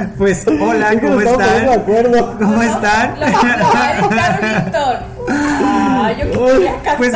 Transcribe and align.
Pues 0.18 0.46
hola, 0.46 0.98
¿cómo 1.00 1.20
están? 1.20 1.66
De 1.66 1.74
acuerdo. 1.74 2.38
¿Cómo 2.38 2.62
están? 2.62 3.20
Lo, 3.20 3.26
a 3.26 4.62
Víctor. 4.62 4.96
Ah, 5.28 6.12
yo 6.18 6.30
quería 6.30 6.74
cantar. 6.82 6.96
Pues 6.96 7.12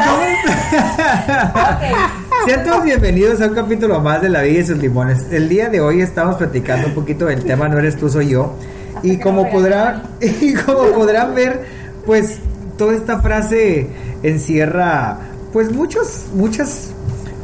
Ok. 1.59 2.47
Sean 2.47 2.65
todos 2.65 2.85
bienvenidos 2.85 3.41
a 3.41 3.47
un 3.47 3.55
capítulo 3.55 4.01
más 4.01 4.21
de 4.23 4.29
La 4.29 4.43
Vida 4.43 4.61
y 4.61 4.67
sus 4.67 4.79
Limones. 4.79 5.27
El 5.31 5.49
día 5.49 5.69
de 5.69 5.81
hoy 5.81 6.01
estamos 6.01 6.37
platicando 6.37 6.89
un 6.89 6.95
poquito 6.95 7.27
del 7.27 7.45
tema 7.45 7.69
No 7.69 7.79
eres 7.79 7.97
tú, 7.97 8.09
soy 8.09 8.31
yo. 8.31 8.55
Hasta 8.95 9.07
Y 9.07 9.19
como 9.19 9.51
podrán, 9.51 10.03
y 10.21 10.55
como 10.55 10.91
podrán 10.93 11.35
ver, 11.35 11.65
pues 12.05 12.39
toda 12.77 12.95
esta 12.95 13.21
frase 13.21 13.89
encierra 14.23 15.19
pues 15.53 15.71
muchos, 15.73 16.27
muchas 16.35 16.93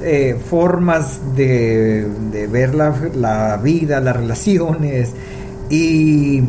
eh, 0.03 0.37
formas 0.49 1.21
de, 1.37 2.07
de 2.33 2.47
ver 2.47 2.75
la, 2.75 2.95
la 3.15 3.57
vida, 3.59 4.01
las 4.01 4.17
relaciones 4.17 5.11
y 5.69 6.43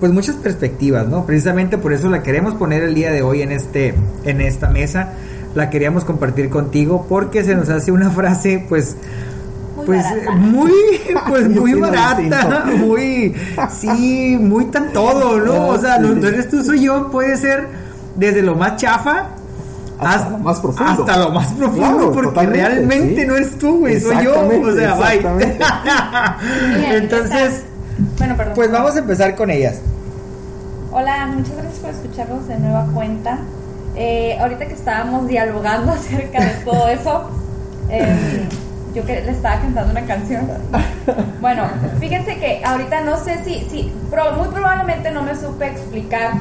pues 0.00 0.12
muchas 0.12 0.36
perspectivas, 0.36 1.06
¿no? 1.08 1.26
Precisamente 1.26 1.78
por 1.78 1.92
eso 1.92 2.08
la 2.08 2.22
queremos 2.22 2.54
poner 2.54 2.82
el 2.82 2.94
día 2.94 3.10
de 3.10 3.22
hoy 3.22 3.42
en 3.42 3.52
este 3.52 3.94
en 4.24 4.40
esta 4.40 4.68
mesa. 4.68 5.14
La 5.54 5.70
queríamos 5.70 6.04
compartir 6.04 6.50
contigo 6.50 7.06
porque 7.08 7.42
se 7.42 7.54
nos 7.54 7.68
hace 7.68 7.90
una 7.90 8.10
frase 8.10 8.64
pues 8.68 8.96
Muy 9.76 9.86
pues 9.86 10.04
barata. 10.04 10.30
muy 10.32 10.72
pues 11.28 11.48
Yo 11.48 11.60
muy 11.60 11.72
opino 11.72 11.86
barata, 11.90 12.64
muy 12.78 13.34
sí, 13.70 14.36
muy 14.40 14.66
tan 14.66 14.92
todo, 14.92 15.40
¿no? 15.40 15.68
O 15.68 15.78
sea, 15.78 15.98
no 15.98 16.26
eres 16.26 16.48
tú 16.48 16.62
soy 16.62 16.82
yo, 16.82 17.10
puede 17.10 17.36
ser 17.36 17.66
desde 18.16 18.42
lo 18.42 18.54
más 18.54 18.76
chafa 18.76 19.30
Hasta 20.00 20.30
lo 20.30 20.38
más 20.38 20.60
profundo. 20.60 20.92
Hasta 20.92 21.16
lo 21.18 21.30
más 21.30 21.46
profundo, 21.54 21.96
Claro, 21.96 22.12
porque 22.12 22.46
realmente 22.46 23.20
sí. 23.22 23.26
no 23.26 23.36
eres 23.36 23.58
tú, 23.58 23.78
güey, 23.80 24.00
soy 24.00 24.24
yo. 24.24 24.34
O 24.40 24.72
sea, 24.74 24.94
bye. 24.94 25.20
Entonces, 26.96 27.64
Bueno, 28.18 28.36
perdón. 28.36 28.54
pues 28.54 28.70
vamos 28.70 28.94
a 28.96 28.98
empezar 29.00 29.34
con 29.34 29.50
ellas. 29.50 29.80
Hola, 30.92 31.26
muchas 31.26 31.52
gracias 31.56 31.78
por 31.80 31.90
escucharnos 31.90 32.48
de 32.48 32.58
nueva 32.58 32.86
cuenta. 32.94 33.38
Eh, 33.96 34.38
ahorita 34.40 34.66
que 34.66 34.74
estábamos 34.74 35.26
dialogando 35.26 35.92
acerca 35.94 36.44
de 36.44 36.50
todo 36.64 36.88
eso, 36.88 37.28
eh, 37.90 38.46
yo 38.94 39.04
que 39.04 39.20
le 39.20 39.30
estaba 39.32 39.60
cantando 39.60 39.90
una 39.90 40.06
canción. 40.06 40.48
Bueno, 41.40 41.64
fíjense 42.00 42.36
que 42.38 42.62
ahorita 42.64 43.00
no 43.02 43.16
sé 43.18 43.42
si, 43.44 43.66
si 43.70 43.92
pro- 44.10 44.32
muy 44.36 44.48
probablemente 44.48 45.10
no 45.10 45.22
me 45.22 45.34
supe 45.34 45.66
explicar, 45.66 46.32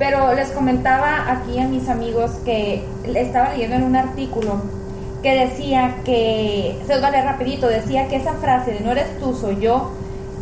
pero 0.00 0.32
les 0.32 0.50
comentaba 0.52 1.30
aquí 1.30 1.58
a 1.60 1.68
mis 1.68 1.86
amigos 1.90 2.30
que 2.42 2.82
estaba 3.14 3.50
leyendo 3.50 3.76
en 3.76 3.82
un 3.84 3.96
artículo 3.96 4.62
que 5.22 5.34
decía 5.34 5.96
que, 6.06 6.80
se 6.86 6.94
os 6.94 7.02
va 7.02 7.08
a 7.08 7.10
leer 7.10 7.26
rapidito, 7.26 7.68
decía 7.68 8.08
que 8.08 8.16
esa 8.16 8.32
frase 8.32 8.72
de 8.72 8.80
no 8.80 8.92
eres 8.92 9.18
tú, 9.20 9.34
soy 9.34 9.60
yo, 9.60 9.90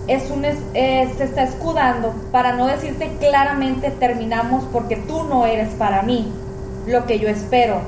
es 0.06 0.30
un 0.30 0.44
es- 0.44 0.56
se 0.72 1.24
está 1.24 1.42
escudando 1.42 2.14
para 2.30 2.52
no 2.52 2.68
decirte 2.68 3.10
claramente 3.18 3.90
terminamos 3.90 4.62
porque 4.72 4.94
tú 4.94 5.24
no 5.24 5.44
eres 5.44 5.70
para 5.74 6.02
mí 6.02 6.32
lo 6.86 7.04
que 7.06 7.18
yo 7.18 7.28
espero, 7.28 7.80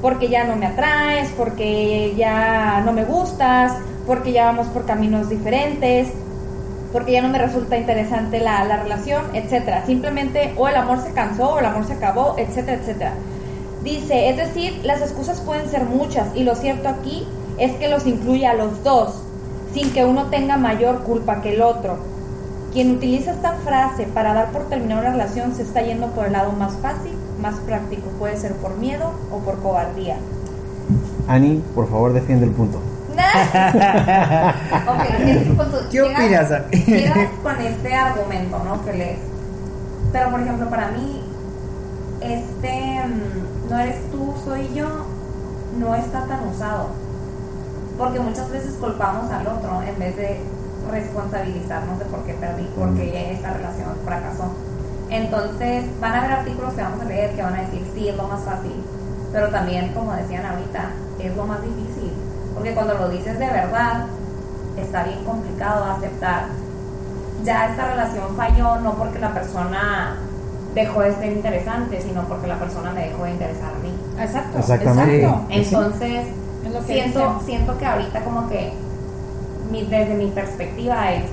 porque 0.00 0.28
ya 0.28 0.44
no 0.44 0.54
me 0.54 0.66
atraes, 0.66 1.30
porque 1.36 2.14
ya 2.16 2.80
no 2.86 2.92
me 2.92 3.04
gustas, 3.04 3.72
porque 4.06 4.30
ya 4.30 4.44
vamos 4.44 4.68
por 4.68 4.86
caminos 4.86 5.28
diferentes, 5.28 6.10
porque 6.98 7.12
ya 7.12 7.22
no 7.22 7.28
me 7.28 7.38
resulta 7.38 7.76
interesante 7.76 8.40
la, 8.40 8.64
la 8.64 8.82
relación, 8.82 9.22
etcétera. 9.32 9.86
Simplemente 9.86 10.52
o 10.56 10.66
el 10.66 10.74
amor 10.74 11.00
se 11.00 11.12
cansó 11.12 11.50
o 11.50 11.58
el 11.60 11.64
amor 11.64 11.86
se 11.86 11.92
acabó, 11.92 12.34
etcétera, 12.36 12.78
etcétera. 12.80 13.12
Dice, 13.84 14.30
es 14.30 14.36
decir, 14.36 14.80
las 14.82 15.00
excusas 15.00 15.40
pueden 15.40 15.68
ser 15.68 15.84
muchas 15.84 16.34
y 16.34 16.42
lo 16.42 16.56
cierto 16.56 16.88
aquí 16.88 17.24
es 17.56 17.70
que 17.76 17.86
los 17.86 18.04
incluye 18.04 18.48
a 18.48 18.54
los 18.54 18.82
dos, 18.82 19.22
sin 19.72 19.92
que 19.92 20.04
uno 20.04 20.24
tenga 20.24 20.56
mayor 20.56 21.04
culpa 21.04 21.40
que 21.40 21.54
el 21.54 21.62
otro. 21.62 21.98
Quien 22.72 22.90
utiliza 22.90 23.30
esta 23.30 23.52
frase 23.52 24.08
para 24.12 24.34
dar 24.34 24.50
por 24.50 24.68
terminar 24.68 24.98
una 24.98 25.12
relación 25.12 25.54
se 25.54 25.62
está 25.62 25.82
yendo 25.82 26.08
por 26.08 26.26
el 26.26 26.32
lado 26.32 26.50
más 26.50 26.72
fácil, 26.78 27.12
más 27.40 27.60
práctico. 27.60 28.08
Puede 28.18 28.36
ser 28.36 28.54
por 28.54 28.76
miedo 28.76 29.12
o 29.30 29.38
por 29.38 29.62
cobardía. 29.62 30.16
Ani, 31.28 31.62
por 31.76 31.88
favor, 31.88 32.12
defiende 32.12 32.46
el 32.46 32.50
punto. 32.50 32.80
Ok, 34.88 35.02
es 35.20 35.42
que 35.48 35.54
cuando 35.54 35.88
¿Qué 35.90 35.98
llegas- 36.02 36.50
opinas? 36.50 36.86
Llegas 36.86 37.28
con 37.42 37.60
este 37.60 37.94
argumento, 37.94 38.58
¿no? 38.64 38.84
Que 38.84 38.92
lees. 38.92 39.18
Pero, 40.12 40.30
por 40.30 40.40
ejemplo, 40.40 40.68
para 40.70 40.88
mí, 40.92 41.22
este 42.20 43.02
mm, 43.06 43.70
no 43.70 43.78
eres 43.78 44.10
tú, 44.10 44.34
soy 44.44 44.72
yo, 44.74 44.86
no 45.78 45.94
está 45.94 46.24
tan 46.26 46.48
usado. 46.48 46.88
Porque 47.98 48.20
muchas 48.20 48.50
veces 48.50 48.74
culpamos 48.80 49.30
al 49.30 49.46
otro 49.46 49.82
en 49.82 49.98
vez 49.98 50.16
de 50.16 50.40
responsabilizarnos 50.90 51.98
de 51.98 52.04
por 52.06 52.22
qué 52.24 52.34
perdí, 52.34 52.64
por 52.76 52.94
qué 52.94 53.32
esa 53.32 53.52
relación 53.52 53.88
fracasó. 54.04 54.52
Entonces, 55.10 55.84
van 56.00 56.12
a 56.14 56.18
haber 56.20 56.32
artículos 56.32 56.74
que 56.74 56.82
vamos 56.82 57.00
a 57.00 57.04
leer 57.04 57.32
que 57.34 57.42
van 57.42 57.54
a 57.54 57.60
decir, 57.62 57.82
sí, 57.94 58.08
es 58.08 58.16
lo 58.16 58.24
más 58.28 58.40
fácil. 58.42 58.72
Pero 59.32 59.48
también, 59.48 59.92
como 59.92 60.12
decían 60.12 60.46
ahorita, 60.46 60.90
es 61.18 61.36
lo 61.36 61.44
más 61.46 61.60
difícil. 61.62 62.12
Porque 62.58 62.74
cuando 62.74 62.94
lo 62.94 63.08
dices 63.08 63.38
de 63.38 63.46
verdad, 63.46 64.06
está 64.76 65.04
bien 65.04 65.22
complicado 65.24 65.84
aceptar. 65.84 66.46
Ya 67.44 67.66
esta 67.68 67.86
relación 67.88 68.36
falló 68.36 68.80
no 68.80 68.94
porque 68.94 69.20
la 69.20 69.32
persona 69.32 70.16
dejó 70.74 71.02
de 71.02 71.14
ser 71.14 71.32
interesante, 71.32 72.00
sino 72.00 72.22
porque 72.22 72.48
la 72.48 72.58
persona 72.58 72.90
me 72.92 73.06
dejó 73.08 73.22
de 73.24 73.30
interesar 73.30 73.70
a 73.74 73.78
mí. 73.78 73.92
Exacto. 74.20 74.58
Exactamente. 74.58 75.16
exacto. 75.50 75.84
Entonces, 75.86 76.26
Es 76.66 76.84
que 76.84 76.92
siento, 76.92 77.20
siento 77.46 77.78
que 77.78 77.86
ahorita 77.86 78.20
como 78.24 78.48
que 78.48 78.72
mi- 79.70 79.84
desde 79.86 80.14
mi 80.14 80.26
perspectiva 80.30 81.12
es 81.12 81.24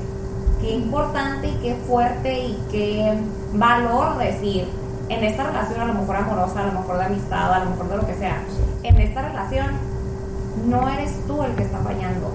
qué 0.61 0.71
importante 0.75 1.47
y 1.47 1.55
qué 1.55 1.75
fuerte 1.87 2.39
y 2.39 2.63
qué 2.71 3.17
valor 3.53 4.17
decir 4.19 4.69
en 5.09 5.23
esta 5.23 5.43
relación 5.43 5.81
a 5.81 5.85
lo 5.85 5.93
mejor 5.95 6.17
amorosa, 6.17 6.59
a 6.61 6.67
lo 6.67 6.79
mejor 6.79 6.97
de 6.99 7.05
amistad, 7.05 7.51
a 7.53 7.59
lo 7.65 7.71
mejor 7.71 7.89
de 7.89 7.97
lo 7.97 8.05
que 8.07 8.13
sea, 8.15 8.37
en 8.83 8.97
esta 9.01 9.21
relación 9.23 9.65
no 10.69 10.87
eres 10.89 11.11
tú 11.27 11.41
el 11.43 11.53
que 11.55 11.63
está 11.63 11.79
fallando, 11.79 12.29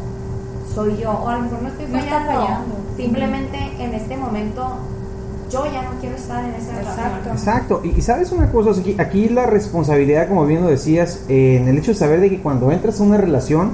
soy 0.75 0.97
yo, 0.99 1.11
o 1.13 1.29
a 1.29 1.37
lo 1.37 1.43
mejor 1.43 1.63
no 1.63 1.69
estoy 1.69 1.87
No 1.87 1.99
fallando, 1.99 2.75
simplemente 2.97 3.59
en 3.79 3.95
este 3.95 4.17
momento 4.17 4.77
yo 5.51 5.65
ya 5.67 5.83
no 5.83 5.91
quiero 6.01 6.17
estar 6.17 6.45
en 6.45 6.55
esa 6.55 6.79
Exacto. 6.81 7.03
relación. 7.03 7.37
Exacto, 7.37 7.81
y, 7.83 7.89
y 7.99 8.03
sabes 8.03 8.31
una 8.31 8.51
cosa, 8.53 8.79
aquí, 8.79 8.95
aquí 8.99 9.29
la 9.29 9.47
responsabilidad, 9.47 10.29
como 10.29 10.47
bien 10.47 10.63
lo 10.63 10.69
decías, 10.69 11.25
eh, 11.29 11.59
en 11.61 11.69
el 11.69 11.79
hecho 11.79 11.91
de 11.91 11.97
saber 11.99 12.21
de 12.21 12.31
que 12.31 12.41
cuando 12.41 12.71
entras 12.71 13.01
a 13.01 13.05
una 13.05 13.17
relación, 13.17 13.71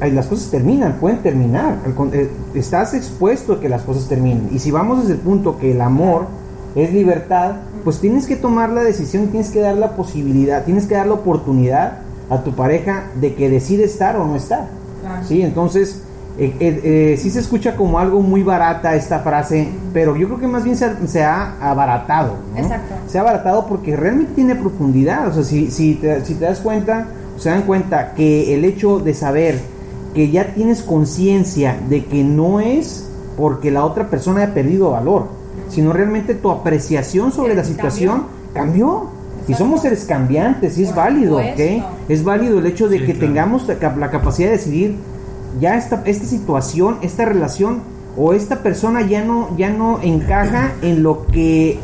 las 0.00 0.26
cosas 0.26 0.50
terminan, 0.50 0.94
pueden 1.00 1.22
terminar, 1.22 1.78
eh, 2.12 2.30
estás 2.54 2.92
expuesto 2.92 3.54
a 3.54 3.60
que 3.60 3.70
las 3.70 3.82
cosas 3.82 4.06
terminen. 4.06 4.50
Y 4.52 4.58
si 4.58 4.70
vamos 4.70 5.00
desde 5.00 5.14
el 5.14 5.20
punto 5.20 5.58
que 5.58 5.72
el 5.72 5.80
amor 5.80 6.26
es 6.74 6.92
libertad, 6.92 7.56
pues 7.84 8.00
tienes 8.00 8.26
que 8.26 8.36
tomar 8.36 8.70
la 8.70 8.82
decisión, 8.82 9.28
tienes 9.28 9.50
que 9.50 9.60
dar 9.60 9.76
la 9.76 9.96
posibilidad, 9.96 10.64
tienes 10.64 10.86
que 10.86 10.94
dar 10.94 11.06
la 11.06 11.14
oportunidad 11.14 12.00
a 12.30 12.42
tu 12.42 12.52
pareja 12.54 13.04
de 13.20 13.34
que 13.34 13.48
decide 13.50 13.84
estar 13.84 14.16
o 14.16 14.26
no 14.26 14.36
estar. 14.36 14.68
Sí, 15.26 15.42
entonces 15.42 16.00
eh, 16.38 16.52
eh, 16.58 16.80
eh, 16.82 17.16
sí 17.18 17.30
se 17.30 17.40
escucha 17.40 17.76
como 17.76 17.98
algo 17.98 18.20
muy 18.20 18.42
barata 18.42 18.94
esta 18.96 19.20
frase, 19.20 19.68
pero 19.92 20.16
yo 20.16 20.26
creo 20.28 20.40
que 20.40 20.46
más 20.46 20.64
bien 20.64 20.76
se, 20.76 20.86
ha- 20.86 20.96
se 21.06 21.22
ha 21.22 21.54
abaratado. 21.60 22.36
¿no? 22.54 22.58
Exacto. 22.60 22.94
Se 23.06 23.18
ha 23.18 23.20
abaratado 23.20 23.66
porque 23.66 23.94
realmente 23.96 24.32
tiene 24.34 24.54
profundidad. 24.56 25.28
O 25.28 25.34
sea, 25.34 25.42
si, 25.44 25.70
si, 25.70 25.94
te, 25.94 26.24
si 26.24 26.34
te 26.34 26.46
das 26.46 26.60
cuenta, 26.60 27.06
se 27.36 27.50
dan 27.50 27.62
cuenta 27.62 28.14
que 28.14 28.54
el 28.54 28.64
hecho 28.64 28.98
de 28.98 29.14
saber 29.14 29.60
que 30.14 30.30
ya 30.30 30.54
tienes 30.54 30.82
conciencia 30.82 31.76
de 31.88 32.04
que 32.06 32.24
no 32.24 32.60
es 32.60 33.08
porque 33.36 33.70
la 33.70 33.84
otra 33.84 34.08
persona 34.08 34.42
haya 34.42 34.54
perdido 34.54 34.90
valor, 34.92 35.26
sino 35.68 35.92
realmente 35.92 36.34
tu 36.34 36.50
apreciación 36.50 37.32
sobre 37.32 37.54
la 37.54 37.64
situación 37.64 38.24
cambió. 38.54 39.10
Y 39.46 39.54
somos 39.54 39.82
seres 39.82 40.04
cambiantes, 40.04 40.78
y 40.78 40.84
es 40.84 40.88
Por 40.88 40.98
válido. 40.98 41.40
Es 42.08 42.24
válido 42.24 42.58
el 42.58 42.66
hecho 42.66 42.88
de 42.88 42.98
Sí, 42.98 43.04
que 43.04 43.12
claro. 43.12 43.26
tengamos 43.26 43.68
la 43.98 44.10
capacidad 44.10 44.48
de 44.48 44.56
decidir 44.56 44.96
ya 45.60 45.76
esta, 45.76 46.02
esta 46.06 46.24
situación, 46.24 46.98
esta 47.02 47.24
relación 47.24 47.80
o 48.16 48.32
esta 48.32 48.62
persona 48.62 49.02
ya 49.02 49.24
no, 49.24 49.56
ya 49.56 49.70
no 49.70 50.00
encaja 50.02 50.72
en 50.82 51.02
lo 51.02 51.26
que 51.26 51.78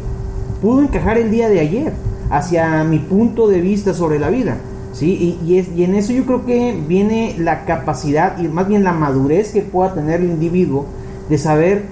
pudo 0.63 0.83
encajar 0.83 1.19
el 1.19 1.31
día 1.31 1.49
de 1.49 1.61
ayer, 1.61 1.93
hacia 2.31 2.85
mi 2.85 2.99
punto 2.99 3.49
de 3.49 3.61
vista 3.61 3.93
sobre 3.95 4.19
la 4.19 4.31
vida. 4.31 4.57
¿sí? 4.93 5.39
Y, 5.43 5.51
y 5.51 5.59
es, 5.59 5.69
y 5.75 5.85
en 5.85 5.95
eso 5.95 6.13
yo 6.13 6.25
creo 6.25 6.45
que 6.47 6.81
viene 6.87 7.35
la 7.39 7.65
capacidad 7.65 8.39
y 8.39 8.49
más 8.49 8.69
bien 8.69 8.85
la 8.85 8.93
madurez 8.93 9.53
que 9.53 9.63
pueda 9.63 9.95
tener 9.95 10.21
el 10.21 10.31
individuo 10.31 10.87
de 11.29 11.39
saber 11.39 11.85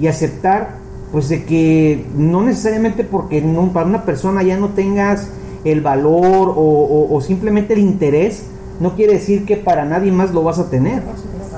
y 0.00 0.06
aceptar 0.06 0.76
pues 1.12 1.28
de 1.28 1.44
que 1.44 2.04
no 2.16 2.42
necesariamente 2.42 3.04
porque 3.04 3.40
no- 3.40 3.72
para 3.72 3.86
una 3.86 4.04
persona 4.04 4.42
ya 4.42 4.56
no 4.58 4.68
tengas 4.70 5.28
el 5.64 5.80
valor 5.80 6.52
o, 6.56 7.08
o- 7.10 7.20
simplemente 7.20 7.72
el 7.74 7.80
interés, 7.80 8.44
no 8.80 8.94
quiere 8.94 9.14
decir 9.14 9.44
que 9.44 9.56
para 9.56 9.84
nadie 9.84 10.12
más 10.12 10.32
lo 10.32 10.42
vas 10.42 10.58
a 10.58 10.70
tener. 10.70 11.02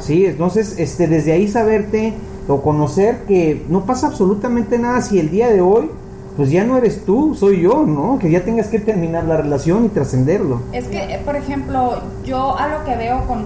Sí, 0.00 0.24
entonces 0.24 0.76
este, 0.78 1.06
desde 1.06 1.32
ahí 1.32 1.48
saberte 1.48 2.14
o 2.48 2.62
conocer 2.62 3.18
que 3.28 3.64
no 3.68 3.84
pasa 3.84 4.06
absolutamente 4.06 4.78
nada 4.78 5.02
si 5.02 5.18
el 5.18 5.30
día 5.30 5.48
de 5.48 5.60
hoy 5.60 5.90
pues 6.36 6.50
ya 6.50 6.64
no 6.64 6.78
eres 6.78 7.04
tú, 7.04 7.34
soy 7.34 7.60
yo, 7.60 7.84
¿no? 7.86 8.18
Que 8.18 8.30
ya 8.30 8.42
tengas 8.44 8.68
que 8.68 8.78
terminar 8.78 9.24
la 9.24 9.36
relación 9.36 9.84
y 9.84 9.88
trascenderlo. 9.88 10.62
Es 10.72 10.86
que, 10.86 10.96
eh, 10.98 11.20
por 11.24 11.36
ejemplo, 11.36 12.00
yo 12.24 12.56
a 12.56 12.68
lo 12.68 12.84
que 12.84 12.96
veo 12.96 13.26
con, 13.26 13.44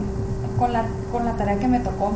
con 0.58 0.72
la, 0.72 0.84
con 1.10 1.24
la 1.24 1.32
tarea 1.32 1.58
que 1.58 1.66
me 1.66 1.80
tocó, 1.80 2.12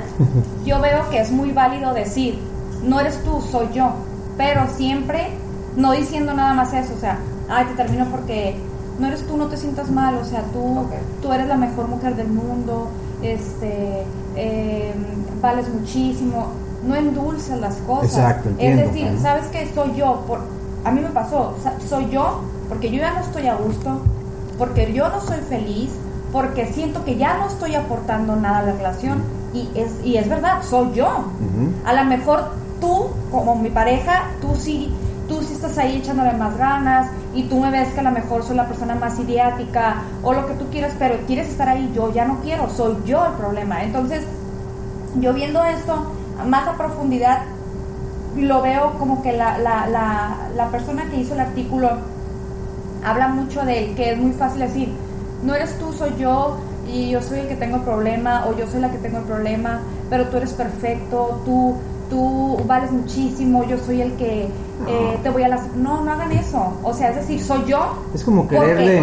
yo 0.64 0.80
veo 0.80 1.08
que 1.10 1.18
es 1.20 1.32
muy 1.32 1.50
válido 1.50 1.92
decir, 1.94 2.38
no 2.82 3.00
eres 3.00 3.22
tú, 3.24 3.40
soy 3.40 3.68
yo, 3.72 3.92
pero 4.36 4.68
siempre 4.68 5.28
no 5.76 5.92
diciendo 5.92 6.34
nada 6.34 6.54
más 6.54 6.72
eso, 6.72 6.94
o 6.94 6.98
sea, 6.98 7.18
ay, 7.48 7.66
te 7.66 7.74
termino 7.74 8.06
porque 8.10 8.56
no 8.98 9.06
eres 9.06 9.26
tú, 9.26 9.36
no 9.36 9.46
te 9.46 9.56
sientas 9.56 9.90
mal, 9.90 10.16
o 10.16 10.24
sea, 10.24 10.42
tú, 10.52 10.86
tú 11.20 11.32
eres 11.32 11.48
la 11.48 11.56
mejor 11.56 11.88
mujer 11.88 12.16
del 12.16 12.28
mundo, 12.28 12.88
este, 13.22 14.04
eh, 14.36 14.94
vales 15.40 15.68
muchísimo, 15.68 16.48
no 16.86 16.94
endulces 16.94 17.58
las 17.60 17.76
cosas. 17.76 18.12
Exacto, 18.12 18.48
entiendo, 18.50 18.82
es 18.82 18.92
decir. 18.92 19.18
¿sabes 19.20 19.46
qué? 19.46 19.70
Soy 19.72 19.94
yo, 19.96 20.24
por, 20.26 20.40
a 20.84 20.90
mí 20.90 21.00
me 21.00 21.10
pasó, 21.10 21.54
soy 21.88 22.10
yo 22.10 22.42
porque 22.72 22.90
yo 22.90 23.00
ya 23.00 23.12
no 23.12 23.20
estoy 23.20 23.46
a 23.48 23.54
gusto, 23.54 24.00
porque 24.56 24.92
yo 24.94 25.08
no 25.10 25.20
soy 25.20 25.38
feliz, 25.48 25.90
porque 26.32 26.72
siento 26.72 27.04
que 27.04 27.16
ya 27.16 27.36
no 27.36 27.46
estoy 27.46 27.74
aportando 27.74 28.34
nada 28.34 28.60
a 28.60 28.62
la 28.62 28.72
relación 28.72 29.22
y 29.52 29.68
es, 29.74 29.92
y 30.02 30.16
es 30.16 30.26
verdad, 30.28 30.62
soy 30.62 30.94
yo. 30.94 31.26
A 31.84 31.92
lo 31.92 32.04
mejor 32.06 32.50
tú, 32.82 33.10
como 33.30 33.54
mi 33.54 33.70
pareja, 33.70 34.32
tú 34.40 34.56
sí, 34.56 34.92
tú 35.28 35.40
sí 35.40 35.54
estás 35.54 35.78
ahí 35.78 35.98
echándole 35.98 36.32
más 36.32 36.58
ganas 36.58 37.10
y 37.32 37.44
tú 37.44 37.60
me 37.60 37.70
ves 37.70 37.88
que 37.94 38.00
a 38.00 38.02
lo 38.02 38.10
mejor 38.10 38.42
soy 38.42 38.56
la 38.56 38.66
persona 38.66 38.96
más 38.96 39.18
idiática 39.20 40.02
o 40.22 40.34
lo 40.34 40.46
que 40.48 40.54
tú 40.54 40.66
quieras, 40.70 40.92
pero 40.98 41.16
quieres 41.26 41.48
estar 41.48 41.68
ahí, 41.68 41.90
yo 41.94 42.12
ya 42.12 42.24
no 42.24 42.40
quiero, 42.40 42.68
soy 42.68 42.96
yo 43.06 43.24
el 43.24 43.32
problema. 43.34 43.84
Entonces, 43.84 44.24
yo 45.20 45.32
viendo 45.32 45.64
esto 45.64 46.12
más 46.44 46.66
a 46.66 46.76
profundidad, 46.76 47.42
lo 48.36 48.62
veo 48.62 48.98
como 48.98 49.22
que 49.22 49.32
la, 49.32 49.58
la, 49.58 49.86
la, 49.86 50.48
la 50.56 50.68
persona 50.70 51.08
que 51.08 51.20
hizo 51.20 51.34
el 51.34 51.40
artículo 51.40 51.88
habla 53.04 53.28
mucho 53.28 53.64
de 53.64 53.94
que 53.94 54.12
es 54.12 54.18
muy 54.18 54.32
fácil 54.32 54.60
decir, 54.60 54.92
no 55.44 55.54
eres 55.54 55.78
tú, 55.78 55.92
soy 55.92 56.14
yo, 56.18 56.56
y 56.86 57.10
yo 57.10 57.22
soy 57.22 57.40
el 57.40 57.48
que 57.48 57.56
tengo 57.56 57.76
el 57.76 57.82
problema, 57.82 58.46
o 58.46 58.56
yo 58.56 58.66
soy 58.66 58.80
la 58.80 58.90
que 58.90 58.98
tengo 58.98 59.18
el 59.18 59.24
problema, 59.24 59.80
pero 60.10 60.26
tú 60.28 60.36
eres 60.36 60.52
perfecto, 60.52 61.40
tú, 61.44 61.76
tú 62.12 62.60
vales 62.66 62.90
muchísimo, 62.92 63.64
yo 63.64 63.78
soy 63.78 64.02
el 64.02 64.12
que 64.12 64.42
eh, 64.86 65.18
te 65.22 65.30
voy 65.30 65.42
a 65.44 65.48
las... 65.48 65.74
No, 65.76 66.04
no 66.04 66.12
hagan 66.12 66.30
eso. 66.32 66.74
O 66.82 66.92
sea, 66.92 67.08
es 67.10 67.16
decir, 67.16 67.42
soy 67.42 67.64
yo. 67.66 67.96
Es 68.14 68.22
como 68.22 68.42
porque- 68.42 68.58
quererle. 68.58 69.02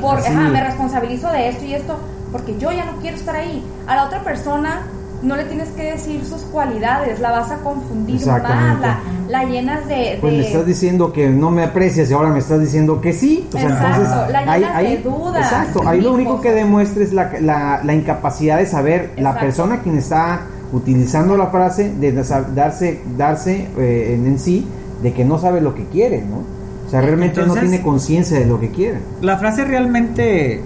por- 0.00 0.18
así, 0.18 0.32
ajá, 0.32 0.48
me 0.48 0.64
responsabilizo 0.64 1.28
de 1.30 1.48
esto 1.50 1.64
y 1.64 1.74
esto, 1.74 1.96
porque 2.32 2.58
yo 2.58 2.72
ya 2.72 2.84
no 2.84 2.92
quiero 3.00 3.16
estar 3.16 3.36
ahí. 3.36 3.62
A 3.86 3.94
la 3.94 4.04
otra 4.06 4.24
persona 4.24 4.82
no 5.22 5.36
le 5.36 5.44
tienes 5.44 5.68
que 5.70 5.92
decir 5.92 6.24
sus 6.24 6.42
cualidades, 6.42 7.20
la 7.20 7.30
vas 7.30 7.50
a 7.50 7.56
confundir 7.58 8.24
más, 8.26 8.42
la, 8.80 8.98
la 9.28 9.44
llenas 9.44 9.86
de... 9.86 10.18
Pues 10.20 10.32
me 10.32 10.40
estás 10.46 10.64
diciendo 10.66 11.12
que 11.12 11.28
no 11.28 11.50
me 11.50 11.62
aprecias 11.64 12.10
y 12.10 12.14
ahora 12.14 12.30
me 12.30 12.38
estás 12.40 12.60
diciendo 12.60 13.00
que 13.00 13.12
sí. 13.12 13.46
Sea, 13.52 13.62
Exacto, 13.62 14.02
entonces, 14.02 14.32
la 14.32 14.56
llenas 14.58 14.78
de 14.82 14.96
dudas, 14.98 15.42
Exacto, 15.52 15.80
ahí 15.86 16.00
lo 16.00 16.12
único 16.12 16.40
que 16.40 16.52
demuestra 16.52 17.02
es 17.04 17.12
la, 17.12 17.30
la- 17.40 17.80
la 17.84 17.94
incapacidad 17.94 18.58
de 18.58 18.66
saber 18.66 19.12
la 19.16 19.38
persona 19.38 19.80
quien 19.80 19.98
está 19.98 20.40
utilizando 20.72 21.36
la 21.36 21.46
frase, 21.48 21.92
de 21.98 22.12
darse, 22.12 23.00
darse 23.16 23.68
eh, 23.78 24.14
en, 24.24 24.38
sí, 24.38 24.66
de 25.02 25.12
que 25.12 25.24
no 25.24 25.38
sabe 25.38 25.60
lo 25.60 25.74
que 25.74 25.84
quiere, 25.86 26.22
¿no? 26.22 26.42
O 26.86 26.90
sea, 26.90 27.00
realmente 27.00 27.44
no 27.44 27.54
tiene 27.54 27.82
conciencia 27.82 28.38
de 28.38 28.46
lo 28.46 28.58
que 28.60 28.70
quiere. 28.70 28.98
La 29.20 29.36
frase 29.38 29.64
realmente, 29.64 30.60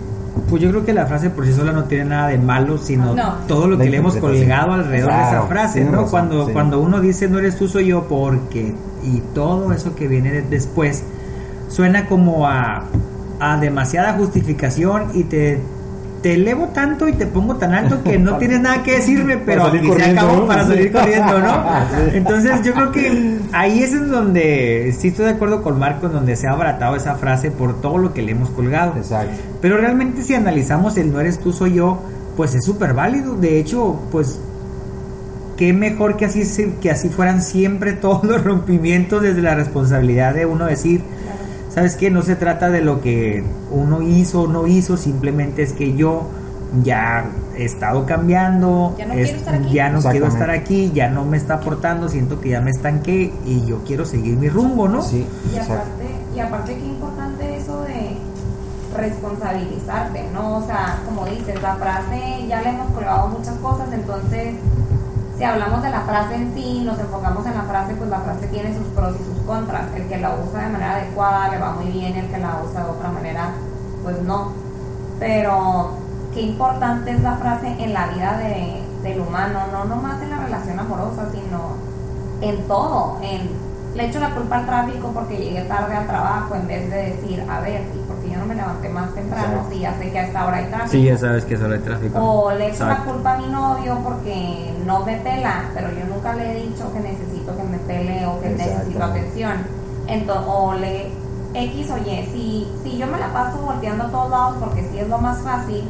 pues 0.49 0.62
yo 0.62 0.70
creo 0.70 0.84
que 0.84 0.93
la 0.93 1.06
frase 1.06 1.31
por 1.31 1.44
sí 1.46 1.52
sola 1.52 1.72
no 1.72 1.84
tiene 1.84 2.04
nada 2.04 2.28
de 2.28 2.38
malo, 2.38 2.78
sino 2.78 3.14
No. 3.14 3.34
todo 3.49 3.66
lo 3.66 3.76
La 3.76 3.84
que 3.84 3.90
le 3.90 3.96
hemos 3.96 4.16
colgado 4.16 4.72
alrededor 4.72 5.12
de 5.12 5.20
esa 5.22 5.43
frase, 5.43 5.84
¿no? 5.84 5.90
razón, 5.93 6.08
cuando, 6.10 6.46
sí. 6.46 6.52
cuando 6.52 6.81
uno 6.81 7.00
dice 7.00 7.28
no 7.28 7.38
eres 7.40 7.56
tú, 7.56 7.66
soy 7.69 7.87
yo, 7.87 8.06
porque, 8.08 8.72
y 9.04 9.20
todo 9.34 9.72
eso 9.72 9.94
que 9.96 10.06
viene 10.08 10.31
de- 10.31 10.43
después, 10.43 11.02
suena 11.69 12.06
como 12.06 12.46
a, 12.46 12.84
a 13.40 13.56
demasiada 13.58 14.12
justificación 14.14 15.06
y 15.14 15.25
te, 15.25 15.58
te 16.22 16.34
elevo 16.34 16.69
tanto 16.69 17.08
y 17.08 17.12
te 17.12 17.26
pongo 17.26 17.56
tan 17.56 17.74
alto 17.74 18.02
que 18.04 18.16
no 18.19 18.38
tienes 18.38 18.60
nada 18.60 18.82
que 18.82 18.92
decirme, 18.92 19.36
pero 19.46 19.66
aquí 19.66 19.90
se 19.92 20.04
acabó 20.04 20.46
para 20.46 20.64
salir 20.64 20.92
corriendo, 20.92 21.38
¿no? 21.40 21.64
Entonces 22.12 22.62
yo 22.62 22.72
creo 22.72 22.92
que 22.92 23.38
ahí 23.52 23.82
es 23.82 23.92
en 23.92 24.10
donde, 24.10 24.94
sí 24.98 25.08
estoy 25.08 25.26
de 25.26 25.32
acuerdo 25.32 25.62
con 25.62 25.78
Marco, 25.78 26.06
en 26.06 26.12
donde 26.12 26.36
se 26.36 26.46
ha 26.46 26.52
abaratado 26.52 26.96
esa 26.96 27.16
frase 27.16 27.50
por 27.50 27.80
todo 27.80 27.98
lo 27.98 28.14
que 28.14 28.22
le 28.22 28.32
hemos 28.32 28.50
colgado. 28.50 28.94
Exacto. 28.96 29.34
Pero 29.60 29.76
realmente 29.76 30.22
si 30.22 30.34
analizamos 30.34 30.96
el 30.96 31.12
no 31.12 31.20
eres 31.20 31.40
tú, 31.40 31.52
soy 31.52 31.74
yo, 31.74 32.00
pues 32.36 32.54
es 32.54 32.64
súper 32.64 32.94
válido. 32.94 33.34
De 33.34 33.58
hecho, 33.58 34.00
pues 34.12 34.38
qué 35.56 35.72
mejor 35.72 36.16
que 36.16 36.26
así, 36.26 36.75
que 36.80 36.90
así 36.90 37.08
fueran 37.08 37.42
siempre 37.42 37.92
todos 38.00 38.25
los 38.25 38.44
rompimientos 38.44 39.22
desde 39.22 39.42
la 39.42 39.54
responsabilidad 39.54 40.34
de 40.34 40.46
uno 40.46 40.66
decir, 40.66 41.02
¿sabes 41.74 41.96
qué? 41.96 42.10
No 42.10 42.22
se 42.22 42.36
trata 42.36 42.70
de 42.70 42.80
lo 42.82 43.00
que 43.00 43.44
uno 43.70 44.02
hizo 44.02 44.42
o 44.42 44.46
no 44.48 44.66
hizo, 44.66 44.96
simplemente 44.96 45.62
es 45.62 45.72
que 45.72 45.94
yo 45.94 46.28
ya 46.82 47.26
he 47.56 47.64
estado 47.64 48.06
cambiando, 48.06 48.94
Ya 48.98 49.06
no 49.06 49.14
es- 49.14 49.24
quiero 49.24 49.38
estar 49.38 49.54
aquí. 49.54 49.72
ya 49.74 49.88
no 49.90 50.00
quiero 50.02 50.26
estar 50.26 50.50
aquí, 50.50 50.90
ya 50.94 51.08
no 51.10 51.24
me 51.24 51.36
está 51.36 51.54
aportando, 51.54 52.08
siento 52.08 52.40
que 52.40 52.50
ya 52.50 52.60
me 52.60 52.70
estanqué 52.70 53.32
y 53.44 53.66
yo 53.66 53.82
quiero 53.86 54.04
seguir 54.06 54.36
mi 54.36 54.48
rumbo, 54.48 54.88
¿no? 54.88 55.02
Sí, 55.02 55.26
Y 55.54 55.58
aparte, 55.58 56.06
y 56.34 56.40
aparte 56.40 56.74
qué 56.76 56.86
importante 56.86 57.56
eso 57.58 57.82
de 57.82 58.16
responsabilizarte, 58.96 60.25
¿no? 60.32 60.58
O 60.58 60.66
sea, 60.66 61.00
como 61.06 61.25
dices, 61.26 61.60
la 61.62 61.76
frase 61.76 62.46
ya 62.48 62.60
le 62.62 62.70
hemos 62.70 62.90
colgado 62.92 63.28
muchas 63.28 63.54
cosas, 63.56 63.88
entonces 63.92 64.54
si 65.37 65.44
hablamos 65.44 65.82
de 65.82 65.90
la 65.90 66.02
frase 66.02 66.34
en 66.34 66.55
sí, 66.55 66.82
nos 66.84 66.99
enfocamos 66.99 67.46
en 67.46 67.55
la 67.55 67.62
frase, 67.62 67.94
pues 67.94 68.11
la 68.11 68.20
frase 68.20 68.46
tiene 68.49 68.76
sus 68.76 68.87
pros 68.88 69.17
y 69.20 69.25
sus 69.25 69.38
contras. 69.46 69.87
El 69.94 70.06
que 70.06 70.19
la 70.19 70.34
usa 70.34 70.62
de 70.62 70.73
manera 70.73 70.96
adecuada 70.96 71.49
le 71.49 71.58
va 71.58 71.73
muy 71.73 71.87
bien, 71.87 72.17
el 72.17 72.29
que 72.29 72.38
la 72.38 72.61
usa 72.62 72.84
de 72.84 72.90
otra 72.90 73.11
manera, 73.11 73.52
pues 74.02 74.20
no. 74.23 74.52
Pero 75.19 75.93
qué 76.34 76.43
importante 76.43 77.12
es 77.12 77.20
la 77.23 77.37
frase 77.37 77.76
en 77.79 77.94
la 77.94 78.08
vida 78.08 78.37
de, 78.38 78.82
del 79.02 79.20
humano, 79.20 79.61
no 79.73 79.84
nomás 79.84 80.20
en 80.23 80.31
la 80.31 80.38
relación 80.38 80.79
amorosa, 80.79 81.29
sino 81.32 81.76
en 82.40 82.67
todo, 82.69 83.19
en 83.23 83.71
le 83.94 84.06
echo 84.06 84.20
la 84.20 84.30
culpa 84.34 84.56
al 84.58 84.66
tráfico 84.66 85.10
porque 85.12 85.36
llegué 85.36 85.62
tarde 85.62 85.94
al 85.94 86.06
trabajo 86.06 86.54
en 86.54 86.66
vez 86.66 86.88
de 86.90 86.96
decir, 87.12 87.44
a 87.50 87.60
ver, 87.60 87.82
¿y 87.94 87.98
por 88.08 88.16
qué 88.20 88.30
yo 88.30 88.38
no 88.38 88.46
me 88.46 88.54
levanté 88.54 88.88
más 88.88 89.14
temprano 89.14 89.48
Exacto. 89.52 89.70
si 89.70 89.80
ya 89.80 89.98
sé 89.98 90.10
que 90.10 90.18
a 90.18 90.26
esta 90.26 90.46
hora 90.46 90.56
hay 90.56 90.64
tráfico? 90.66 90.90
Sí, 90.90 91.02
ya 91.04 91.18
sabes 91.18 91.44
que 91.44 91.54
es 91.54 91.60
hora 91.60 91.74
de 91.74 91.78
tráfico. 91.80 92.18
O 92.18 92.52
le 92.52 92.68
echo 92.70 92.86
la 92.86 93.04
culpa 93.04 93.34
a 93.34 93.38
mi 93.38 93.48
novio 93.48 93.98
porque 94.02 94.72
no 94.86 95.04
me 95.04 95.16
pela, 95.18 95.64
pero 95.74 95.88
yo 95.90 96.06
nunca 96.06 96.32
le 96.34 96.52
he 96.52 96.62
dicho 96.66 96.90
que 96.92 97.00
necesito 97.00 97.54
que 97.56 97.62
me 97.64 97.78
pele 97.78 98.26
o 98.26 98.40
que 98.40 98.52
Exacto. 98.52 98.72
necesito 98.74 99.04
atención. 99.04 99.52
Entonces, 100.06 100.44
o 100.48 100.74
le 100.74 101.10
X 101.54 101.90
o 101.90 101.98
Y, 101.98 102.26
si, 102.32 102.68
si 102.82 102.96
yo 102.96 103.06
me 103.08 103.18
la 103.18 103.30
paso 103.32 103.58
volteando 103.58 104.04
a 104.04 104.08
todos 104.10 104.30
lados 104.30 104.56
porque 104.58 104.88
sí 104.90 104.98
es 105.00 105.08
lo 105.08 105.18
más 105.18 105.38
fácil 105.42 105.86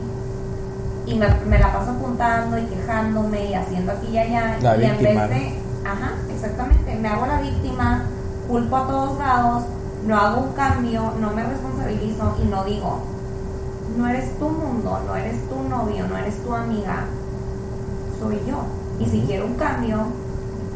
y 1.06 1.14
me, 1.14 1.26
me 1.46 1.58
la 1.58 1.72
paso 1.72 1.92
apuntando 1.92 2.58
y 2.58 2.62
quejándome 2.62 3.46
y 3.46 3.54
haciendo 3.54 3.92
aquí 3.92 4.08
y 4.12 4.18
allá 4.18 4.56
La 4.60 4.76
y 4.76 4.84
en 4.84 4.98
víctima, 4.98 5.26
vez 5.28 5.38
de, 5.38 5.61
ajá, 5.84 6.12
exactamente, 6.30 6.94
me 6.96 7.08
hago 7.08 7.26
la 7.26 7.40
víctima, 7.40 8.04
culpo 8.48 8.76
a 8.76 8.86
todos 8.86 9.18
lados, 9.18 9.64
no 10.06 10.16
hago 10.16 10.42
un 10.42 10.52
cambio, 10.52 11.12
no 11.20 11.32
me 11.32 11.44
responsabilizo 11.44 12.36
y 12.42 12.46
no 12.46 12.64
digo, 12.64 13.00
no 13.96 14.08
eres 14.08 14.38
tu 14.38 14.48
mundo, 14.48 15.00
no 15.06 15.16
eres 15.16 15.48
tu 15.48 15.62
novio, 15.68 16.06
no 16.08 16.16
eres 16.16 16.42
tu 16.42 16.54
amiga, 16.54 17.04
soy 18.18 18.40
yo. 18.46 18.64
Y 18.98 19.06
si 19.06 19.22
quiero 19.22 19.46
un 19.46 19.54
cambio, 19.54 20.06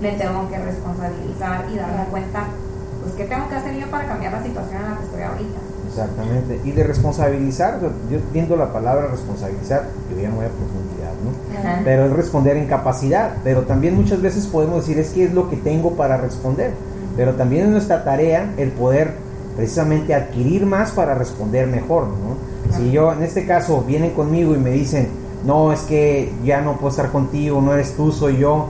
le 0.01 0.13
tengo 0.13 0.49
que 0.49 0.59
responsabilizar 0.59 1.67
y 1.73 1.77
darme 1.77 2.05
cuenta, 2.07 2.47
pues, 3.03 3.15
¿qué 3.15 3.25
tengo 3.25 3.49
que 3.49 3.57
hacer 3.57 3.77
yo 3.77 3.91
para 3.91 4.07
cambiar 4.07 4.33
la 4.33 4.43
situación 4.43 4.83
en 4.83 4.91
la 4.91 4.97
que 4.99 5.05
estoy 5.05 5.23
ahorita? 5.23 5.66
Exactamente. 5.97 6.61
Y 6.65 6.73
de 6.73 6.85
responsabilizar, 6.85 7.81
yo 7.81 8.19
entiendo 8.19 8.57
la 8.57 8.73
palabra 8.73 9.09
responsabilizar, 9.09 9.85
yo 10.11 10.21
ya 10.21 10.29
no 10.29 10.37
voy 10.37 10.45
a 10.45 10.49
profundidad, 10.49 11.13
¿no? 11.25 11.85
Pero 11.85 12.07
es 12.07 12.13
responder 12.13 12.57
en 12.57 12.67
capacidad. 12.67 13.35
Pero 13.43 13.63
también 13.63 13.95
muchas 13.95 14.21
veces 14.21 14.47
podemos 14.47 14.87
decir, 14.87 14.99
es 14.99 15.11
que 15.11 15.25
es 15.25 15.33
lo 15.33 15.49
que 15.49 15.57
tengo 15.57 15.93
para 15.93 16.17
responder. 16.17 16.73
Pero 17.17 17.35
también 17.35 17.65
es 17.65 17.71
nuestra 17.71 18.05
tarea 18.05 18.53
el 18.59 18.73
poder 18.73 19.15
precisamente 19.57 20.15
adquirir 20.15 20.67
más 20.67 20.91
para 20.91 21.15
responder 21.15 21.67
mejor, 21.67 22.09
¿no? 22.09 22.77
Si 22.77 22.91
yo, 22.91 23.13
en 23.13 23.23
este 23.23 23.47
caso, 23.47 23.83
vienen 23.87 24.11
conmigo 24.11 24.55
y 24.55 24.59
me 24.59 24.71
dicen, 24.71 25.09
no, 25.47 25.73
es 25.73 25.81
que 25.83 26.33
ya 26.45 26.61
no 26.61 26.75
puedo 26.75 26.91
estar 26.91 27.11
contigo, 27.11 27.61
no 27.63 27.73
eres 27.73 27.95
tú, 27.97 28.13
soy 28.13 28.39
yo, 28.39 28.67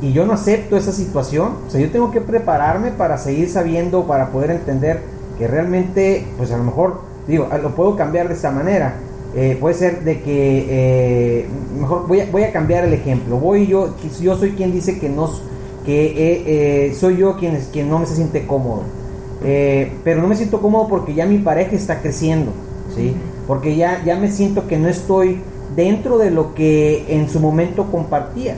y 0.00 0.12
yo 0.12 0.26
no 0.26 0.32
acepto 0.32 0.76
esa 0.76 0.92
situación, 0.92 1.52
o 1.66 1.70
sea, 1.70 1.80
yo 1.80 1.90
tengo 1.90 2.10
que 2.10 2.20
prepararme 2.20 2.90
para 2.90 3.18
seguir 3.18 3.48
sabiendo, 3.48 4.06
para 4.06 4.30
poder 4.30 4.50
entender 4.50 5.02
que 5.38 5.46
realmente, 5.46 6.26
pues 6.36 6.50
a 6.52 6.56
lo 6.56 6.64
mejor, 6.64 7.00
digo, 7.26 7.48
lo 7.62 7.74
puedo 7.74 7.96
cambiar 7.96 8.28
de 8.28 8.34
esta 8.34 8.50
manera. 8.50 8.96
Eh, 9.34 9.56
puede 9.60 9.74
ser 9.74 10.02
de 10.02 10.22
que, 10.22 10.66
eh, 10.68 11.46
mejor 11.78 12.06
voy 12.06 12.20
a, 12.20 12.26
voy 12.30 12.44
a 12.44 12.52
cambiar 12.52 12.84
el 12.84 12.94
ejemplo. 12.94 13.38
Voy 13.38 13.66
yo, 13.66 13.94
yo 14.20 14.36
soy 14.36 14.52
quien 14.52 14.72
dice 14.72 14.98
que 14.98 15.08
no, 15.10 15.30
que 15.84 16.86
eh, 16.88 16.94
soy 16.94 17.18
yo 17.18 17.36
quien, 17.36 17.58
quien 17.72 17.90
no 17.90 17.98
me 17.98 18.06
se 18.06 18.16
siente 18.16 18.46
cómodo. 18.46 18.82
Pero 19.42 20.22
no 20.22 20.26
me 20.26 20.34
siento 20.34 20.60
cómodo 20.60 20.88
porque 20.88 21.14
ya 21.14 21.26
mi 21.26 21.38
pareja 21.38 21.76
está 21.76 22.00
creciendo, 22.00 22.52
¿sí? 22.96 23.14
Porque 23.46 23.76
ya, 23.76 24.02
ya 24.04 24.16
me 24.16 24.30
siento 24.30 24.66
que 24.66 24.78
no 24.78 24.88
estoy 24.88 25.40
dentro 25.76 26.18
de 26.18 26.30
lo 26.30 26.54
que 26.54 27.04
en 27.08 27.28
su 27.28 27.38
momento 27.38 27.90
compartía. 27.92 28.56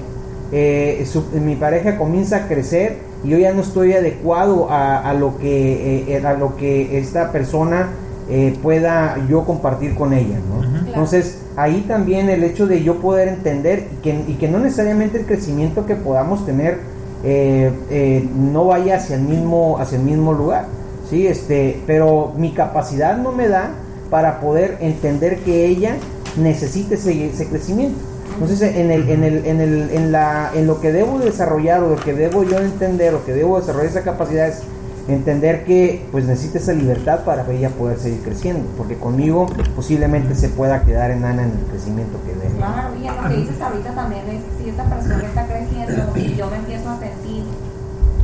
Mi 1.35 1.56
pareja 1.56 1.99
comienza 1.99 2.37
a 2.37 2.49
crecer 2.49 3.08
yo 3.25 3.39
ya 3.39 3.53
no 3.53 3.63
estoy 3.63 3.93
adecuado 3.93 4.71
a, 4.71 4.99
a 5.09 5.15
lo 5.15 5.39
que 5.39 6.05
eh, 6.09 6.27
a 6.27 6.35
lo 6.35 6.57
que 6.57 6.99
esta 6.99 7.33
persona 7.33 7.89
eh, 8.31 8.59
pueda 8.63 9.17
yo 9.27 9.45
compartir 9.47 9.95
con 9.95 10.13
ella, 10.13 10.39
¿no? 10.51 10.87
Entonces, 10.87 11.39
ahí 11.57 11.87
también 11.89 12.29
el 12.29 12.45
hecho 12.45 12.67
de 12.67 12.83
yo 12.83 12.97
poder 12.97 13.27
entender 13.29 13.89
y 13.91 14.03
que, 14.03 14.25
y 14.29 14.35
que 14.35 14.49
no 14.49 14.59
necesariamente 14.59 15.19
el 15.19 15.25
crecimiento 15.25 15.87
que 15.87 15.95
podamos 15.95 16.45
tener 16.45 16.79
eh, 17.25 17.73
eh, 17.89 18.29
no 18.37 18.67
vaya 18.67 18.97
hacia 18.97 19.17
el 19.17 19.23
mismo, 19.23 19.79
hacia 19.79 19.97
el 19.97 20.05
mismo 20.05 20.35
lugar, 20.35 20.67
¿sí? 21.09 21.27
Este, 21.27 21.81
pero 21.87 22.35
mi 22.37 22.53
capacidad 22.53 23.17
no 23.17 23.33
me 23.33 23.49
da 23.49 23.71
para 24.11 24.41
poder 24.41 24.77
entender 24.81 25.39
que 25.39 25.65
ella 25.65 25.97
necesite 26.37 26.97
ese, 26.97 27.31
ese 27.31 27.49
crecimiento. 27.49 27.99
Entonces, 28.40 28.76
en, 28.76 28.90
el, 28.92 29.09
en, 29.09 29.25
el, 29.25 29.47
en, 29.47 29.61
el, 29.61 29.90
en, 29.90 30.12
la, 30.12 30.52
en 30.54 30.66
lo 30.66 30.80
que 30.80 30.92
debo 30.92 31.18
desarrollar 31.18 31.83
o 31.83 31.90
lo 31.90 31.97
que 31.97 32.14
debo 32.14 32.45
yo 32.45 32.59
entender 32.59 33.14
o 33.14 33.25
que 33.25 33.33
debo 33.33 33.59
desarrollar 33.59 33.90
esa 33.90 34.02
capacidad 34.02 34.47
es 34.47 34.62
entender 35.09 35.64
que 35.64 36.07
pues 36.12 36.26
necesita 36.26 36.59
esa 36.59 36.73
libertad 36.73 37.25
para 37.25 37.50
ella 37.50 37.71
poder 37.71 37.99
seguir 37.99 38.21
creciendo, 38.23 38.68
porque 38.76 38.97
conmigo 38.97 39.47
posiblemente 39.75 40.35
se 40.35 40.50
pueda 40.50 40.83
quedar 40.83 41.11
enana 41.11 41.45
en 41.45 41.50
el 41.50 41.64
crecimiento 41.71 42.18
que 42.25 42.35
dé. 42.35 42.54
Claro, 42.54 42.95
y 42.95 43.07
lo 43.07 43.28
que 43.28 43.37
dices 43.37 43.61
ahorita 43.61 43.90
también 43.95 44.23
es 44.28 44.42
si 44.62 44.68
esta 44.68 44.85
persona 44.85 45.23
está 45.25 45.47
creciendo 45.47 46.12
y 46.14 46.37
yo 46.37 46.50
me 46.50 46.57
empiezo 46.59 46.90
a 46.90 47.00
sentir, 47.00 47.45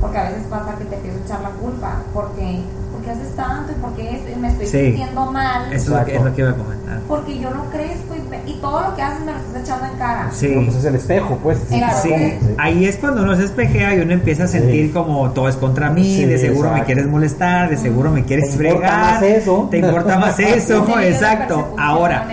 porque 0.04 0.18
a 0.18 0.24
veces 0.24 0.42
pasa 0.50 0.74
que 0.78 0.84
te 0.84 0.96
empiezo 0.96 1.18
a 1.18 1.24
echar 1.24 1.40
la 1.40 1.48
culpa, 1.50 2.02
porque, 2.12 2.60
porque 2.92 3.10
haces 3.10 3.34
tanto 3.34 3.72
y 3.72 3.74
porque 3.76 4.16
esto, 4.16 4.28
y 4.36 4.38
me 4.38 4.48
estoy 4.48 4.66
Sí. 4.66 4.84
sintiendo 4.88 5.32
mal, 5.32 5.72
Eso 5.72 5.76
es 5.76 5.88
lo, 5.88 5.94
que, 5.96 6.00
es 6.02 6.08
Exacto. 6.08 6.24
lo 6.28 6.34
que 6.34 6.40
iba 6.42 6.50
a 6.50 6.54
comentar. 6.54 7.00
porque 7.08 7.38
yo 7.40 7.50
no 7.50 7.64
crezco 7.70 8.14
y, 8.14 8.28
me- 8.28 8.42
y 8.50 8.58
todo 8.60 8.82
lo 8.82 8.94
que 8.94 9.00
haces 9.02 9.20
me 9.24 9.32
lo 9.32 9.38
estás 9.38 9.62
echando 9.62 9.86
en 9.86 9.98
cara. 9.98 10.28
Sí. 10.30 10.48
No, 10.54 10.64
pues 10.66 10.76
es 10.76 10.84
el 10.84 10.94
espejo, 10.96 11.38
pues. 11.42 11.58
Claro. 11.70 11.96
Sí, 12.02 12.12
ahí 12.58 12.84
es 12.84 12.96
cuando 12.96 13.22
uno 13.22 13.34
se 13.34 13.44
espejea 13.44 13.94
y 13.96 14.00
uno 14.00 14.12
empieza 14.12 14.44
a 14.44 14.46
sentir 14.46 14.88
Sí. 14.88 14.92
como 14.92 15.30
todo 15.30 15.48
es 15.48 15.56
contra 15.56 15.88
mí, 15.88 16.04
Sí, 16.04 16.26
de 16.26 16.36
seguro 16.36 16.70
me 16.70 16.84
quieres 16.84 17.06
molestar, 17.06 17.70
de 17.70 17.78
seguro 17.78 18.10
me 18.10 18.24
quieres 18.24 18.50
Te 18.50 18.52
importa 18.68 18.78
fregar. 18.88 19.14
más 19.14 19.22
eso. 19.22 19.68
Te 19.70 19.78
importa 19.78 20.18
más 20.18 20.38
eso, 20.38 21.00
exacto. 21.00 21.74
Ahora, 21.78 22.26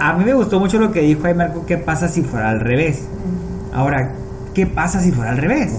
a 0.00 0.12
mí 0.14 0.24
me 0.24 0.32
gustó 0.32 0.58
mucho 0.58 0.78
lo 0.78 0.90
que 0.90 1.00
dijo 1.00 1.26
ahí 1.26 1.34
Marco, 1.34 1.66
¿qué 1.66 1.76
pasa 1.76 2.08
si 2.08 2.22
fuera 2.22 2.48
al 2.48 2.60
revés? 2.60 3.02
Ahora, 3.74 4.12
¿qué 4.54 4.66
pasa 4.66 5.00
si 5.00 5.12
fuera 5.12 5.32
al 5.32 5.36
revés? 5.38 5.72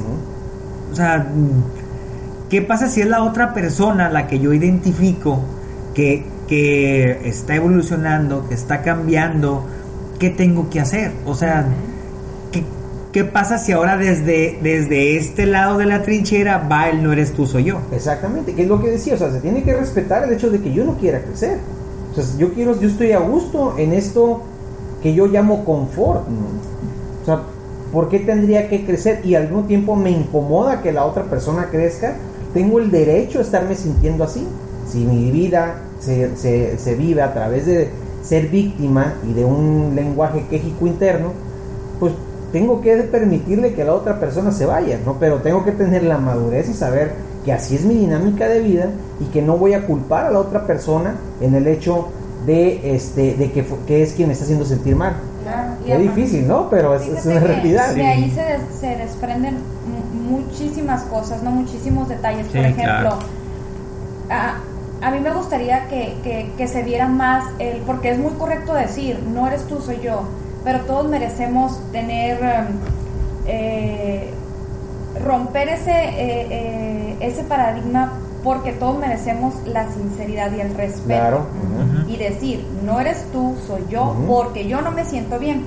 O 0.96 0.98
sea, 0.98 1.28
¿qué 2.50 2.62
pasa 2.62 2.88
si 2.88 3.02
es 3.02 3.08
la 3.08 3.22
otra 3.22 3.54
persona 3.54 4.10
la 4.10 4.28
que 4.28 4.40
yo 4.40 4.54
identifico 4.54 5.42
que, 5.94 6.24
que 6.48 7.28
está 7.28 7.58
evolucionando, 7.58 8.48
que 8.48 8.56
está 8.56 8.82
cambiando? 8.82 9.66
¿Qué 10.20 10.30
tengo 10.30 10.70
que 10.70 10.80
hacer? 10.80 11.12
O 11.26 11.36
sea, 11.36 11.66
¿qué, 12.54 12.64
qué 13.12 13.26
pasa 13.26 13.58
si 13.58 13.74
ahora 13.74 13.98
desde, 13.98 14.58
desde 14.64 15.18
este 15.18 15.46
lado 15.46 15.78
de 15.78 15.86
la 15.86 16.02
trinchera 16.02 16.60
va 16.60 16.88
el 16.88 17.04
no 17.04 17.12
eres 17.12 17.34
tú, 17.34 17.46
soy 17.46 17.66
yo? 17.66 17.82
Exactamente, 17.92 18.54
que 18.54 18.62
es 18.62 18.68
lo 18.70 18.82
que 18.82 18.92
decía, 18.92 19.16
o 19.16 19.18
sea, 19.18 19.30
se 19.34 19.42
tiene 19.42 19.64
que 19.64 19.76
respetar 19.76 20.24
el 20.24 20.32
hecho 20.32 20.50
de 20.50 20.62
que 20.62 20.72
yo 20.72 20.86
no 20.86 20.94
quiera 20.94 21.22
crecer. 21.22 21.60
O 22.14 22.16
sea, 22.16 22.24
yo 22.38 22.54
quiero, 22.54 22.80
yo 22.80 22.88
estoy 22.88 23.12
a 23.12 23.20
gusto 23.20 23.76
en 23.78 23.92
esto 23.92 24.44
que 25.04 25.14
yo 25.14 25.28
llamo 25.28 25.66
confort. 25.66 26.22
O 27.22 27.26
sea, 27.26 27.42
¿por 27.96 28.10
qué 28.10 28.20
tendría 28.20 28.68
que 28.68 28.86
crecer? 28.86 29.22
Y 29.24 29.36
al 29.36 29.44
mismo 29.44 29.64
tiempo 29.64 29.96
me 29.96 30.12
incomoda 30.12 30.82
que 30.82 30.92
la 30.92 31.06
otra 31.06 31.24
persona 31.24 31.70
crezca. 31.72 32.16
Tengo 32.54 32.80
el 32.80 32.92
derecho 32.92 33.40
a 33.40 33.42
estarme 33.42 33.74
sintiendo 33.74 34.26
así. 34.26 34.46
Si 34.86 35.06
mi 35.06 35.32
vida 35.32 35.76
se, 36.02 36.36
se, 36.36 36.78
se 36.78 36.96
vive 36.96 37.22
a 37.22 37.34
través 37.34 37.66
de 37.66 37.88
ser 38.22 38.50
víctima 38.50 39.14
y 39.26 39.32
de 39.32 39.46
un 39.46 39.94
lenguaje 39.96 40.44
quejico 40.50 40.88
interno, 40.88 41.32
pues 41.98 42.12
tengo 42.52 42.82
que 42.82 42.98
permitirle 42.98 43.74
que 43.74 43.86
la 43.86 43.94
otra 43.94 44.20
persona 44.20 44.52
se 44.52 44.66
vaya, 44.66 45.00
¿no? 45.06 45.16
Pero 45.18 45.38
tengo 45.38 45.64
que 45.64 45.72
tener 45.72 46.04
la 46.04 46.18
madurez 46.18 46.68
y 46.68 46.74
saber 46.74 47.14
que 47.46 47.54
así 47.54 47.76
es 47.76 47.86
mi 47.86 47.94
dinámica 47.94 48.50
de 48.50 48.60
vida 48.60 48.90
y 49.22 49.26
que 49.32 49.42
no 49.42 49.58
voy 49.58 49.74
a 49.74 49.88
culpar 49.88 50.26
a 50.26 50.32
la 50.32 50.40
otra 50.40 50.68
persona 50.68 51.16
en 51.40 51.56
el 51.56 51.66
hecho 51.66 52.10
de 52.46 52.94
este 52.94 53.36
de 53.36 53.54
que, 53.54 53.66
que 53.88 54.04
es 54.04 54.12
quien 54.12 54.28
me 54.28 54.34
está 54.34 54.44
haciendo 54.44 54.66
sentir 54.66 54.98
mal. 54.98 55.16
Claro, 55.46 55.74
y 55.86 55.92
aparte- 55.92 56.08
difícil, 56.10 56.48
¿no? 56.48 56.70
Pero 56.70 56.96
es, 56.96 57.08
es 57.08 57.26
una 57.26 57.40
realidad. 57.40 57.94
De 57.94 58.06
ahí 58.06 58.32
se, 58.32 58.42
des- 58.42 58.80
se 58.80 58.96
desprenden 58.98 59.56
mu- 59.56 60.38
muchísimas 60.40 61.04
cosas, 61.04 61.44
no 61.44 61.52
muchísimos 61.52 62.10
detalles. 62.10 62.48
Por 62.48 62.58
ejemplo, 62.58 62.84
claro. 62.84 63.20
a, 64.30 64.56
a 65.08 65.12
mí 65.12 65.20
me 65.20 65.32
gustaría 65.32 65.88
que, 65.88 66.16
que- 66.24 66.52
que 66.58 66.68
se 66.68 66.82
viera 66.84 67.08
más 67.08 67.44
el, 67.60 67.78
porque 67.82 68.10
es 68.12 68.18
muy 68.18 68.32
correcto 68.34 68.74
decir, 68.74 69.20
no 69.34 69.48
eres 69.48 69.64
tú, 69.68 69.80
soy 69.82 70.00
yo, 70.02 70.24
pero 70.64 70.80
todos 70.82 71.08
merecemos 71.10 71.80
tener, 71.92 72.42
em, 72.44 72.66
eh, 73.46 74.32
romper 75.24 75.70
ese, 75.70 75.92
eh, 75.92 76.48
eh, 76.50 77.16
ese 77.20 77.44
paradigma 77.44 78.14
porque 78.46 78.74
todos 78.74 78.98
merecemos 79.00 79.56
la 79.66 79.92
sinceridad 79.92 80.52
y 80.54 80.62
el 80.62 80.76
respeto. 80.76 81.08
Claro. 81.08 81.48
Y 82.08 82.16
decir, 82.18 82.64
no 82.84 83.02
eres 83.02 83.26
tú, 83.34 83.58
soy 83.66 83.84
yo, 83.90 84.16
porque 84.28 84.68
yo 84.68 84.82
no 84.82 84.92
me 84.92 85.04
siento 85.04 85.40
bien. 85.40 85.66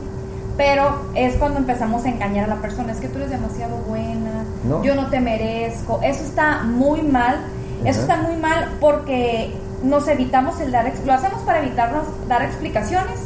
Pero 0.56 1.02
es 1.14 1.34
cuando 1.34 1.58
empezamos 1.58 2.04
a 2.04 2.08
engañar 2.08 2.44
a 2.44 2.54
la 2.54 2.60
persona, 2.62 2.92
es 2.92 2.98
que 2.98 3.08
tú 3.08 3.18
eres 3.18 3.30
demasiado 3.30 3.76
buena, 3.78 4.44
No. 4.62 4.82
yo 4.84 4.94
no 4.94 5.08
te 5.08 5.18
merezco. 5.20 5.98
Eso 6.02 6.22
está 6.22 6.62
muy 6.62 7.02
mal, 7.02 7.40
eso 7.84 8.00
está 8.00 8.16
muy 8.16 8.36
mal 8.36 8.68
porque 8.80 9.52
nos 9.82 10.06
evitamos 10.06 10.60
el 10.60 10.70
dar, 10.70 10.92
lo 11.04 11.12
hacemos 11.12 11.42
para 11.42 11.58
evitarnos 11.58 12.04
dar 12.28 12.42
explicaciones 12.42 13.18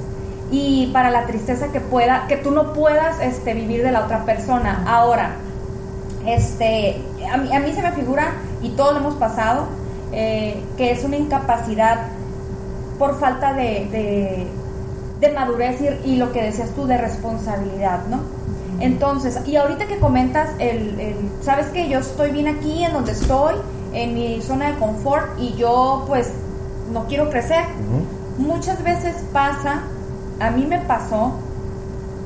y 0.51 0.91
para 0.95 1.11
la 1.11 1.27
tristeza 1.27 1.69
que 1.69 1.81
pueda, 1.81 2.27
que 2.27 2.39
tú 2.39 2.53
no 2.53 2.73
puedas 2.73 3.21
este, 3.21 3.53
vivir 3.53 3.83
de 3.83 3.93
la 3.93 4.05
otra 4.05 4.25
persona. 4.25 4.83
Ahora, 4.87 5.37
este, 6.27 7.03
a 7.31 7.37
mí, 7.37 7.55
a 7.55 7.61
mí 7.61 7.73
se 7.73 7.83
me 7.83 7.93
figura, 7.93 8.33
y 8.63 8.71
todos 8.71 8.93
lo 8.95 9.01
hemos 9.01 9.15
pasado, 9.17 9.65
eh, 10.13 10.63
que 10.77 10.91
es 10.93 11.05
una 11.05 11.17
incapacidad 11.17 12.09
por 12.99 13.19
falta 13.19 13.53
de, 13.55 13.89
de, 13.91 14.47
de 15.21 15.33
madurez 15.35 15.81
y, 16.05 16.11
y 16.11 16.17
lo 16.17 16.33
que 16.33 16.43
decías 16.43 16.71
tú 16.71 16.87
de 16.87 16.99
responsabilidad, 16.99 18.07
¿no? 18.09 18.21
Entonces, 18.81 19.39
y 19.47 19.57
ahorita 19.57 19.87
que 19.87 19.99
comentas, 19.99 20.51
el, 20.59 20.99
el- 21.01 21.31
sabes 21.43 21.67
que 21.69 21.89
yo 21.89 21.99
estoy 22.01 22.31
bien 22.31 22.49
aquí, 22.49 22.85
en 22.85 22.93
donde 22.93 23.13
estoy, 23.13 23.55
en 23.93 24.15
mi 24.15 24.41
zona 24.43 24.69
de 24.73 24.79
confort, 24.79 25.39
y 25.39 25.55
yo 25.55 26.05
pues 26.09 26.31
no 26.93 27.07
quiero 27.07 27.31
crecer. 27.31 27.65
Muchas 28.39 28.83
veces 28.83 29.15
pasa, 29.33 29.83
a 30.41 30.51
mí 30.51 30.67
me 30.67 30.79
pasó, 30.79 31.33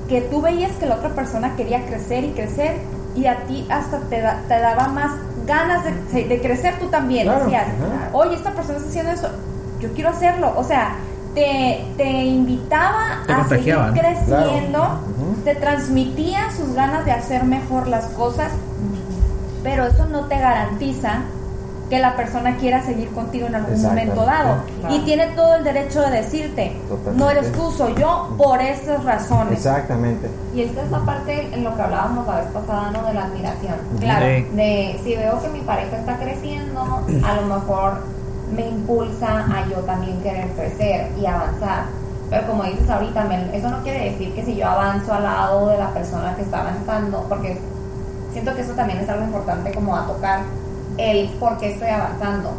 que 0.09 0.21
tú 0.23 0.41
veías 0.41 0.73
que 0.73 0.87
la 0.87 0.95
otra 0.97 1.11
persona 1.11 1.57
quería 1.57 1.85
crecer 1.85 2.25
y 2.25 2.31
crecer 2.31 2.77
y 3.17 3.27
a 3.27 3.39
ti 3.47 3.67
hasta 3.69 3.99
te, 4.09 4.23
te 4.49 4.61
daba 4.61 4.89
más 4.89 5.11
ganas 5.47 5.85
de, 5.85 6.25
de 6.25 6.41
crecer 6.41 6.79
tú 6.79 6.89
también. 6.89 7.25
Claro, 7.25 7.45
Decías, 7.45 7.67
ajá. 7.69 8.11
oye, 8.13 8.35
esta 8.35 8.53
persona 8.53 8.79
está 8.79 8.89
haciendo 8.91 9.13
eso, 9.13 9.29
yo 9.81 9.93
quiero 9.93 10.11
hacerlo. 10.11 10.53
O 10.57 10.65
sea, 10.65 10.97
te, 11.35 11.85
te 11.97 12.25
invitaba 12.25 13.23
Te 13.27 13.33
a 13.33 13.45
seguir 13.47 13.77
creciendo, 13.93 14.79
Claro, 14.79 14.99
te 15.45 15.55
transmitía 15.55 16.51
sus 16.51 16.75
ganas 16.75 17.05
de 17.05 17.13
hacer 17.13 17.45
mejor 17.45 17.87
las 17.89 18.07
cosas, 18.07 18.51
pero 19.63 19.85
eso 19.87 20.07
no 20.07 20.25
te 20.27 20.39
garantiza 20.39 21.23
que 21.89 21.99
la 22.01 22.17
persona 22.17 22.57
quiera 22.57 22.83
seguir 22.83 23.09
contigo 23.11 23.47
en 23.47 23.55
algún 23.55 23.81
momento 23.81 24.25
dado. 24.25 24.57
Claro. 24.81 24.95
Y 24.95 24.99
tiene 25.01 25.29
todo 25.29 25.55
el 25.57 25.65
derecho 25.65 26.01
de 26.03 26.11
decirte, 26.11 26.77
Totalmente. 26.89 27.19
no 27.19 27.31
eres 27.31 27.53
tú, 27.53 27.71
soy 27.71 27.95
yo, 27.95 28.35
por 28.37 28.61
estas 28.61 29.05
razones. 29.05 29.59
Exactamente. 29.59 30.29
Y 30.55 30.63
esta 30.63 30.83
es 30.83 30.91
la 30.91 31.01
parte 31.01 31.49
en 31.53 31.63
lo 31.63 31.77
que 31.77 31.83
hablábamos 31.83 32.27
la 32.27 32.41
vez 32.41 32.47
pasada, 32.47 32.91
¿no? 32.91 33.07
De 33.07 33.15
la 33.15 33.25
admiración. 33.25 33.77
Claro. 34.01 34.27
Sí. 34.27 34.57
De 34.57 35.01
si 35.05 35.15
veo 35.15 35.41
que 35.41 35.49
mi 35.49 35.61
pareja 35.61 35.97
está 35.97 36.17
creciendo, 36.19 37.05
a 37.25 37.35
lo 37.35 37.43
mejor 37.55 37.99
me 38.55 38.69
impulsa 38.69 39.47
a 39.47 39.69
yo 39.69 39.79
también 39.81 40.21
querer 40.23 40.49
crecer 40.51 41.11
y 41.21 41.27
avanzar. 41.27 41.85
Pero 42.31 42.47
como 42.49 42.65
dices 42.65 42.89
ahorita, 42.91 43.25
Mel, 43.25 43.51
eso 43.55 43.71
no 43.71 43.83
quiere 43.83 44.11
decir 44.11 44.35
que 44.35 44.45
si 44.45 44.57
yo 44.57 44.67
avanzo 44.67 45.15
al 45.15 45.23
lado 45.23 45.69
de 45.69 45.79
la 45.79 45.91
persona 45.91 46.35
que 46.35 46.43
está 46.43 46.61
avanzando, 46.61 47.25
porque 47.29 47.59
siento 48.33 48.55
que 48.55 48.63
eso 48.63 48.73
también 48.73 48.99
es 48.99 49.09
algo 49.09 49.25
importante 49.25 49.73
como 49.73 49.97
a 49.97 50.07
tocar, 50.07 50.41
el 50.99 51.29
por 51.41 51.59
qué 51.59 51.73
estoy 51.73 51.89
avanzando. 51.89 52.51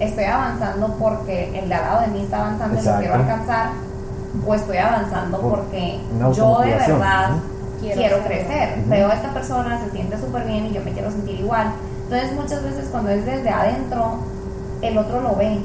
Estoy 0.00 0.24
avanzando 0.24 0.96
porque 0.98 1.58
el 1.58 1.68
de 1.68 1.74
al 1.74 1.82
lado 1.82 2.00
de 2.02 2.06
mí 2.08 2.22
está 2.22 2.40
avanzando 2.40 2.80
y 2.80 2.84
lo 2.84 2.98
quiero 2.98 3.14
alcanzar, 3.14 3.70
o 4.44 4.54
estoy 4.54 4.78
avanzando 4.78 5.40
Por 5.40 5.60
porque 5.60 6.00
yo 6.34 6.60
de 6.60 6.74
verdad. 6.74 7.30
Quiero 7.80 8.18
crecer. 8.20 8.78
Veo 8.86 9.10
a 9.10 9.14
esta 9.14 9.34
persona, 9.34 9.78
se 9.84 9.90
siente 9.90 10.18
súper 10.18 10.46
bien 10.46 10.66
y 10.66 10.72
yo 10.72 10.82
me 10.82 10.92
quiero 10.92 11.10
sentir 11.10 11.38
igual. 11.38 11.72
Entonces 12.04 12.32
muchas 12.32 12.62
veces 12.62 12.88
cuando 12.90 13.10
es 13.10 13.26
desde 13.26 13.50
adentro, 13.50 14.18
el 14.80 14.96
otro 14.96 15.20
lo 15.20 15.36
ve 15.36 15.60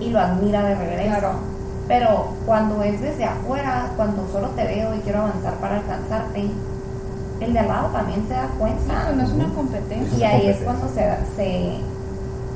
y 0.00 0.10
lo 0.10 0.20
admira 0.20 0.62
de 0.62 0.74
regreso. 0.74 1.10
Claro. 1.10 1.32
Pero 1.86 2.28
cuando 2.46 2.82
es 2.82 3.00
desde 3.00 3.24
afuera, 3.24 3.90
cuando 3.96 4.26
solo 4.32 4.48
te 4.50 4.64
veo 4.64 4.94
y 4.94 4.98
quiero 5.00 5.20
avanzar 5.20 5.54
para 5.54 5.76
alcanzarte, 5.76 6.48
el 7.40 7.52
de 7.52 7.58
al 7.58 7.68
lado 7.68 7.88
también 7.88 8.24
se 8.28 8.34
da 8.34 8.46
Sí, 8.46 8.52
cuenta. 8.58 9.12
no 9.16 9.22
es 9.22 9.30
una 9.30 9.48
competencia. 9.54 10.18
y 10.18 10.22
ahí 10.24 10.46
es 10.48 10.56
cuando 10.58 10.88
se, 10.88 11.02
se 11.36 11.78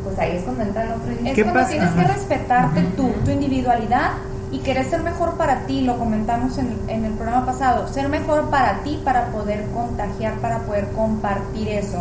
pues 0.04 0.18
ahí 0.18 0.37
es 0.37 0.42
cuando 0.44 0.62
entra 0.62 0.85
el 0.85 0.92
otro 0.92 1.11
Es 1.25 1.35
¿Qué 1.35 1.42
cuando 1.42 1.61
pasa? 1.61 1.70
tienes 1.73 1.90
que 1.90 2.04
respetarte 2.04 2.82
tú, 2.97 3.11
tu 3.25 3.30
individualidad 3.30 4.12
y 4.50 4.61
querer 4.61 4.87
ser 4.87 5.02
mejor 5.02 5.35
para 5.35 5.66
ti, 5.66 5.82
lo 5.82 5.99
comentamos 5.99 6.56
en, 6.56 6.75
en 6.88 7.04
el 7.04 7.12
programa 7.12 7.44
pasado, 7.44 7.87
ser 7.88 8.08
mejor 8.08 8.49
para 8.49 8.82
ti 8.82 8.99
para 9.04 9.26
poder 9.26 9.66
contagiar, 9.75 10.35
para 10.37 10.61
poder 10.61 10.88
compartir 10.97 11.68
eso. 11.68 11.99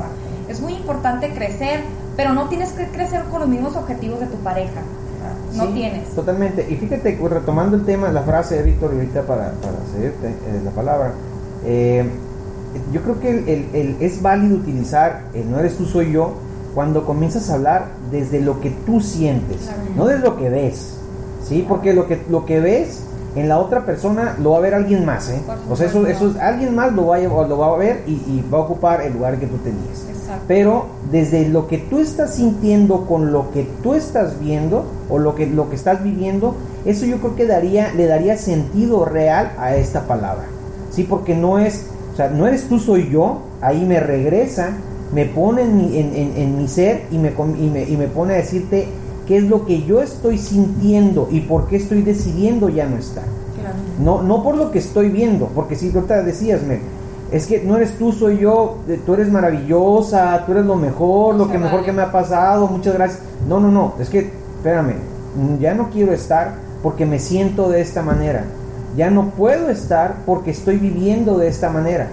Es 0.47 0.61
muy 0.61 0.73
importante 0.73 1.29
crecer, 1.33 1.81
pero 2.15 2.31
no 2.33 2.47
tienes 2.47 2.71
que 2.71 2.87
crecer 2.87 3.23
con 3.25 3.41
los 3.41 3.49
mismos 3.49 3.75
objetivos 3.75 4.21
de 4.21 4.27
tu 4.27 4.37
pareja. 4.37 4.79
no 5.55 5.65
Sí, 5.65 5.73
tienes. 5.73 6.15
Totalmente. 6.15 6.65
Y 6.69 6.75
fíjate, 6.77 7.17
pues, 7.19 7.33
retomando 7.33 7.75
el 7.75 7.83
tema, 7.83 8.09
la 8.11 8.21
frase 8.21 8.55
de 8.55 8.63
Víctor, 8.63 8.91
ahorita 8.93 9.23
para, 9.23 9.51
para 9.51 9.77
seguirte 9.93 10.27
eh, 10.29 10.61
la 10.63 10.71
palabra, 10.71 11.11
eh, 11.65 12.09
yo 12.91 13.01
creo 13.01 13.19
que 13.19 13.29
el- 13.29 13.49
el- 13.49 13.65
el- 13.73 13.95
es 13.99 14.21
válido 14.21 14.55
utilizar 14.57 15.23
el 15.33 15.49
no 15.51 15.59
eres 15.59 15.77
tú, 15.77 15.85
soy 15.85 16.11
yo, 16.11 16.33
cuando 16.73 17.05
comienzas 17.05 17.49
a 17.49 17.55
hablar 17.55 17.87
desde 18.11 18.39
lo 18.41 18.59
que 18.61 18.69
tú 18.69 19.01
sientes, 19.01 19.69
no 19.95 20.05
desde 20.05 20.23
lo 20.23 20.37
que 20.37 20.49
ves. 20.49 20.93
¿Sí? 21.47 21.65
Porque 21.67 21.93
lo 21.93 22.07
que, 22.07 22.21
lo 22.29 22.45
que 22.45 22.59
ves 22.59 23.03
en 23.35 23.47
la 23.47 23.57
otra 23.59 23.85
persona 23.85 24.35
lo 24.41 24.51
va 24.51 24.57
a 24.57 24.61
ver 24.61 24.73
alguien 24.75 25.05
más, 25.05 25.29
¿eh? 25.29 25.39
O 25.69 25.75
sea, 25.77 25.87
eso, 25.87 26.05
eso 26.07 26.31
es- 26.31 26.37
alguien 26.37 26.75
más 26.75 26.91
lo 26.93 27.07
va 27.07 27.15
a, 27.17 27.19
lo 27.19 27.57
va 27.57 27.73
a 27.73 27.77
ver 27.77 28.03
y, 28.05 28.11
y 28.13 28.43
va 28.53 28.57
a 28.57 28.61
ocupar 28.61 29.01
el 29.01 29.13
lugar 29.13 29.39
que 29.39 29.47
tú 29.47 29.55
tenías. 29.57 30.05
Exacto. 30.09 30.43
Pero 30.47 30.85
desde 31.11 31.47
lo 31.47 31.67
que 31.67 31.77
tú 31.77 31.99
estás 31.99 32.35
sintiendo 32.35 33.05
con 33.05 33.31
lo 33.31 33.49
que 33.51 33.63
tú 33.81 33.93
estás 33.93 34.39
viendo 34.41 34.85
o 35.09 35.19
lo 35.19 35.35
que, 35.35 35.45
lo 35.47 35.69
que 35.69 35.75
estás 35.77 36.03
viviendo, 36.03 36.55
eso 36.85 37.05
yo 37.05 37.17
creo 37.19 37.35
que 37.35 37.45
daría, 37.47 37.93
le 37.93 38.07
daría 38.07 38.37
sentido 38.37 39.05
real 39.05 39.53
a 39.57 39.75
esta 39.75 40.01
palabra. 40.05 40.43
Sí, 40.91 41.03
porque 41.03 41.33
no 41.35 41.59
es, 41.59 41.85
o 42.17 42.19
sea, 42.19 42.29
no 42.29 42.47
eres 42.47 42.67
tú, 42.67 42.79
soy 42.79 43.11
yo, 43.11 43.41
ahí 43.61 43.85
me 43.85 43.99
regresa, 43.99 44.71
me 45.13 45.25
pone 45.27 45.61
en 45.61 45.77
mi, 45.77 45.99
en, 45.99 46.15
en- 46.15 46.33
en 46.35 46.57
mi 46.57 46.67
ser 46.67 47.03
y 47.11 47.19
me, 47.19 47.31
y, 47.59 47.69
me, 47.69 47.83
y 47.83 47.95
me 47.95 48.07
pone 48.07 48.33
a 48.33 48.37
decirte 48.37 48.87
qué 49.27 49.37
es 49.37 49.43
lo 49.43 49.67
que 49.67 49.83
yo 49.83 50.01
estoy 50.01 50.39
sintiendo 50.39 51.27
y 51.31 51.41
por 51.41 51.67
qué 51.67 51.75
estoy 51.75 52.01
decidiendo 52.01 52.69
ya 52.69 52.87
no 52.87 52.97
estar. 52.97 53.23
Claro. 53.59 53.75
No, 54.03 54.23
no 54.23 54.41
por 54.41 54.57
lo 54.57 54.71
que 54.71 54.79
estoy 54.79 55.09
viendo, 55.09 55.45
porque 55.53 55.75
si 55.75 55.91
ahorita 55.93 56.23
decías, 56.23 56.63
me, 56.63 56.79
es 57.31 57.45
que 57.45 57.61
no 57.61 57.77
eres 57.77 57.99
tú, 57.99 58.11
soy 58.11 58.39
yo, 58.39 58.77
tú 59.05 59.13
eres 59.13 59.31
maravillosa, 59.31 60.43
tú 60.47 60.53
eres 60.53 60.65
lo 60.65 60.75
mejor, 60.75 61.35
lo 61.35 61.45
Se 61.45 61.51
que 61.51 61.57
mejor 61.59 61.83
que 61.85 61.91
me 61.93 62.01
ha 62.01 62.11
pasado, 62.11 62.65
muchas 62.67 62.95
gracias. 62.95 63.19
No, 63.47 63.59
no, 63.59 63.69
no, 63.69 63.93
es 63.99 64.09
que, 64.09 64.31
espérame, 64.57 64.93
ya 65.59 65.75
no 65.75 65.91
quiero 65.91 66.13
estar 66.13 66.55
porque 66.81 67.05
me 67.05 67.19
siento 67.19 67.69
de 67.69 67.81
esta 67.81 68.01
manera. 68.01 68.43
Ya 68.95 69.09
no 69.09 69.29
puedo 69.31 69.69
estar 69.69 70.17
porque 70.25 70.51
estoy 70.51 70.77
viviendo 70.77 71.37
de 71.37 71.47
esta 71.47 71.69
manera. 71.69 72.07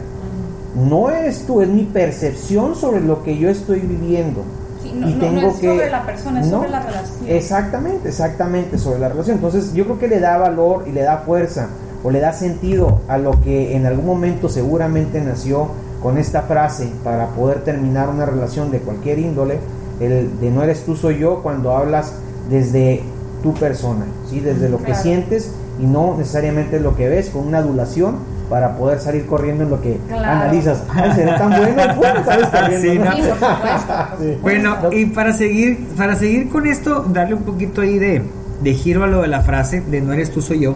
No 0.75 1.09
eres 1.11 1.47
tú, 1.47 1.61
es 1.63 1.69
mi 1.69 1.85
percepción 1.85 2.75
sobre 2.75 3.01
lo 3.01 3.23
que 3.23 3.39
yo 3.39 3.49
estoy 3.49 3.81
viviendo. 3.81 4.43
Sí, 4.83 4.93
no, 4.95 5.09
Y 5.09 5.15
no- 5.15 5.17
no 5.17 5.21
tengo 5.21 5.49
es 5.51 5.57
que- 5.59 5.69
sobre 5.69 5.91
la 5.91 6.05
persona, 6.05 6.41
es 6.41 6.47
no, 6.49 6.57
sobre 6.59 6.71
la 6.71 6.81
relación. 6.83 7.29
Exactamente, 7.29 8.09
exactamente, 8.09 8.79
sobre 8.79 8.99
la 8.99 9.09
relación. 9.09 9.37
Entonces 9.37 9.73
yo 9.73 9.85
creo 9.85 9.99
que 9.99 10.09
le 10.09 10.21
da 10.21 10.37
valor 10.37 10.85
y 10.87 10.93
le 10.93 11.03
da 11.03 11.19
fuerza 11.19 11.69
o 12.03 12.11
le 12.11 12.21
da 12.21 12.33
sentido 12.33 13.01
a 13.09 13.17
lo 13.19 13.41
que 13.41 13.77
en 13.77 13.87
algún 13.87 14.05
momento 14.07 14.49
seguramente 14.49 15.21
nació 15.21 15.69
con 16.03 16.19
esta 16.19 16.43
frase 16.43 16.91
para 17.03 17.29
poder 17.29 17.63
terminar 17.65 18.11
una 18.11 18.27
relación 18.27 18.71
de 18.71 18.81
cualquier 18.81 19.21
índole, 19.21 19.59
el 20.01 20.39
de 20.41 20.51
no 20.51 20.63
eres 20.63 20.85
tú, 20.85 20.97
soy 20.97 21.19
yo, 21.21 21.41
cuando 21.43 21.75
hablas 21.75 22.13
desde 22.51 23.03
tu 23.43 23.55
persona, 23.55 24.05
¿sí? 24.29 24.41
desde 24.41 24.69
lo 24.69 24.79
que 24.83 24.95
sientes 24.95 25.51
y 25.81 25.87
no 25.87 26.15
necesariamente 26.17 26.79
lo 26.81 26.95
que 26.97 27.09
ves 27.09 27.31
con 27.31 27.47
una 27.47 27.59
adulación 27.59 28.17
para 28.49 28.77
poder 28.77 29.01
salir 29.01 29.27
corriendo 29.27 29.65
en 29.65 29.71
lo 29.71 29.81
que 29.81 29.99
Claro. 30.09 30.25
analizas. 30.43 30.83
Ay, 30.95 31.13
será 31.15 31.39
tan 31.39 31.51
bueno, 31.51 31.83
¡pum! 31.95 32.25
sales 32.25 32.49
corriendo, 32.49 32.91
Sí, 32.91 32.99
¿no? 32.99 33.05
¿no? 33.05 33.13
Sí, 33.13 33.23
por 33.23 33.39
supuesto. 33.39 33.95
por 34.11 34.19
Sí. 34.21 34.39
Bueno, 34.43 34.77
y 34.93 35.07
para 35.07 35.33
seguir, 35.33 35.87
para 35.97 36.15
seguir 36.17 36.49
con 36.51 36.67
esto, 36.67 37.05
darle 37.13 37.35
un 37.35 37.43
poquito 37.43 37.81
ahí 37.81 37.99
de, 37.99 38.23
de 38.63 38.75
giro 38.75 39.03
a 39.05 39.07
lo 39.07 39.23
de 39.23 39.29
la 39.29 39.41
frase 39.41 39.81
de 39.81 40.01
no 40.01 40.13
eres 40.13 40.31
tú, 40.31 40.43
soy 40.43 40.61
yo. 40.61 40.75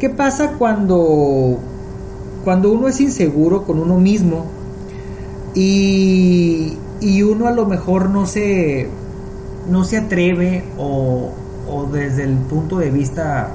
¿Qué 0.00 0.08
pasa 0.10 0.52
cuando, 0.58 1.58
cuando 2.44 2.72
uno 2.72 2.88
es 2.88 3.00
inseguro 3.00 3.64
con 3.64 3.78
uno 3.78 3.98
mismo 3.98 4.46
y, 5.54 6.76
y 7.00 7.22
uno 7.22 7.48
a 7.48 7.52
lo 7.52 7.66
mejor 7.66 8.10
no 8.10 8.26
se, 8.26 8.88
no 9.68 9.84
se 9.84 9.96
atreve 9.98 10.64
o, 10.78 11.32
o 11.70 11.84
desde 11.86 12.24
el 12.24 12.34
punto 12.36 12.78
de 12.78 12.90
vista, 12.90 13.48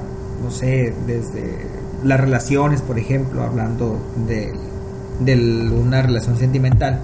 no 0.44 0.52
sé, 0.52 0.94
desde 1.08 1.58
las 2.04 2.20
relaciones, 2.20 2.82
por 2.82 3.00
ejemplo, 3.00 3.44
hablando 3.44 3.98
de, 4.28 4.54
de 5.20 5.72
una 5.72 6.02
relación 6.02 6.38
sentimental, 6.38 7.00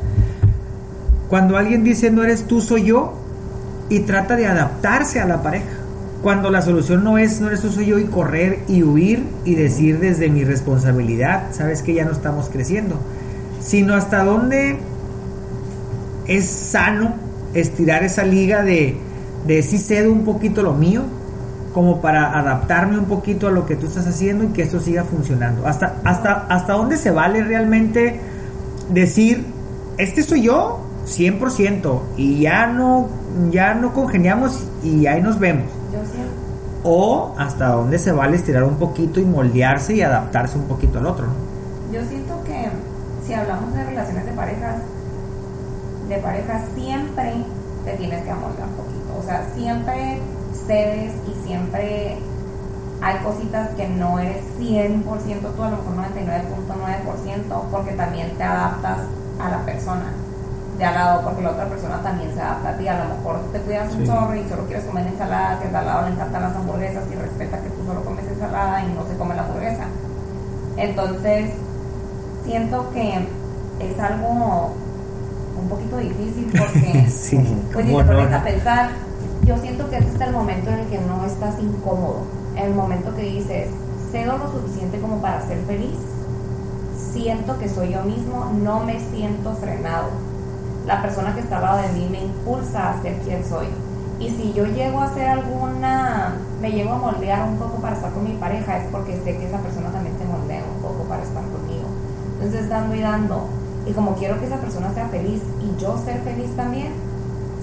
cuando 1.29 1.57
alguien 1.57 1.83
dice 1.83 2.11
no 2.11 2.23
eres 2.23 2.45
tú, 2.45 2.59
soy 2.59 2.85
yo, 2.85 3.13
y 3.89 3.99
trata 4.01 4.35
de 4.35 4.47
adaptarse 4.47 5.19
a 5.19 5.25
la 5.25 5.41
pareja. 5.41 5.77
Cuando 6.21 6.49
la 6.51 6.61
solución 6.61 7.03
no 7.03 7.17
es 7.17 7.39
no 7.39 7.47
eres 7.47 7.61
tú, 7.61 7.71
soy 7.71 7.85
yo, 7.85 7.99
y 7.99 8.05
correr 8.05 8.59
y 8.67 8.83
huir 8.83 9.23
y 9.45 9.55
decir 9.55 9.99
desde 9.99 10.29
mi 10.29 10.43
responsabilidad, 10.43 11.47
sabes 11.51 11.81
que 11.81 11.93
ya 11.93 12.05
no 12.05 12.11
estamos 12.11 12.49
creciendo, 12.49 12.99
sino 13.61 13.95
hasta 13.95 14.23
dónde 14.23 14.77
es 16.27 16.45
sano 16.45 17.13
estirar 17.53 18.03
esa 18.03 18.23
liga 18.23 18.63
de, 18.63 18.97
de 19.47 19.63
si 19.63 19.77
cedo 19.77 20.11
un 20.11 20.25
poquito 20.25 20.61
lo 20.61 20.73
mío, 20.73 21.03
como 21.73 22.01
para 22.01 22.37
adaptarme 22.37 22.97
un 22.97 23.05
poquito 23.05 23.47
a 23.47 23.51
lo 23.51 23.65
que 23.65 23.75
tú 23.75 23.87
estás 23.87 24.07
haciendo 24.07 24.43
y 24.43 24.47
que 24.47 24.63
esto 24.63 24.79
siga 24.79 25.03
funcionando. 25.03 25.67
Hasta, 25.67 25.95
hasta, 26.03 26.45
hasta 26.49 26.73
dónde 26.73 26.97
se 26.97 27.11
vale 27.11 27.43
realmente 27.43 28.19
decir, 28.89 29.45
este 29.97 30.23
soy 30.23 30.43
yo, 30.43 30.79
100%, 31.07 32.01
y 32.17 32.41
ya 32.41 32.67
no, 32.67 33.07
ya 33.51 33.73
no 33.73 33.93
congeniamos 33.93 34.67
y 34.83 35.05
ahí 35.07 35.21
nos 35.21 35.39
vemos. 35.39 35.65
Yo 35.93 35.99
siento, 36.11 36.31
O 36.83 37.35
hasta 37.37 37.67
dónde 37.67 37.99
se 37.99 38.11
vale 38.11 38.37
estirar 38.37 38.63
un 38.63 38.77
poquito 38.77 39.19
y 39.19 39.25
moldearse 39.25 39.95
y 39.95 40.01
adaptarse 40.01 40.57
un 40.57 40.65
poquito 40.65 40.99
al 40.99 41.05
otro. 41.05 41.27
¿no? 41.27 41.49
yo 41.91 42.03
siento 42.05 42.43
que 42.43 42.69
si 43.25 43.33
hablamos 43.33 43.73
de 43.73 43.83
relaciones 43.83 44.25
de 44.25 44.31
parejas, 44.33 44.81
de 46.07 46.17
parejas 46.17 46.63
siempre 46.75 47.33
te 47.85 47.93
tienes 47.93 48.23
que 48.23 48.31
amoldar 48.31 48.67
un 48.67 48.75
poquito. 48.75 49.17
O 49.19 49.23
sea, 49.23 49.47
siempre 49.55 50.19
cedes 50.67 51.13
y 51.27 51.38
siempre 51.49 52.17
hay 53.01 53.15
cositas 53.23 53.69
que 53.69 53.87
no 53.87 54.19
eres 54.19 54.43
100% 54.59 55.03
tú, 55.55 55.63
a 55.63 55.69
lo 55.71 55.77
mejor 55.77 55.95
99.9%, 56.13 57.61
porque 57.71 57.93
también 57.93 58.31
te 58.37 58.43
adaptas 58.43 58.99
a 59.39 59.49
la 59.49 59.65
persona 59.65 60.11
de 60.77 60.85
al 60.85 60.93
lado, 60.93 61.21
porque 61.23 61.41
la 61.41 61.49
otra 61.51 61.65
persona 61.65 62.01
también 62.03 62.31
se 62.35 62.39
adapta 62.41 62.69
a 62.69 62.77
ti. 62.77 62.87
A 62.87 62.99
lo 63.03 63.15
mejor 63.15 63.39
te 63.51 63.59
cuidas 63.61 63.91
un 63.93 64.01
Sí. 64.01 64.05
chorro 64.07 64.35
y 64.35 64.47
solo 64.47 64.65
quieres 64.65 64.85
comer 64.85 65.07
ensaladas, 65.07 65.59
y 65.61 65.65
al 65.65 65.71
de 65.71 65.77
al 65.77 65.85
lado 65.87 66.05
le 66.07 66.13
encantan 66.13 66.41
las 66.43 66.55
hamburguesas 66.55 67.03
y 67.11 67.15
respeta 67.15 67.61
que 67.61 67.69
tú 67.69 67.85
solo 67.87 68.03
comes 68.05 68.27
ensalada 68.27 68.83
y 68.83 68.93
no 68.93 69.05
se 69.07 69.17
come 69.17 69.35
la 69.35 69.43
hamburguesa. 69.43 69.85
Entonces, 70.77 71.51
siento 72.45 72.91
que 72.93 73.27
es 73.79 73.99
algo 73.99 74.73
un 75.61 75.67
poquito 75.67 75.97
difícil 75.97 76.53
porque 76.57 77.07
Sí, 77.09 77.37
pues 77.73 77.85
si 77.87 77.95
te 77.95 78.03
pones 78.03 78.33
a 78.33 78.43
pensar, 78.43 78.89
yo 79.49 79.57
siento 79.57 79.89
que 79.89 79.97
es 79.97 80.21
el 80.21 80.31
momento 80.31 80.69
en 80.69 80.77
el 80.77 80.85
que 80.89 80.99
no 80.99 81.25
estás 81.25 81.59
incómodo, 81.59 82.21
el 82.55 82.75
momento 82.75 83.15
que 83.15 83.23
dices, 83.23 83.69
cedo 84.11 84.37
lo 84.37 84.51
suficiente 84.51 84.99
como 84.99 85.23
para 85.23 85.41
ser 85.47 85.57
feliz, 85.65 85.97
siento 87.11 87.57
que 87.57 87.67
soy 87.67 87.93
yo 87.93 88.03
mismo, 88.03 88.51
no 88.63 88.81
me 88.81 88.99
siento 88.99 89.55
frenado. 89.55 90.09
La 90.85 91.01
persona 91.01 91.33
que 91.33 91.41
está 91.41 91.57
al 91.57 91.63
lado 91.63 91.81
de 91.81 91.89
mí 91.93 92.07
me 92.11 92.21
impulsa 92.25 92.91
a 92.91 93.01
ser 93.01 93.17
quien 93.21 93.43
soy. 93.43 93.65
Y 94.19 94.29
si 94.29 94.53
yo 94.53 94.65
llego 94.65 94.99
a 94.99 95.05
hacer 95.05 95.27
alguna, 95.27 96.35
me 96.61 96.71
llego 96.71 96.91
a 96.91 96.97
moldear 96.97 97.49
un 97.49 97.57
poco 97.57 97.77
para 97.77 97.95
estar 97.95 98.13
con 98.13 98.25
mi 98.25 98.33
pareja, 98.33 98.77
es 98.77 98.87
porque 98.91 99.19
sé 99.23 99.35
que 99.35 99.47
esa 99.47 99.57
persona 99.57 99.89
también 99.89 100.15
se 100.19 100.25
moldea 100.25 100.63
un 100.75 100.79
poco 100.79 101.05
para 101.05 101.23
estar 101.23 101.41
conmigo. 101.45 101.87
Entonces 102.35 102.69
dando 102.69 102.93
y 102.93 103.01
dando. 103.01 103.47
Y 103.87 103.93
como 103.93 104.13
quiero 104.13 104.39
que 104.39 104.45
esa 104.45 104.57
persona 104.57 104.93
sea 104.93 105.07
feliz 105.07 105.41
y 105.59 105.81
yo 105.81 105.97
ser 105.97 106.19
feliz 106.21 106.55
también, 106.55 107.08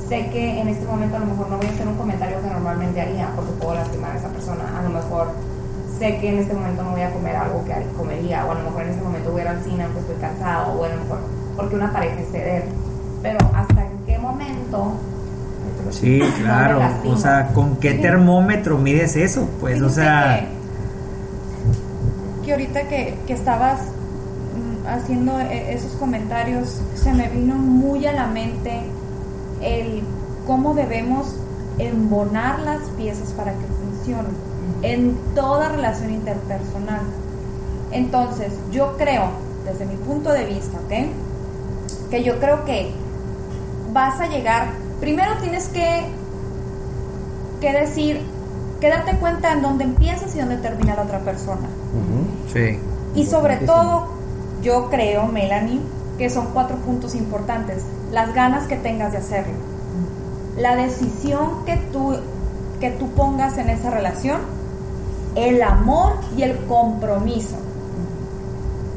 sé 0.08 0.28
que 0.30 0.60
en 0.60 0.68
este 0.68 0.86
momento 0.86 1.16
a 1.16 1.20
lo 1.20 1.26
mejor 1.26 1.48
no 1.50 1.56
voy 1.56 1.66
a 1.66 1.70
hacer 1.70 1.86
un 1.86 1.96
comentario 1.96 2.40
que 2.40 2.48
normalmente 2.48 3.00
haría 3.00 3.30
porque 3.34 3.52
puedo 3.52 3.74
lastimar 3.74 4.12
a 4.12 4.18
esa 4.18 4.28
persona. 4.28 4.78
A 4.78 4.82
lo 4.82 4.90
mejor 4.90 5.28
sé 5.98 6.18
que 6.18 6.28
en 6.28 6.38
este 6.38 6.54
momento 6.54 6.82
no 6.82 6.90
voy 6.90 7.02
a 7.02 7.10
comer 7.12 7.36
algo 7.36 7.64
que 7.64 7.74
comería, 7.96 8.44
o 8.46 8.52
a 8.52 8.54
lo 8.54 8.64
mejor 8.64 8.82
en 8.82 8.88
este 8.90 9.02
momento 9.02 9.30
voy 9.32 9.40
a 9.40 9.44
ir 9.44 9.48
al 9.50 9.64
cine 9.64 9.84
aunque 9.84 10.00
estoy 10.00 10.16
cansado, 10.16 10.72
o 10.72 10.84
a 10.84 10.88
lo 10.88 10.96
mejor 11.02 11.18
porque 11.56 11.76
una 11.76 11.92
pareja 11.92 12.20
es 12.20 12.30
ceder. 12.30 12.64
Pero 13.22 13.38
hasta 13.54 13.82
en 13.84 13.98
qué 14.06 14.18
momento 14.18 14.92
Sí, 15.90 16.20
claro. 16.40 16.80
O 17.06 17.16
sea, 17.16 17.48
¿con 17.52 17.76
qué 17.76 17.94
termómetro 17.94 18.78
mides 18.78 19.16
eso? 19.16 19.48
Pues, 19.60 19.80
o 19.82 19.88
sea, 19.88 20.46
que, 22.40 22.46
que 22.46 22.52
ahorita 22.52 22.88
que, 22.88 23.14
que 23.26 23.32
estabas 23.32 23.80
mm, 23.82 24.86
haciendo 24.88 25.38
e- 25.40 25.74
esos 25.74 25.92
comentarios, 25.92 26.80
se 26.94 27.12
me 27.12 27.28
vino 27.28 27.54
muy 27.54 28.04
a 28.06 28.12
la 28.12 28.26
mente 28.26 28.80
el 29.60 30.02
cómo 30.46 30.74
debemos 30.74 31.36
embonar 31.78 32.60
las 32.60 32.82
piezas 32.90 33.30
para 33.32 33.52
que 33.52 33.66
funcionen 33.66 34.32
en 34.82 35.16
toda 35.34 35.68
relación 35.68 36.10
interpersonal. 36.10 37.02
Entonces, 37.92 38.52
yo 38.72 38.96
creo, 38.96 39.28
desde 39.64 39.86
mi 39.86 39.96
punto 39.96 40.32
de 40.32 40.44
vista, 40.44 40.78
¿ok? 40.78 42.10
Que 42.10 42.22
yo 42.22 42.38
creo 42.38 42.64
que 42.64 42.92
vas 43.92 44.20
a 44.20 44.26
llegar, 44.26 44.68
primero 45.00 45.32
tienes 45.40 45.68
que, 45.68 46.06
que 47.60 47.72
decir, 47.72 48.20
que 48.80 48.88
darte 48.88 49.16
cuenta 49.18 49.52
en 49.52 49.62
dónde 49.62 49.84
empiezas 49.84 50.34
y 50.34 50.40
dónde 50.40 50.58
termina 50.58 50.94
la 50.94 51.02
otra 51.02 51.20
persona. 51.20 51.68
Sí. 52.52 52.78
Y 53.14 53.24
sobre 53.26 53.56
todo, 53.58 54.08
yo 54.62 54.88
creo, 54.90 55.26
Melanie, 55.26 55.80
que 56.18 56.30
son 56.30 56.48
cuatro 56.52 56.76
puntos 56.78 57.14
importantes. 57.14 57.82
Las 58.12 58.34
ganas 58.34 58.66
que 58.66 58.76
tengas 58.76 59.12
de 59.12 59.18
hacerlo. 59.18 59.54
La 60.56 60.76
decisión 60.76 61.64
que 61.66 61.76
tú, 61.92 62.16
que 62.80 62.90
tú 62.90 63.10
pongas 63.10 63.58
en 63.58 63.68
esa 63.68 63.90
relación 63.90 64.40
el 65.36 65.62
amor 65.62 66.14
y 66.36 66.42
el 66.42 66.56
compromiso. 66.66 67.56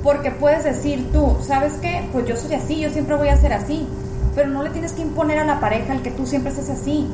Porque 0.04 0.32
puedes 0.32 0.64
decir 0.64 1.12
tú, 1.12 1.36
¿sabes 1.42 1.74
qué? 1.82 2.08
Pues 2.14 2.26
yo 2.26 2.38
soy 2.38 2.54
así, 2.54 2.80
yo 2.80 2.90
siempre 2.90 3.16
voy 3.16 3.28
a 3.28 3.36
ser 3.36 3.54
así. 3.54 3.86
Pero 4.34 4.50
no 4.50 4.64
le 4.64 4.70
tienes 4.70 4.94
que 4.94 5.02
imponer 5.02 5.40
a 5.40 5.46
la 5.46 5.60
pareja 5.60 5.94
el 5.94 6.02
que 6.02 6.12
tú 6.12 6.26
siempre 6.26 6.54
seas 6.54 6.70
así. 6.70 7.08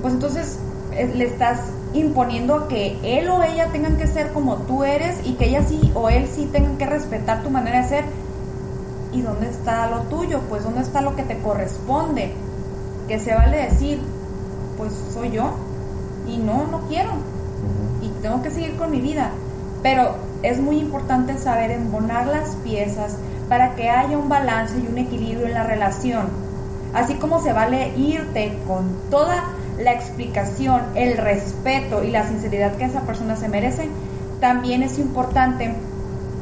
Pues 0.00 0.14
entonces 0.14 0.58
eh, 0.92 1.12
le 1.14 1.24
estás 1.24 1.60
imponiendo 1.94 2.66
que 2.66 2.98
él 3.04 3.28
o 3.28 3.42
ella 3.42 3.68
tengan 3.70 3.96
que 3.96 4.06
ser 4.06 4.32
como 4.32 4.56
tú 4.56 4.82
eres 4.82 5.16
y 5.24 5.34
que 5.34 5.46
ella 5.46 5.62
sí 5.62 5.92
o 5.94 6.08
él 6.08 6.26
sí 6.34 6.48
tengan 6.50 6.76
que 6.78 6.86
respetar 6.86 7.42
tu 7.42 7.50
manera 7.50 7.82
de 7.82 7.88
ser. 7.88 8.04
¿Y 9.12 9.22
dónde 9.22 9.48
está 9.48 9.88
lo 9.88 10.00
tuyo? 10.02 10.40
Pues 10.48 10.64
dónde 10.64 10.80
está 10.80 11.00
lo 11.00 11.14
que 11.14 11.22
te 11.22 11.38
corresponde. 11.38 12.32
Que 13.08 13.18
se 13.18 13.34
vale 13.34 13.68
decir, 13.68 14.00
pues 14.78 14.92
soy 15.12 15.30
yo 15.30 15.52
y 16.26 16.38
no, 16.38 16.66
no 16.66 16.80
quiero. 16.88 17.10
Y 18.00 18.08
tengo 18.22 18.42
que 18.42 18.50
seguir 18.50 18.76
con 18.76 18.90
mi 18.90 19.00
vida. 19.00 19.30
Pero 19.82 20.14
es 20.42 20.60
muy 20.60 20.78
importante 20.78 21.38
saber 21.38 21.70
embonar 21.70 22.26
las 22.26 22.56
piezas 22.56 23.16
para 23.48 23.74
que 23.74 23.90
haya 23.90 24.16
un 24.16 24.28
balance 24.28 24.78
y 24.78 24.86
un 24.86 24.98
equilibrio 24.98 25.46
en 25.46 25.54
la 25.54 25.64
relación. 25.64 26.28
Así 26.94 27.14
como 27.14 27.40
se 27.40 27.52
vale 27.52 27.92
irte 27.96 28.58
con 28.66 28.96
toda 29.10 29.44
la 29.78 29.92
explicación, 29.92 30.82
el 30.94 31.16
respeto 31.16 32.04
y 32.04 32.10
la 32.10 32.26
sinceridad 32.26 32.76
que 32.76 32.84
esa 32.84 33.02
persona 33.02 33.36
se 33.36 33.48
merece, 33.48 33.88
también 34.40 34.82
es 34.82 34.98
importante 34.98 35.74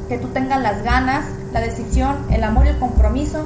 que 0.09 0.18
tú 0.18 0.28
tengas 0.28 0.61
las 0.61 0.83
ganas, 0.83 1.24
la 1.52 1.60
decisión, 1.60 2.16
el 2.30 2.44
amor 2.44 2.66
y 2.66 2.68
el 2.70 2.78
compromiso 2.78 3.44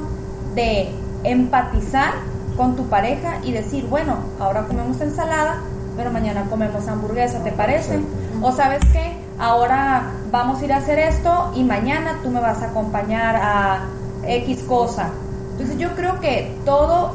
de 0.53 0.89
empatizar 1.23 2.13
con 2.55 2.75
tu 2.75 2.85
pareja 2.87 3.39
y 3.43 3.51
decir, 3.51 3.87
bueno, 3.87 4.17
ahora 4.39 4.65
comemos 4.67 5.01
ensalada, 5.01 5.57
pero 5.97 6.11
mañana 6.11 6.45
comemos 6.49 6.87
hamburguesa, 6.87 7.43
¿te 7.43 7.51
parece? 7.51 7.99
O 8.41 8.51
sabes 8.51 8.81
qué, 8.91 9.17
ahora 9.39 10.11
vamos 10.31 10.61
a 10.61 10.65
ir 10.65 10.73
a 10.73 10.77
hacer 10.77 10.99
esto 10.99 11.51
y 11.55 11.63
mañana 11.63 12.19
tú 12.23 12.29
me 12.29 12.39
vas 12.39 12.61
a 12.61 12.67
acompañar 12.67 13.35
a 13.35 13.79
X 14.27 14.63
cosa. 14.63 15.09
Entonces 15.51 15.77
yo 15.77 15.95
creo 15.95 16.19
que 16.19 16.55
todo 16.65 17.11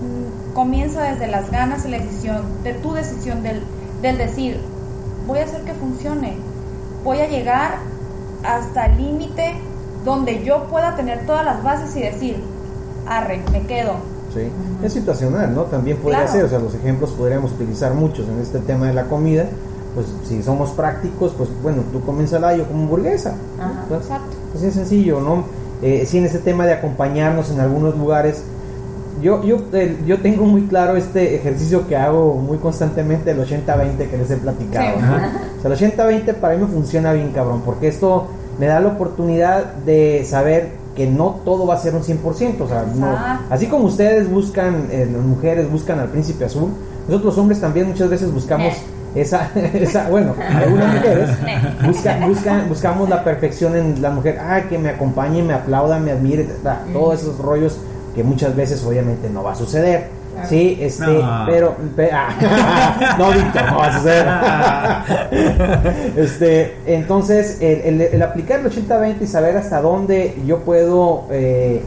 mm, 0.00 0.54
comienza 0.54 1.02
desde 1.02 1.26
las 1.28 1.50
ganas 1.50 1.84
y 1.84 1.88
la 1.88 1.98
decisión, 1.98 2.42
de 2.62 2.74
tu 2.74 2.92
decisión 2.92 3.42
del, 3.42 3.62
del 4.02 4.18
decir, 4.18 4.60
voy 5.26 5.38
a 5.38 5.44
hacer 5.44 5.62
que 5.62 5.74
funcione, 5.74 6.36
voy 7.02 7.20
a 7.20 7.28
llegar 7.28 7.78
hasta 8.44 8.86
el 8.86 8.96
límite 8.98 9.54
donde 10.04 10.44
yo 10.44 10.64
pueda 10.64 10.96
tener 10.96 11.26
todas 11.26 11.44
las 11.44 11.62
bases 11.62 11.96
y 11.96 12.00
decir, 12.02 12.36
arre, 13.08 13.42
me 13.52 13.62
quedo. 13.62 13.94
Sí, 14.34 14.48
es 14.84 14.92
situacional, 14.92 15.54
¿no? 15.54 15.62
También 15.62 15.96
puede 15.98 16.16
Claro. 16.16 16.32
ser, 16.32 16.44
o 16.44 16.48
sea, 16.48 16.58
los 16.58 16.74
ejemplos 16.74 17.10
podríamos 17.12 17.52
utilizar 17.52 17.94
muchos 17.94 18.28
en 18.28 18.40
este 18.40 18.58
tema 18.58 18.86
de 18.86 18.94
la 18.94 19.04
comida. 19.04 19.46
Pues 19.94 20.06
si 20.28 20.42
somos 20.42 20.70
prácticos, 20.70 21.32
pues 21.38 21.48
bueno, 21.62 21.82
tú 21.92 22.00
comes 22.00 22.22
ensalada, 22.24 22.56
yo 22.56 22.66
como 22.66 22.82
hamburguesa. 22.82 23.36
Ajá. 23.60 23.84
Exacto. 23.94 24.36
Así 24.54 24.66
de 24.66 24.72
sencillo, 24.72 25.20
¿no? 25.20 25.44
Eh, 25.82 26.04
sí, 26.06 26.18
en 26.18 26.24
ese 26.26 26.38
tema 26.40 26.66
de 26.66 26.72
acompañarnos 26.72 27.50
en 27.50 27.60
algunos 27.60 27.96
lugares. 27.96 28.42
Yo, 29.22 29.42
yo, 29.44 29.56
eh, 29.72 29.96
yo 30.06 30.18
tengo 30.20 30.44
muy 30.44 30.62
claro 30.62 30.96
este 30.96 31.36
ejercicio 31.36 31.86
que 31.86 31.96
hago 31.96 32.34
muy 32.34 32.58
constantemente, 32.58 33.30
el 33.30 33.38
80-20 33.38 34.08
que 34.10 34.16
les 34.18 34.30
he 34.30 34.36
platicado. 34.36 34.86
Sí. 34.98 35.02
¿no? 35.02 35.68
O 35.70 35.76
sea, 35.76 35.86
el 35.88 35.96
80-20 35.96 36.34
para 36.34 36.54
mí 36.56 36.62
me 36.62 36.68
funciona 36.68 37.12
bien, 37.12 37.30
cabrón, 37.32 37.62
porque 37.64 37.88
esto 37.88 38.26
me 38.58 38.66
da 38.66 38.80
la 38.80 38.88
oportunidad 38.88 39.64
de 39.86 40.24
saber 40.28 40.72
que 40.94 41.06
no 41.08 41.40
todo 41.44 41.66
va 41.66 41.74
a 41.74 41.78
ser 41.78 41.94
un 41.94 42.02
100%. 42.02 42.60
O 42.64 42.68
sea, 42.68 42.84
no- 42.94 43.16
así 43.50 43.66
como 43.66 43.84
ustedes 43.86 44.30
buscan, 44.30 44.88
eh, 44.90 45.08
las 45.12 45.22
mujeres 45.24 45.70
buscan 45.70 45.98
al 46.00 46.08
príncipe 46.08 46.44
azul, 46.44 46.70
nosotros 47.08 47.24
los 47.34 47.38
hombres 47.38 47.60
también 47.60 47.88
muchas 47.88 48.08
veces 48.08 48.32
buscamos 48.32 48.74
esa, 49.14 49.48
esa, 49.74 50.08
bueno, 50.08 50.34
algunas 50.38 50.94
mujeres 50.94 51.30
buscan, 51.86 52.28
buscan, 52.28 52.68
buscamos 52.68 53.08
la 53.08 53.22
perfección 53.24 53.76
en 53.76 54.00
la 54.02 54.10
mujer, 54.10 54.38
ah, 54.40 54.62
que 54.68 54.78
me 54.78 54.88
acompañe, 54.88 55.42
me 55.42 55.54
aplauda, 55.54 55.98
me 55.98 56.10
admire, 56.12 56.44
ta, 56.62 56.82
todos 56.92 57.22
esos 57.22 57.38
rollos 57.38 57.78
que 58.14 58.22
muchas 58.24 58.54
veces 58.56 58.84
obviamente 58.84 59.28
no 59.30 59.42
va 59.42 59.52
a 59.52 59.56
suceder. 59.56 60.24
Sí, 60.48 60.76
este, 60.80 61.06
No. 61.22 61.44
pero, 61.46 61.76
pe- 61.94 62.10
ah, 62.12 63.14
no, 63.18 63.30
Víctor, 63.30 63.62
no 63.70 63.78
va 63.78 63.86
a 63.86 63.98
suceder. 63.98 64.26
este, 66.16 66.74
entonces, 66.86 67.58
el, 67.60 67.80
el- 67.82 68.00
el 68.02 68.22
aplicar 68.22 68.60
el 68.60 68.66
80-20 68.66 69.16
y 69.22 69.26
saber 69.26 69.56
hasta 69.56 69.80
dónde 69.80 70.34
yo 70.46 70.60
puedo 70.60 71.24
eh, 71.30 71.82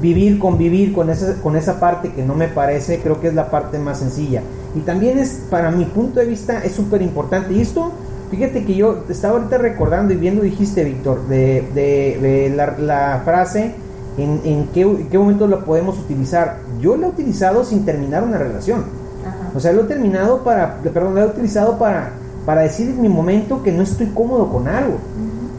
vivir, 0.00 0.38
convivir 0.38 0.92
con 0.92 1.10
esa, 1.10 1.34
con 1.42 1.56
esa 1.56 1.78
parte 1.80 2.10
que 2.12 2.22
no 2.22 2.34
me 2.34 2.48
parece, 2.48 3.00
creo 3.00 3.20
que 3.20 3.28
es 3.28 3.34
la 3.34 3.50
parte 3.50 3.78
más 3.78 3.98
sencilla. 3.98 4.42
Y 4.74 4.80
también 4.80 5.18
es, 5.18 5.42
para 5.50 5.70
mi 5.70 5.84
punto 5.84 6.20
de 6.20 6.26
vista, 6.26 6.60
es 6.64 6.72
súper 6.72 7.02
importante. 7.02 7.52
Y 7.52 7.60
esto, 7.60 7.92
fíjate 8.30 8.64
que 8.64 8.74
yo 8.74 9.04
estaba 9.08 9.36
ahorita 9.38 9.58
recordando 9.58 10.12
y 10.14 10.16
viendo, 10.16 10.42
dijiste, 10.42 10.84
Víctor, 10.84 11.26
de, 11.28 11.64
de- 11.74 12.18
de 12.20 12.52
la, 12.56 12.74
la 12.78 13.22
frase, 13.24 13.74
en, 14.18 14.40
en 14.44 14.66
qué, 14.74 14.82
en 14.82 15.08
qué 15.08 15.18
momento 15.18 15.46
la 15.46 15.64
podemos 15.64 15.98
utilizar. 15.98 16.58
Yo 16.80 16.96
la 16.96 17.06
he 17.06 17.10
utilizado 17.10 17.64
sin 17.64 17.84
terminar 17.84 18.22
una 18.24 18.36
relación. 18.38 18.80
Ajá. 19.26 19.50
O 19.54 19.60
sea, 19.60 19.72
lo 19.72 19.82
he 19.82 19.84
terminado 19.84 20.42
para, 20.44 20.78
perdón, 20.82 21.14
lo 21.14 21.22
he 21.22 21.26
utilizado 21.26 21.78
para, 21.78 22.10
para 22.44 22.62
decir 22.62 22.88
en 22.88 23.00
mi 23.00 23.08
momento 23.08 23.62
que 23.62 23.72
no 23.72 23.82
estoy 23.82 24.06
cómodo 24.08 24.48
con 24.50 24.68
algo. 24.68 24.96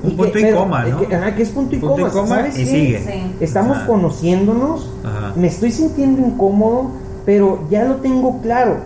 Un 0.04 0.12
que- 0.12 0.16
punto 0.16 0.40
y 0.40 0.42
pero- 0.44 0.58
coma, 0.60 0.86
¿no? 0.86 1.00
que- 1.08 1.16
ajá, 1.16 1.36
que 1.36 1.44
es 1.44 1.50
punto 1.50 1.76
y 1.76 1.80
Punto 1.80 2.00
y 2.00 2.04
coma. 2.04 2.14
coma 2.14 2.36
¿sabes 2.38 2.58
y 2.58 2.64
qué? 2.64 2.70
sigue. 2.70 3.00
Sí. 3.00 3.36
Estamos 3.42 3.78
Ajá. 3.78 3.88
conociéndonos, 3.88 4.90
Ajá. 5.04 5.34
me 5.36 5.48
estoy 5.48 5.72
sintiendo 5.72 6.22
incómodo, 6.26 6.92
pero 7.26 7.60
ya 7.70 7.84
lo 7.86 7.96
tengo 7.96 8.40
claro, 8.42 8.78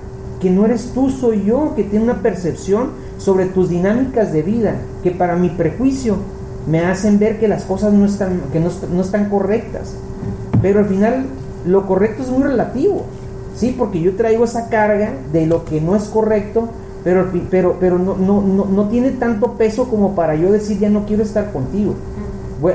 que 0.42 0.50
no 0.50 0.66
eres 0.66 0.92
tú, 0.94 1.10
soy 1.10 1.46
yo, 1.46 1.74
que 1.76 1.84
tiene 1.84 2.04
una 2.06 2.16
percepción 2.22 2.90
sobre 3.18 3.46
tus 3.46 3.70
dinámicas 3.70 4.34
de 4.34 4.42
vida, 4.42 4.76
que 5.02 5.12
para 5.12 5.36
mi 5.38 5.50
prejuicio 5.50 6.18
me 6.68 6.80
hacen 6.82 7.20
ver 7.20 7.40
que 7.40 7.48
las 7.48 7.64
cosas 7.64 7.94
no 7.94 8.06
están, 8.06 8.42
que 8.52 8.60
no, 8.60 8.70
no 8.92 9.02
están 9.02 9.30
correctas. 9.30 9.96
Pero 10.62 10.80
al 10.80 10.86
final 10.86 11.26
lo 11.66 11.86
correcto 11.88 12.24
es 12.24 12.30
muy 12.30 12.44
relativo, 12.44 13.04
¿sí? 13.56 13.76
Porque 13.78 14.02
yo 14.02 14.16
traigo 14.16 14.46
esa 14.46 14.70
carga 14.70 15.14
de 15.32 15.46
lo 15.46 15.66
que 15.66 15.82
no 15.82 15.96
es 15.96 16.04
correcto, 16.06 16.70
pero, 17.04 17.30
pero, 17.50 17.78
pero 17.80 18.00
no, 18.00 18.16
no, 18.16 18.42
no, 18.42 18.66
no 18.66 18.88
tiene 18.88 19.12
tanto 19.12 19.54
peso 19.54 19.90
como 19.90 20.16
para 20.16 20.36
yo 20.36 20.52
decir 20.52 20.80
ya 20.80 20.90
no 20.90 21.06
quiero 21.06 21.24
estar 21.24 21.52
contigo. 21.52 21.96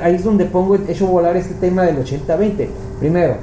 Ahí 0.02 0.16
es 0.16 0.24
donde 0.24 0.44
pongo, 0.44 0.74
hecho 0.74 1.06
volar 1.06 1.36
este 1.36 1.54
tema 1.54 1.82
del 1.84 2.04
80-20. 2.04 2.68
Primero, 3.00 3.36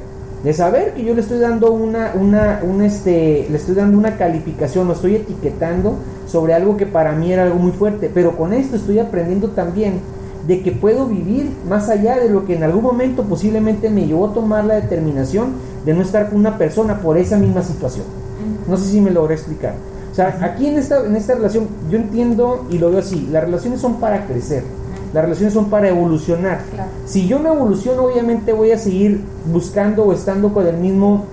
de 0.43 0.53
saber 0.53 0.93
que 0.93 1.03
yo 1.03 1.15
le 1.15 1.21
estoy 1.21 1.39
dando 1.39 1.71
una, 1.71 2.13
una, 2.13 2.59
un 2.61 2.83
este, 2.83 3.47
le 3.49 3.57
estoy 3.57 3.73
dando 3.73 3.97
una 3.97 4.15
calificación, 4.15 4.87
lo 4.87 4.93
estoy 4.93 5.15
etiquetando 5.15 5.95
sobre 6.27 6.53
algo 6.53 6.77
que 6.77 6.85
para 6.85 7.13
mí 7.13 7.33
era 7.33 7.43
algo 7.43 7.57
muy 7.57 7.71
fuerte, 7.71 8.11
pero 8.13 8.37
con 8.37 8.53
esto 8.53 8.75
estoy 8.75 8.99
aprendiendo 8.99 9.49
también 9.49 10.01
de 10.47 10.61
que 10.61 10.71
puedo 10.71 11.07
vivir 11.07 11.51
más 11.67 11.89
allá 11.89 12.17
de 12.17 12.29
lo 12.29 12.45
que 12.45 12.55
en 12.55 12.63
algún 12.63 12.83
momento 12.83 13.23
posiblemente 13.23 13.89
me 13.89 14.05
llevó 14.05 14.27
a 14.27 14.33
tomar 14.33 14.65
la 14.65 14.75
determinación 14.75 15.53
de 15.85 15.93
no 15.93 16.01
estar 16.01 16.29
con 16.29 16.39
una 16.39 16.57
persona 16.57 16.99
por 17.01 17.17
esa 17.17 17.37
misma 17.37 17.63
situación. 17.63 18.05
No 18.67 18.77
sé 18.77 18.85
si 18.85 19.01
me 19.01 19.11
logré 19.11 19.35
explicar. 19.35 19.73
O 20.11 20.15
sea, 20.15 20.37
aquí 20.41 20.67
en 20.67 20.77
esta, 20.77 21.05
en 21.05 21.15
esta 21.15 21.35
relación 21.35 21.67
yo 21.89 21.97
entiendo 21.97 22.65
y 22.69 22.77
lo 22.77 22.89
veo 22.89 22.99
así, 22.99 23.27
las 23.31 23.43
relaciones 23.43 23.81
son 23.81 23.95
para 23.95 24.25
crecer, 24.25 24.63
las 25.13 25.23
relaciones 25.23 25.53
son 25.53 25.69
para 25.69 25.89
evolucionar. 25.89 26.61
Claro. 26.73 26.89
Si 27.05 27.27
yo 27.27 27.39
no 27.39 27.53
evoluciono, 27.53 28.03
obviamente 28.03 28.53
voy 28.53 28.71
a 28.71 28.77
seguir 28.77 29.21
buscando 29.51 30.03
o 30.03 30.13
estando 30.13 30.53
con 30.53 30.65
el 30.67 30.77
mismo, 30.77 31.25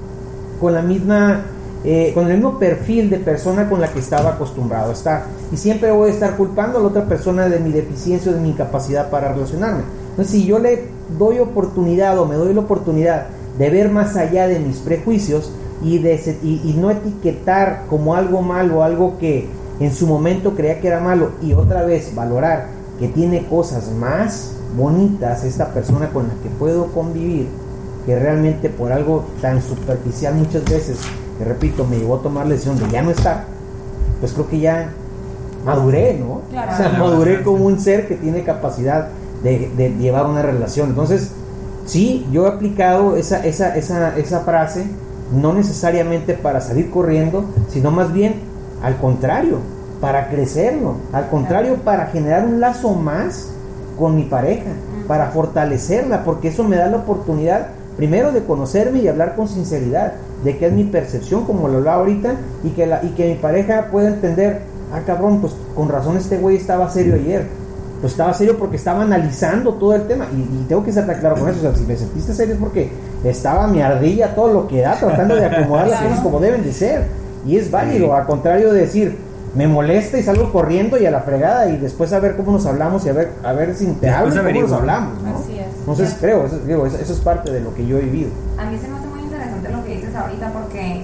con 0.61 0.75
la 0.75 0.83
misma, 0.83 1.43
eh, 1.85 2.13
con 2.15 2.27
el 2.31 2.35
mismo 2.35 2.59
perfil 2.59 3.11
de 3.11 3.19
persona 3.19 3.69
con 3.69 3.81
la 3.81 3.89
que 3.93 3.99
estaba 3.99 4.31
acostumbrado 4.31 4.91
a 4.91 4.93
estar. 4.93 5.25
Y 5.53 5.57
siempre 5.57 5.91
voy 5.91 6.11
a 6.11 6.13
estar 6.13 6.37
culpando 6.37 6.79
a 6.79 6.81
la 6.81 6.89
otra 6.89 7.05
persona 7.07 7.49
de 7.49 7.59
mi 7.59 7.73
deficiencia 7.73 8.31
o 8.31 8.35
de 8.35 8.41
mi 8.41 8.51
incapacidad 8.51 9.11
para 9.11 9.33
relacionarme. 9.33 9.83
Entonces, 10.11 10.33
si 10.33 10.47
yo 10.47 10.59
le 10.59 10.85
doy 11.19 11.39
oportunidad 11.39 12.19
o 12.19 12.27
me 12.27 12.37
doy 12.37 12.55
la 12.55 12.61
oportunidad 12.61 13.27
de 13.59 13.71
ver 13.71 13.91
más 13.91 14.17
allá 14.17 14.49
de 14.49 14.59
mis 14.59 14.79
prejuicios 14.79 15.53
y, 15.83 15.99
de 15.99 16.39
y, 16.43 16.63
y 16.65 16.75
no 16.75 16.91
etiquetar 16.91 17.85
como 17.89 18.15
algo 18.15 18.43
malo, 18.43 18.83
algo 18.83 19.19
que 19.19 19.49
en 19.81 19.93
su 19.93 20.07
momento 20.07 20.55
creía 20.55 20.81
que 20.81 20.89
era 20.89 21.01
malo, 21.01 21.33
y 21.43 21.55
otra 21.55 21.85
vez 21.85 22.15
valorar 22.15 22.67
que 22.99 23.09
tiene 23.09 23.47
cosas 23.47 23.91
más 23.91 24.53
bonitas 24.77 25.45
esta 25.45 25.73
persona 25.73 26.11
con 26.11 26.29
la 26.29 26.35
que 26.43 26.49
puedo 26.51 26.87
convivir, 26.93 27.49
que 28.07 28.19
realmente 28.19 28.69
por 28.69 28.93
algo 28.93 29.25
tan 29.41 29.61
superficial 29.63 30.35
muchas 30.35 30.65
veces, 30.65 30.99
que 31.43 31.49
repito, 31.49 31.85
me 31.85 31.99
llevó 31.99 32.17
a 32.17 32.23
tomar 32.23 32.47
la 32.47 32.53
decisión 32.53 32.79
de 32.79 32.89
ya 32.89 33.03
no 33.03 33.11
estar, 33.11 33.45
pues 34.21 34.33
creo 34.33 34.49
que 34.49 34.61
ya 34.61 34.91
maduré, 35.65 36.15
¿no? 36.15 36.43
Claro. 36.51 36.73
O 36.73 36.77
sea, 36.77 36.89
maduré 36.99 37.43
como 37.43 37.65
un 37.65 37.81
ser 37.81 38.07
que 38.07 38.15
tiene 38.15 38.45
capacidad 38.45 39.09
de, 39.43 39.71
de 39.77 39.91
llevar 39.91 40.27
una 40.27 40.43
relación. 40.43 40.91
Entonces, 40.91 41.33
sí, 41.85 42.27
yo 42.31 42.47
he 42.47 42.49
aplicado 42.49 43.17
esa, 43.17 43.45
esa, 43.45 43.75
esa, 43.77 44.17
esa 44.17 44.41
frase, 44.41 44.87
no 45.33 45.53
necesariamente 45.53 46.35
para 46.35 46.61
salir 46.61 46.91
corriendo, 46.91 47.45
sino 47.69 47.91
más 47.91 48.13
bien 48.13 48.35
al 48.83 48.97
contrario, 48.99 49.59
para 50.01 50.29
crecerlo, 50.29 50.97
al 51.13 51.29
contrario, 51.29 51.77
para 51.85 52.07
generar 52.07 52.45
un 52.45 52.61
lazo 52.61 52.95
más 52.95 53.49
con 53.99 54.17
mi 54.17 54.25
pareja, 54.25 54.71
para 55.09 55.31
fortalecerla, 55.31 56.25
porque 56.25 56.49
eso 56.49 56.65
me 56.65 56.77
da 56.77 56.87
la 56.87 56.99
oportunidad 56.99 57.69
primero 57.97 58.33
de 58.33 58.45
conocerme 58.45 59.01
y 59.01 59.09
hablar 59.09 59.37
con 59.37 59.49
sinceridad, 59.49 60.15
de 60.45 60.59
que 60.59 60.67
es 60.67 60.73
mi 60.73 60.85
percepción, 60.85 61.45
como 61.45 61.69
lo 61.69 61.79
hablaba 61.79 61.99
ahorita, 61.99 62.35
y 62.65 62.71
que, 62.71 62.87
la, 62.87 63.03
y 63.05 63.11
que 63.11 63.29
mi 63.29 63.35
pareja 63.37 63.89
pueda 63.91 64.09
entender, 64.09 64.63
ah 64.93 65.01
cabrón, 65.07 65.41
pues 65.41 65.55
con 65.75 65.89
razón 65.89 66.17
este 66.17 66.39
güey 66.39 66.57
estaba 66.57 66.89
serio 66.91 67.15
ayer. 67.15 67.47
Pues 68.01 68.15
estaba 68.15 68.35
serio 68.35 68.59
porque 68.59 68.77
estaba 68.77 69.03
analizando 69.03 69.75
todo 69.75 69.95
el 69.95 70.09
tema. 70.09 70.27
Y, 70.33 70.41
y 70.41 70.65
tengo 70.69 70.83
que 70.83 70.91
estar 70.91 71.07
claro 71.21 71.37
con 71.37 71.49
eso. 71.49 71.61
O 71.61 71.63
sea, 71.63 71.75
si 71.75 71.85
me 71.85 71.97
sentiste 71.97 72.35
serio 72.35 72.55
es 72.55 72.61
porque 72.61 72.91
estaba 73.23 73.69
mi 73.69 73.81
ardilla 73.81 74.35
todo 74.35 74.53
lo 74.53 74.67
que 74.67 74.81
da, 74.81 74.97
tratando 74.99 75.37
de 75.37 75.47
acomodar 75.47 75.87
las 75.87 76.01
cosas 76.03 76.21
como 76.21 76.41
deben 76.41 76.65
de 76.65 76.73
ser. 76.73 77.07
Y 77.47 77.57
es 77.57 77.71
válido, 77.71 78.15
a 78.15 78.25
contrario 78.27 78.73
de 78.73 78.81
decir, 78.81 79.17
me 79.55 79.69
molesta 79.69 80.19
y 80.19 80.23
salgo 80.23 80.51
corriendo 80.51 80.99
y 80.99 81.07
a 81.07 81.11
la 81.11 81.21
fregada 81.21 81.69
y 81.69 81.77
después 81.77 82.13
a 82.13 82.21
ver 82.21 82.37
cómo 82.37 82.53
nos 82.53 82.67
hablamos 82.67 83.05
y 83.05 83.09
a 83.09 83.13
ver, 83.13 83.31
a 83.45 83.53
ver 83.53 83.75
si 83.75 83.87
te 83.87 84.09
hablo 84.09 84.35
y 84.35 84.39
cómo 84.39 84.61
nos 84.63 84.73
hablamos. 84.73 85.23
¿no? 85.23 85.39
Así 85.39 85.59
es. 85.59 85.67
Entonces 85.79 86.17
creo, 86.21 86.47
eso, 86.47 86.59
digo, 86.67 86.87
eso, 86.87 86.99
eso 86.99 87.13
es 87.13 87.21
parte 87.21 87.51
de 87.51 87.61
lo 87.61 87.75
que 87.75 87.87
yo 87.87 87.99
he 87.99 88.03
vivido. 88.03 88.31
A 88.59 88.67
mí 88.67 88.79
se 88.79 88.89
me 88.89 88.97
hace 88.97 89.12
dices 90.13 90.17
ahorita 90.23 90.51
porque 90.53 91.03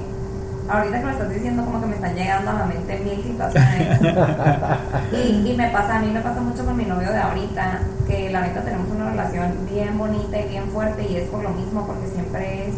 ahorita 0.69 0.99
que 1.01 1.05
lo 1.05 1.11
estás 1.13 1.31
diciendo 1.31 1.65
como 1.65 1.81
que 1.81 1.87
me 1.87 1.95
están 1.95 2.15
llegando 2.15 2.51
a 2.51 2.55
la 2.55 2.65
mente 2.67 2.99
mil 2.99 3.23
situaciones. 3.23 4.01
y, 5.13 5.51
y 5.51 5.55
me 5.57 5.69
pasa, 5.71 5.97
a 5.97 6.01
mí 6.01 6.11
me 6.13 6.21
pasa 6.21 6.41
mucho 6.41 6.65
con 6.65 6.77
mi 6.77 6.85
novio 6.85 7.11
de 7.11 7.19
ahorita, 7.19 7.81
que 8.07 8.31
la 8.31 8.43
neta 8.43 8.61
tenemos 8.63 8.89
una 8.91 9.11
relación 9.11 9.53
bien 9.71 9.97
bonita 9.97 10.39
y 10.39 10.49
bien 10.49 10.69
fuerte 10.71 11.07
y 11.09 11.17
es 11.17 11.29
por 11.29 11.43
lo 11.43 11.51
mismo, 11.51 11.87
porque 11.87 12.07
siempre 12.09 12.69
es, 12.69 12.75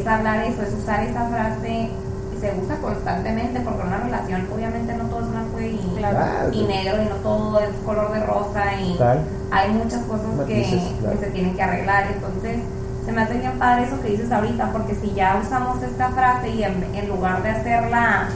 es 0.00 0.06
hablar 0.06 0.44
eso, 0.44 0.62
es 0.62 0.74
usar 0.74 1.02
esa 1.02 1.26
frase 1.28 1.90
y 2.36 2.40
se 2.40 2.54
usa 2.62 2.76
constantemente 2.76 3.60
porque 3.60 3.82
una 3.84 3.96
relación 3.98 4.46
obviamente 4.54 4.94
no 4.94 5.04
todo 5.06 5.20
es 5.20 5.30
blanco 5.30 5.60
y, 5.60 5.78
Claro. 5.98 6.52
y 6.52 6.62
negro 6.64 7.02
y 7.02 7.06
no 7.06 7.16
todo 7.16 7.58
es 7.60 7.70
color 7.84 8.12
de 8.12 8.20
rosa 8.20 8.62
y 8.80 8.94
Tal. 8.98 9.20
hay 9.50 9.70
muchas 9.72 10.02
cosas 10.02 10.26
que, 10.46 10.54
Matices, 10.58 10.82
claro. 11.00 11.18
que 11.18 11.24
se 11.24 11.30
tienen 11.32 11.56
que 11.56 11.62
arreglar. 11.62 12.06
Entonces, 12.14 12.58
se 13.06 13.12
me 13.12 13.22
hace 13.22 13.38
bien 13.38 13.52
padre 13.58 13.84
eso 13.84 14.00
que 14.02 14.08
dices 14.10 14.30
ahorita, 14.32 14.72
porque 14.72 14.94
si 14.96 15.14
ya 15.14 15.40
usamos 15.42 15.80
esta 15.82 16.08
frase 16.10 16.50
y 16.50 16.62
en, 16.64 16.84
en 16.94 17.08
lugar 17.08 17.42
de 17.42 17.50
hacerla 17.50 18.28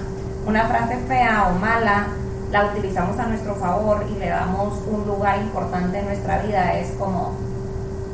una 0.47 0.65
frase 0.69 0.97
fea 1.09 1.49
o 1.53 1.59
mala, 1.59 2.07
la 2.53 2.67
utilizamos 2.67 3.19
a 3.19 3.27
nuestro 3.27 3.55
favor 3.57 4.05
y 4.11 4.19
le 4.19 4.29
damos 4.29 4.79
un 4.91 5.07
lugar 5.07 5.39
importante 5.41 5.99
en 5.99 6.07
nuestra 6.07 6.39
vida, 6.43 6.75
es 6.79 6.91
como, 6.99 7.35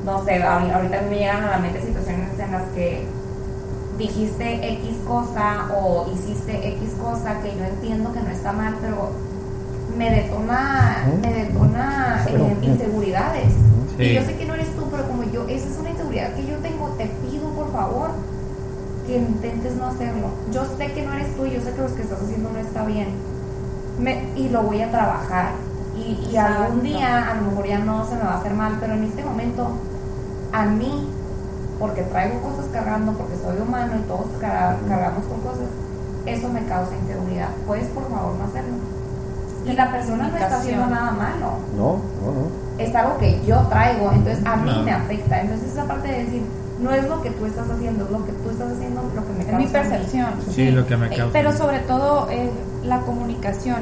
no 0.04 0.24
sé, 0.24 0.42
ahori- 0.42 0.72
ahorita 0.74 1.02
me 1.08 1.18
llegan 1.18 1.44
a 1.44 1.50
la 1.52 1.58
mente 1.58 1.80
situaciones 1.82 2.38
en 2.38 2.52
las 2.52 2.62
que 2.74 3.06
dijiste 3.98 4.72
X 4.74 4.96
cosa 5.06 5.68
o 5.74 6.06
hiciste 6.14 6.68
X 6.68 6.90
cosa 7.00 7.40
que 7.42 7.56
yo 7.56 7.64
entiendo 7.64 8.12
que 8.12 8.20
no 8.20 8.30
está 8.30 8.52
mal, 8.52 8.74
pero 8.82 9.10
me 9.96 10.10
detona, 10.10 11.06
me 11.22 11.32
detona 11.32 12.24
eh, 12.28 12.56
inseguridades. 12.62 13.52
Sí. 13.96 14.02
Y 14.04 14.14
yo 14.14 14.22
sé 14.24 14.36
que 14.36 14.44
no 14.44 14.52
eres 14.52 14.68
tú, 14.76 14.86
pero 14.90 15.08
como 15.08 15.22
yo, 15.22 15.46
esa 15.48 15.66
es 15.68 15.78
una 15.78 15.88
inseguridad 15.88 16.05
que 16.10 16.46
yo 16.46 16.56
tengo, 16.58 16.88
te 16.96 17.06
pido 17.06 17.48
por 17.50 17.72
favor 17.72 18.10
que 19.06 19.16
intentes 19.18 19.74
no 19.76 19.86
hacerlo. 19.86 20.28
Yo 20.52 20.64
sé 20.76 20.92
que 20.92 21.04
no 21.04 21.12
eres 21.12 21.34
tú, 21.36 21.46
yo 21.46 21.60
sé 21.60 21.72
que 21.72 21.80
lo 21.82 21.94
que 21.94 22.02
estás 22.02 22.20
haciendo 22.22 22.50
no 22.50 22.58
está 22.58 22.84
bien. 22.84 23.08
Me- 23.98 24.30
y 24.36 24.48
lo 24.48 24.62
voy 24.62 24.82
a 24.82 24.90
trabajar. 24.90 25.50
Y, 25.96 26.28
y 26.30 26.36
algún 26.36 26.82
día 26.82 27.30
a 27.30 27.34
lo 27.34 27.42
mejor 27.50 27.66
ya 27.66 27.78
no 27.78 28.04
se 28.06 28.14
me 28.16 28.22
va 28.22 28.32
a 28.34 28.38
hacer 28.40 28.54
mal, 28.54 28.76
pero 28.80 28.94
en 28.94 29.04
este 29.04 29.24
momento, 29.24 29.68
a 30.52 30.64
mí, 30.66 31.08
porque 31.78 32.02
traigo 32.02 32.40
cosas 32.40 32.66
cargando, 32.72 33.12
porque 33.12 33.34
soy 33.42 33.58
humano 33.60 33.92
y 33.96 34.02
todos 34.08 34.26
carga- 34.40 34.76
cargamos 34.88 35.24
con 35.26 35.40
cosas, 35.40 35.68
eso 36.26 36.48
me 36.48 36.64
causa 36.66 36.92
inseguridad. 36.96 37.48
¿Puedes 37.66 37.86
por 37.88 38.08
favor 38.10 38.34
no 38.36 38.44
hacerlo? 38.44 38.74
Y 39.64 39.72
la 39.72 39.90
persona 39.90 40.28
no 40.28 40.36
está 40.36 40.58
haciendo 40.58 40.86
nada 40.86 41.10
malo 41.12 41.50
No, 41.76 41.92
no, 42.22 42.32
no. 42.32 42.65
Es 42.78 42.94
algo 42.94 43.18
que 43.18 43.40
yo 43.46 43.58
traigo, 43.68 44.10
entonces 44.12 44.44
a 44.46 44.56
mí 44.56 44.70
No. 44.70 44.82
me 44.82 44.92
afecta. 44.92 45.40
Entonces 45.40 45.72
esa 45.72 45.84
parte 45.86 46.08
de 46.08 46.24
decir, 46.24 46.42
no 46.80 46.90
es 46.92 47.08
lo 47.08 47.22
que 47.22 47.30
tú 47.30 47.46
estás 47.46 47.68
haciendo, 47.70 48.04
es 48.04 48.10
lo 48.10 48.24
que 48.26 48.32
tú 48.32 48.50
estás 48.50 48.72
haciendo 48.72 49.02
lo 49.14 49.26
que 49.26 49.32
me 49.32 49.40
Es 49.40 49.46
causa. 49.46 49.56
mi 49.58 49.64
a 49.64 49.66
mí. 49.66 49.72
percepción. 49.72 50.26
Sí, 50.50 50.70
lo 50.70 50.86
que 50.86 50.96
me 50.96 51.06
Eh, 51.06 51.16
causa. 51.16 51.32
Pero 51.32 51.52
sobre 51.56 51.78
todo 51.80 52.28
eh, 52.30 52.50
la 52.84 53.00
comunicación, 53.00 53.78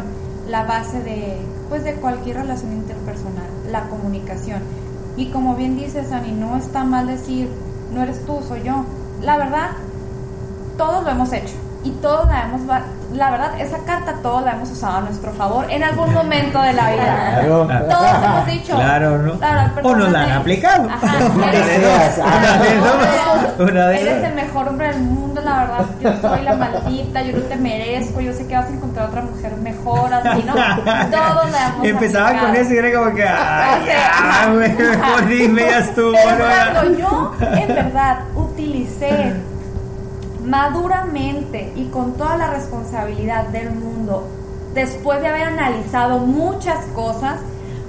la 0.48 0.64
base 0.64 1.00
de, 1.02 1.38
pues, 1.68 1.82
de 1.84 1.94
cualquier 1.94 2.36
relación 2.36 2.72
interpersonal, 2.72 3.46
la 3.72 3.88
comunicación. 3.88 4.60
Y 5.16 5.30
como 5.30 5.54
bien 5.56 5.76
dices, 5.76 6.12
Ani, 6.12 6.32
no 6.32 6.56
está 6.56 6.84
mal 6.84 7.06
decir, 7.06 7.48
no 7.92 8.02
eres 8.02 8.24
tú, 8.26 8.38
soy 8.46 8.62
yo. 8.62 8.84
La 9.22 9.36
verdad, 9.38 9.70
todos 10.76 11.04
lo 11.04 11.10
hemos 11.10 11.32
hecho. 11.32 11.54
Y 11.84 11.90
todos 11.92 12.26
la 12.28 12.44
hemos, 12.44 12.60
la 13.14 13.30
verdad, 13.30 13.60
esa 13.60 13.78
carta 13.84 14.14
todos 14.22 14.44
la 14.44 14.52
hemos 14.52 14.70
usado 14.70 14.98
a 14.98 15.00
nuestro 15.02 15.32
favor 15.32 15.66
en 15.70 15.82
algún 15.84 16.12
momento 16.12 16.60
de 16.60 16.72
la 16.72 16.90
vida. 16.90 17.40
Claro. 17.44 17.66
Todos 17.88 18.24
hemos 18.24 18.46
dicho. 18.46 18.74
Claro, 18.74 19.18
¿no? 19.18 19.34
La 19.40 19.50
verdad, 19.54 19.72
O 19.86 19.96
nos 19.96 20.10
la 20.12 20.22
han 20.22 20.32
aplicado. 20.32 20.88
Ajá, 20.90 21.24
Una 21.34 21.50
de 21.50 21.58
eres- 21.58 22.16
dos. 22.16 23.70
Una 23.70 23.86
de 23.88 24.00
Eres 24.00 24.24
el 24.24 24.34
mejor 24.34 24.68
hombre 24.68 24.88
del 24.88 25.00
mundo, 25.02 25.40
la 25.44 25.58
verdad. 25.58 25.84
Yo 26.00 26.12
soy 26.28 26.42
la 26.42 26.54
maldita, 26.56 27.22
yo 27.22 27.36
no 27.36 27.42
te 27.44 27.56
merezco. 27.56 28.20
Yo 28.20 28.32
sé 28.32 28.46
que 28.46 28.56
vas 28.56 28.66
a 28.66 28.70
encontrar 28.70 29.08
otra 29.08 29.22
mujer 29.22 29.56
mejor, 29.58 30.12
así, 30.12 30.42
¿no? 30.44 30.52
Todos 30.54 31.50
la 31.50 31.68
hemos 31.68 31.84
Empezaba 31.86 32.38
con 32.40 32.54
eso 32.56 32.72
y 32.74 32.76
era 32.78 32.92
como 32.98 33.14
que, 33.14 33.22
ay, 33.28 33.86
ya, 33.86 35.20
dime, 35.28 35.62
ya 35.62 35.78
estuvo. 35.78 36.12
Pero 36.12 36.38
¿no? 36.38 36.72
cuando 36.72 36.98
yo, 36.98 37.34
en 37.58 37.68
verdad, 37.68 38.18
utilicé 38.34 39.34
maduramente 40.44 41.72
y 41.74 41.86
con 41.86 42.14
toda 42.14 42.36
la 42.36 42.50
responsabilidad 42.50 43.48
del 43.48 43.70
mundo, 43.70 44.28
después 44.74 45.20
de 45.20 45.28
haber 45.28 45.48
analizado 45.48 46.18
muchas 46.18 46.84
cosas, 46.94 47.40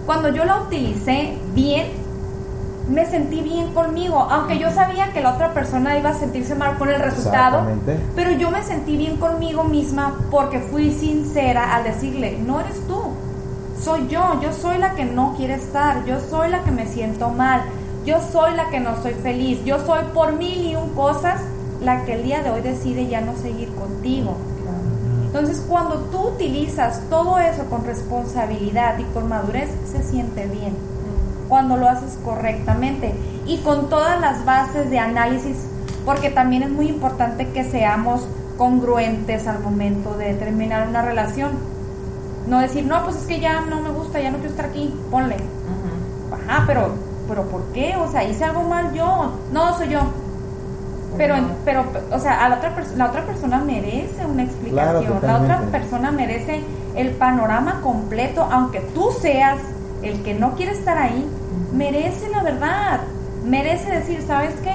cuando 0.05 0.29
yo 0.29 0.45
la 0.45 0.61
utilicé 0.61 1.37
bien, 1.53 1.87
me 2.89 3.05
sentí 3.07 3.41
bien 3.41 3.73
conmigo, 3.73 4.19
aunque 4.29 4.59
yo 4.59 4.71
sabía 4.71 5.11
que 5.11 5.21
la 5.21 5.33
otra 5.33 5.53
persona 5.53 5.97
iba 5.97 6.11
a 6.11 6.13
sentirse 6.13 6.53
mal 6.53 6.77
con 6.77 6.89
el 6.89 7.01
resultado, 7.01 7.63
pero 8.15 8.31
yo 8.31 8.51
me 8.51 8.61
sentí 8.61 8.95
bien 8.95 9.17
conmigo 9.17 9.63
misma 9.63 10.15
porque 10.29 10.59
fui 10.59 10.91
sincera 10.93 11.75
al 11.75 11.83
decirle, 11.83 12.37
no 12.45 12.59
eres 12.59 12.79
tú, 12.87 13.01
soy 13.81 14.07
yo, 14.07 14.39
yo 14.41 14.53
soy 14.53 14.77
la 14.77 14.93
que 14.93 15.05
no 15.05 15.33
quiere 15.35 15.55
estar, 15.55 16.05
yo 16.05 16.19
soy 16.19 16.49
la 16.49 16.63
que 16.63 16.71
me 16.71 16.85
siento 16.85 17.29
mal, 17.29 17.63
yo 18.05 18.17
soy 18.21 18.53
la 18.53 18.69
que 18.69 18.79
no 18.79 19.01
soy 19.01 19.13
feliz, 19.13 19.63
yo 19.65 19.83
soy 19.83 20.03
por 20.13 20.33
mil 20.33 20.63
y 20.63 20.75
un 20.75 20.89
cosas 20.89 21.41
la 21.85 22.03
que 22.03 22.15
el 22.15 22.23
día 22.23 22.41
de 22.41 22.49
hoy 22.49 22.61
decide 22.61 23.07
ya 23.07 23.21
no 23.21 23.35
seguir 23.37 23.73
contigo. 23.75 24.35
Entonces, 25.27 25.63
cuando 25.67 25.97
tú 26.11 26.29
utilizas 26.29 27.01
todo 27.09 27.39
eso 27.39 27.65
con 27.65 27.85
responsabilidad 27.85 28.97
y 28.97 29.03
con 29.03 29.29
madurez, 29.29 29.69
se 29.91 30.01
siente 30.01 30.47
bien. 30.47 30.73
Cuando 31.47 31.77
lo 31.77 31.87
haces 31.87 32.17
correctamente 32.23 33.13
y 33.45 33.57
con 33.57 33.89
todas 33.89 34.19
las 34.19 34.45
bases 34.45 34.89
de 34.89 34.97
análisis, 34.97 35.57
porque 36.05 36.29
también 36.29 36.63
es 36.63 36.69
muy 36.69 36.87
importante 36.87 37.49
que 37.49 37.63
seamos 37.63 38.21
congruentes 38.57 39.45
al 39.47 39.59
momento 39.59 40.17
de 40.17 40.33
terminar 40.35 40.87
una 40.87 41.01
relación. 41.01 41.51
No 42.47 42.59
decir, 42.59 42.85
no, 42.85 43.03
pues 43.03 43.17
es 43.17 43.27
que 43.27 43.39
ya 43.39 43.61
no 43.61 43.81
me 43.81 43.89
gusta, 43.89 44.21
ya 44.21 44.31
no 44.31 44.37
quiero 44.37 44.51
estar 44.51 44.67
aquí, 44.67 44.93
ponle. 45.11 45.35
Ajá, 46.47 46.63
pero, 46.65 46.93
pero 47.27 47.43
¿por 47.43 47.63
qué? 47.73 47.95
O 47.97 48.09
sea, 48.09 48.23
hice 48.23 48.45
algo 48.45 48.63
mal 48.63 48.93
yo. 48.93 49.33
No, 49.51 49.77
soy 49.77 49.89
yo. 49.89 49.99
Pero, 51.17 51.35
pero, 51.63 51.85
o 52.11 52.19
sea, 52.19 52.45
a 52.45 52.49
la 52.49 52.55
otra, 52.57 52.73
la 52.95 53.07
otra 53.07 53.25
persona 53.25 53.59
merece 53.59 54.25
una 54.25 54.43
explicación. 54.43 55.19
la 55.21 55.37
otra 55.39 55.61
persona 55.71 56.11
merece 56.11 56.61
el 56.95 57.11
panorama 57.11 57.81
completo, 57.81 58.47
aunque 58.51 58.79
tú 58.79 59.09
seas 59.19 59.57
el 60.03 60.21
que 60.23 60.33
no 60.33 60.55
quiere 60.55 60.71
estar 60.73 60.97
ahí, 60.97 61.25
merece 61.73 62.29
la 62.29 62.43
verdad. 62.43 63.01
Merece 63.45 63.91
decir, 63.91 64.23
¿sabes 64.25 64.53
qué? 64.63 64.73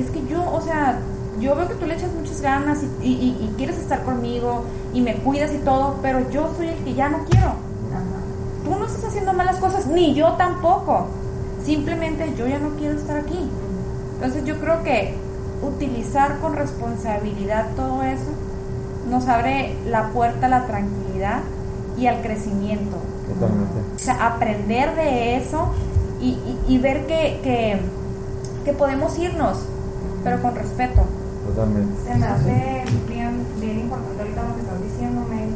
Es 0.00 0.10
que 0.10 0.26
yo, 0.26 0.42
o 0.52 0.60
sea, 0.60 0.98
yo 1.40 1.54
veo 1.54 1.68
que 1.68 1.74
tú 1.74 1.86
le 1.86 1.94
echas 1.94 2.10
muchas 2.12 2.40
ganas 2.40 2.78
y, 3.02 3.06
y- 3.06 3.12
y- 3.12 3.44
y 3.44 3.54
quieres 3.56 3.78
estar 3.78 4.02
conmigo 4.02 4.64
y 4.94 5.00
me 5.02 5.14
cuidas 5.16 5.52
y 5.52 5.58
todo, 5.58 5.96
pero 6.02 6.30
yo 6.30 6.50
soy 6.56 6.68
el 6.68 6.76
que 6.84 6.94
ya 6.94 7.08
no 7.10 7.18
quiero 7.28 7.48
Ajá. 7.48 7.56
tú 8.64 8.70
no 8.78 8.86
estás 8.86 9.04
haciendo 9.04 9.32
malas 9.34 9.56
cosas, 9.56 9.86
ni 9.86 10.14
yo 10.14 10.32
tampoco. 10.32 11.06
Simplemente 11.64 12.32
yo 12.38 12.46
ya 12.46 12.58
no 12.58 12.70
quiero 12.76 12.96
estar 12.96 13.16
aquí. 13.18 13.50
Entonces 14.14 14.44
yo 14.44 14.58
creo 14.58 14.82
que 14.82 15.14
utilizar 15.62 16.38
con 16.38 16.54
responsabilidad 16.54 17.68
todo 17.76 18.02
eso 18.02 18.30
nos 19.10 19.26
abre 19.28 19.76
la 19.86 20.08
puerta 20.10 20.46
a 20.46 20.48
la 20.48 20.66
tranquilidad 20.66 21.40
y 21.96 22.06
al 22.08 22.20
crecimiento. 22.22 22.96
Totalmente. 23.32 23.74
O 23.94 23.98
sea, 23.98 24.26
aprender 24.26 24.94
de 24.96 25.36
eso 25.36 25.68
y, 26.20 26.30
y- 26.30 26.58
y 26.68 26.78
ver 26.78 27.06
que, 27.06 27.40
que, 27.42 27.80
que 28.64 28.72
podemos 28.72 29.18
irnos, 29.18 29.58
pero 30.24 30.42
con 30.42 30.54
respeto. 30.56 31.02
Totalmente. 31.46 31.92
Se 32.04 32.18
me 32.18 32.26
hace 32.26 32.84
bien, 33.08 33.46
bien 33.60 33.78
importante 33.80 34.22
ahorita 34.22 34.42
lo 34.42 34.54
que 34.56 34.60
estás 34.62 34.82
diciéndome 34.82 35.46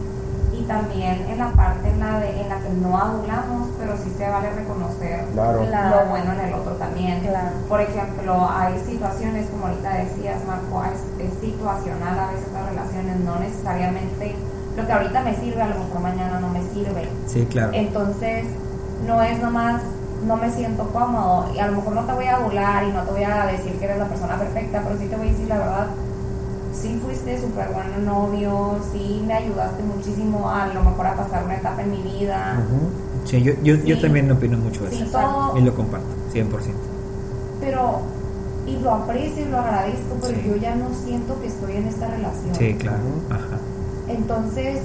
también 0.70 1.26
en 1.28 1.38
la 1.38 1.50
parte 1.50 1.88
en 1.88 1.98
la, 1.98 2.20
de, 2.20 2.40
en 2.40 2.48
la 2.48 2.61
que 2.61 2.70
no 2.80 2.96
adulamos, 2.96 3.70
pero 3.76 3.96
sí 3.96 4.09
se 4.16 4.28
vale 4.28 4.50
reconocer 4.50 5.24
Claro. 5.33 5.64
Lo 5.64 6.06
bueno 6.09 6.33
en 6.33 6.40
el 6.40 6.54
otro 6.54 6.72
también. 6.74 7.20
Claro. 7.20 7.50
Por 7.68 7.80
ejemplo, 7.80 8.48
hay 8.48 8.78
situaciones, 8.87 9.50
como 9.50 9.66
ahorita 9.66 9.90
decías, 9.94 10.44
Marco, 10.46 10.85
es, 10.85 11.26
es 11.26 11.40
situacional 11.40 12.16
a 12.16 12.30
veces 12.30 12.52
las 12.52 12.68
relaciones, 12.70 13.16
no 13.20 13.40
necesariamente 13.40 14.37
lo 14.76 14.87
que 14.87 14.92
ahorita 14.92 15.22
me 15.22 15.35
sirve, 15.35 15.61
a 15.61 15.66
lo 15.66 15.78
mejor 15.80 16.00
mañana 16.00 16.38
no 16.38 16.48
me 16.50 16.62
sirve. 16.72 17.09
Sí, 17.26 17.44
claro. 17.46 17.72
Entonces, 17.74 18.46
no 19.06 19.20
es 19.22 19.40
nomás 19.40 19.83
no 20.24 20.37
me 20.37 20.50
siento 20.50 20.85
cómodo 20.92 21.50
y 21.54 21.59
a 21.59 21.66
lo 21.66 21.76
mejor 21.76 21.94
no 21.94 22.04
te 22.04 22.12
voy 22.12 22.26
a 22.26 22.37
adular 22.37 22.85
y 22.85 22.92
no 22.92 23.02
te 23.04 23.11
voy 23.11 23.24
a 23.24 23.46
decir 23.46 23.72
que 23.78 23.87
eres 23.87 23.98
la 23.98 24.04
persona 24.04 24.37
perfecta, 24.38 24.83
pero 24.85 24.98
sí 24.98 25.06
te 25.06 25.16
voy 25.16 25.28
a 25.28 25.30
decir 25.30 25.48
la 25.48 25.59
verdad, 25.59 25.87
sí 26.72 27.00
fuiste 27.04 27.40
súper 27.40 27.68
buen 27.72 28.04
novio, 28.04 28.76
sí 28.92 29.22
me 29.26 29.35
ayudaste 29.35 29.83
muchísimo 29.83 30.48
a, 30.48 30.66
lo 30.68 30.83
mejor 30.83 31.06
a 31.06 31.14
pasar 31.14 31.44
una 31.44 31.56
etapa 31.56 31.83
en 31.83 31.90
mi 31.90 32.02
vida. 32.02 32.59
Sí, 33.24 33.42
yo, 33.42 33.52
yo, 33.62 33.74
yo 33.76 34.00
también 34.00 34.30
opino 34.30 34.56
mucho 34.59 34.85
de 34.85 34.90
Sí, 34.90 35.02
eso. 35.02 35.18
todo, 35.18 35.59
Y 35.59 35.62
lo 35.62 35.74
comparto, 35.74 36.06
100%. 36.33 36.48
pero 37.61 38.00
y 38.66 38.76
lo 38.78 38.90
aprecio 38.92 39.46
y 39.46 39.48
lo 39.50 39.59
agradezco, 39.59 40.16
pero 40.20 40.35
Sí. 40.35 40.44
yo 40.48 40.56
ya 40.56 40.74
no 40.76 40.87
siento 41.04 41.40
que 41.40 41.48
estoy 41.48 41.76
en 41.76 41.87
esta 41.88 42.06
relación. 42.06 42.54
Sí, 42.54 42.74
claro. 42.74 42.98
Ajá. 43.30 43.59
Entonces, 44.09 44.80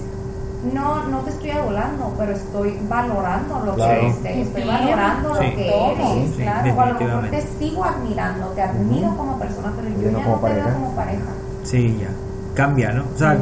no, 0.73 1.03
no 1.07 1.19
te 1.19 1.29
estoy 1.29 1.51
adulando, 1.51 2.13
pero 2.17 2.31
estoy 2.33 2.79
valorando 2.89 3.59
lo 3.65 3.75
Claro. 3.75 3.99
que 4.01 4.29
eres, 4.29 4.47
estoy 4.47 4.61
Sí. 4.63 4.67
valorando 4.67 5.35
Sí. 5.35 5.43
lo 5.43 5.55
que 5.55 5.67
eres, 5.91 6.29
Sí, 6.35 6.41
claro. 6.41 6.73
O 6.75 6.81
a 6.81 6.85
lo 6.87 6.99
mejor 6.99 7.29
te 7.29 7.41
sigo 7.59 7.83
admirando, 7.83 8.47
te 8.47 8.61
admiro 8.63 9.15
como 9.15 9.37
persona, 9.37 9.71
pero 9.75 9.89
yo 9.89 9.95
no 9.95 10.01
ya 10.01 10.11
no 10.11 10.17
te 10.19 10.25
veo 10.29 10.41
pareja. 10.41 10.73
como 10.73 10.95
pareja. 10.95 11.31
Sí, 11.65 11.97
ya. 11.99 12.07
Cambia, 12.53 12.93
¿no? 12.93 13.03
O 13.13 13.17
sea, 13.17 13.37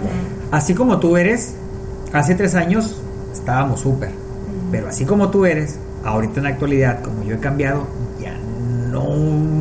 así 0.51 0.73
como 0.73 0.99
tú 0.99 1.17
eres, 1.17 1.53
hace 2.13 2.33
tres 2.35 2.55
años 2.55 2.99
estábamos 3.31 3.81
súper. 3.81 4.09
Pero 4.71 4.87
así 4.87 5.05
como 5.05 5.29
tú 5.29 5.45
eres, 5.45 5.77
ahorita 6.03 6.39
en 6.39 6.43
la 6.45 6.49
actualidad, 6.49 7.01
como 7.03 7.21
yo 7.23 7.35
he 7.35 7.39
cambiado, 7.39 7.85
ya 8.19 8.33
no 8.91 9.05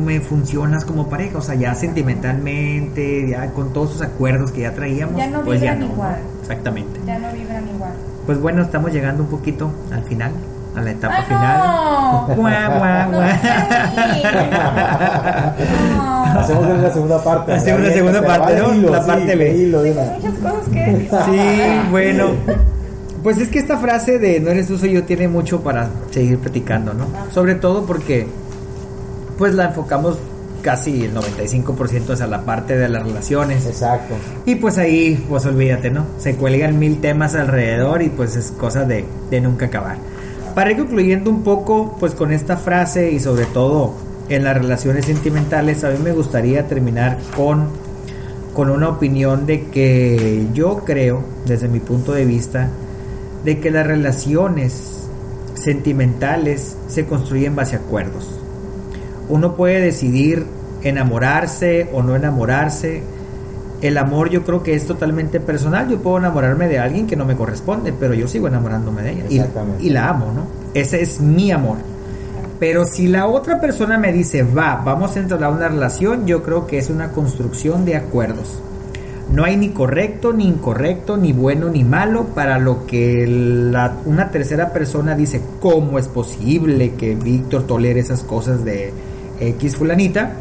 me 0.03 0.19
funcionas 0.21 0.85
como 0.85 1.07
pareja. 1.07 1.37
O 1.37 1.41
sea, 1.41 1.53
ya 1.55 1.75
sentimentalmente, 1.75 3.29
ya 3.29 3.51
con 3.51 3.73
todos 3.73 3.91
esos 3.91 4.01
acuerdos 4.01 4.51
que 4.51 4.61
ya 4.61 4.73
traíamos, 4.73 5.17
Ya 5.17 5.27
no 5.27 5.41
pues 5.43 5.61
ya 5.61 5.73
vibran 5.73 5.87
no. 5.89 5.93
igual. 5.93 6.17
Exactamente. 6.41 6.99
Ya 7.05 7.19
no 7.19 7.31
vibran 7.31 7.67
igual. 7.69 7.93
Pues 8.25 8.39
bueno, 8.41 8.61
estamos 8.63 8.91
llegando 8.91 9.23
un 9.23 9.29
poquito 9.29 9.71
al 9.91 10.03
final, 10.03 10.31
a 10.75 10.81
la 10.81 10.91
etapa 10.91 11.15
¡Ay, 11.17 11.23
final. 11.25 11.57
no! 11.59 12.27
Guau, 12.35 12.77
guau, 12.77 13.11
No, 13.11 13.17
guau. 13.17 13.21
no. 13.21 13.27
Hacemos 16.39 16.81
la 16.81 16.91
segunda 16.91 17.23
parte. 17.23 17.53
Hacemos 17.53 17.81
la 17.81 17.93
segunda 17.93 18.21
parte, 18.25 18.57
¿no? 18.59 18.73
hilo, 18.73 18.89
La 18.91 19.01
sí, 19.01 19.07
parte 19.07 19.35
B. 19.35 19.55
hilo 19.57 19.81
una. 19.81 19.91
muchas 19.91 20.33
cosas 20.39 20.67
que 20.71 21.09
Sí, 21.25 21.89
bueno. 21.91 22.25
Pues 23.21 23.37
es 23.37 23.47
que 23.49 23.59
esta 23.59 23.77
frase 23.77 24.19
de 24.19 24.39
no 24.41 24.49
eres 24.51 24.67
tú, 24.67 24.77
soy 24.77 24.91
yo 24.93 25.03
tiene 25.03 25.27
mucho 25.29 25.61
para 25.61 25.87
seguir 26.11 26.39
platicando, 26.39 26.93
¿no? 26.93 27.05
Sobre 27.31 27.55
todo 27.55 27.85
porque 27.85 28.27
pues 29.37 29.53
la 29.53 29.65
enfocamos 29.65 30.17
casi 30.61 31.05
el 31.05 31.13
95% 31.15 32.11
hacia 32.13 32.27
la 32.27 32.41
parte 32.41 32.75
de 32.77 32.89
las 32.89 33.03
relaciones. 33.03 33.65
Exacto. 33.65 34.15
Y 34.45 34.55
pues 34.55 34.77
ahí, 34.77 35.23
pues 35.29 35.45
olvídate, 35.45 35.89
¿no? 35.89 36.05
Se 36.17 36.35
cuelgan 36.35 36.77
mil 36.79 36.99
temas 36.99 37.35
alrededor 37.35 38.01
y 38.01 38.09
pues 38.09 38.35
es 38.35 38.51
cosa 38.51 38.83
de, 38.83 39.05
de 39.29 39.39
nunca 39.41 39.67
acabar. 39.67 39.97
Para 40.55 40.71
ir 40.71 40.77
concluyendo 40.77 41.31
un 41.31 41.43
poco, 41.43 41.97
pues 41.99 42.13
con 42.13 42.31
esta 42.31 42.57
frase 42.57 43.11
y 43.11 43.19
sobre 43.19 43.45
todo 43.45 43.95
en 44.29 44.43
las 44.43 44.55
relaciones 44.55 45.05
sentimentales, 45.05 45.83
a 45.83 45.89
mí 45.89 45.97
me 46.03 46.11
gustaría 46.11 46.67
terminar 46.67 47.17
con, 47.35 47.69
con 48.53 48.69
una 48.69 48.89
opinión 48.89 49.47
de 49.47 49.65
que 49.65 50.45
yo 50.53 50.83
creo, 50.85 51.23
desde 51.45 51.67
mi 51.67 51.79
punto 51.79 52.13
de 52.13 52.25
vista, 52.25 52.69
de 53.43 53.59
que 53.59 53.71
las 53.71 53.87
relaciones 53.87 55.07
sentimentales 55.55 56.77
se 56.87 57.05
construyen 57.05 57.55
base 57.55 57.75
a 57.75 57.79
acuerdos. 57.79 58.39
Uno 59.29 59.55
puede 59.55 59.81
decidir 59.81 60.45
enamorarse 60.83 61.89
o 61.93 62.03
no 62.03 62.15
enamorarse. 62.15 63.01
El 63.83 63.97
amor 63.97 64.29
yo 64.29 64.43
creo 64.43 64.63
que 64.63 64.73
es 64.75 64.87
totalmente 64.87 65.39
personal. 65.39 65.89
Yo 65.89 65.99
puedo 66.01 66.17
enamorarme 66.17 66.67
de 66.69 66.79
alguien 66.79 67.05
que 67.05 67.15
no 67.17 67.25
me 67.25 67.35
corresponde, 67.35 67.93
pero 67.93 68.13
yo 68.13 68.27
sigo 68.29 68.47
enamorándome 68.47 69.01
de 69.03 69.11
ella. 69.11 69.23
Y- 69.29 69.35
Exactamente. 69.37 69.83
Y, 69.83 69.89
la 69.89 70.09
amo, 70.09 70.31
¿no? 70.33 70.45
Ese 70.73 71.01
es 71.01 71.19
mi 71.19 71.51
amor. 71.51 71.77
Pero 72.59 72.85
si 72.85 73.07
la 73.07 73.27
otra 73.27 73.59
persona 73.59 73.97
me 73.97 74.13
dice, 74.13 74.43
va, 74.43 74.81
vamos 74.85 75.15
a 75.15 75.19
entrar 75.19 75.43
a 75.43 75.49
una 75.49 75.67
relación, 75.67 76.25
yo 76.25 76.43
creo 76.43 76.65
que 76.65 76.77
es 76.77 76.89
una 76.89 77.09
construcción 77.11 77.83
de 77.83 77.97
acuerdos. 77.97 78.59
No 79.33 79.43
hay 79.43 79.57
ni 79.57 79.69
correcto, 79.69 80.31
ni 80.31 80.47
incorrecto, 80.47 81.17
ni 81.17 81.33
bueno, 81.33 81.67
ni 81.69 81.83
malo 81.83 82.27
para 82.35 82.59
lo 82.59 82.85
que 82.85 83.25
la- 83.27 83.97
una 84.05 84.31
tercera 84.31 84.71
persona 84.71 85.15
dice, 85.15 85.41
¿cómo 85.59 85.99
es 85.99 86.07
posible 86.07 86.93
que 86.93 87.15
Víctor 87.15 87.63
tolere 87.67 87.99
esas 87.99 88.23
cosas 88.23 88.63
de 88.63 88.93
X 89.41 89.75
fulanita? 89.75 90.31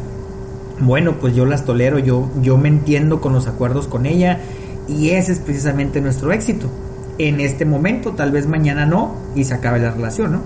Bueno, 0.81 1.13
pues 1.21 1.35
yo 1.35 1.45
las 1.47 1.65
tolero, 1.65 1.99
yo, 1.99 2.29
yo 2.41 2.57
me 2.57 2.69
entiendo 2.69 3.21
con 3.21 3.33
los 3.33 3.47
acuerdos 3.47 3.87
con 3.87 4.07
ella 4.07 4.41
y 4.89 5.11
ese 5.11 5.33
es 5.33 5.39
precisamente 5.39 6.01
nuestro 6.01 6.33
éxito. 6.33 6.67
En 7.19 7.41
este 7.41 7.65
momento, 7.65 8.13
tal 8.13 8.33
vez 8.33 8.47
mañana 8.49 8.87
no 8.87 9.15
y 9.35 9.45
se 9.45 9.55
acabe 9.55 9.79
la 9.79 9.91
relación, 9.91 10.33
¿no? 10.33 10.41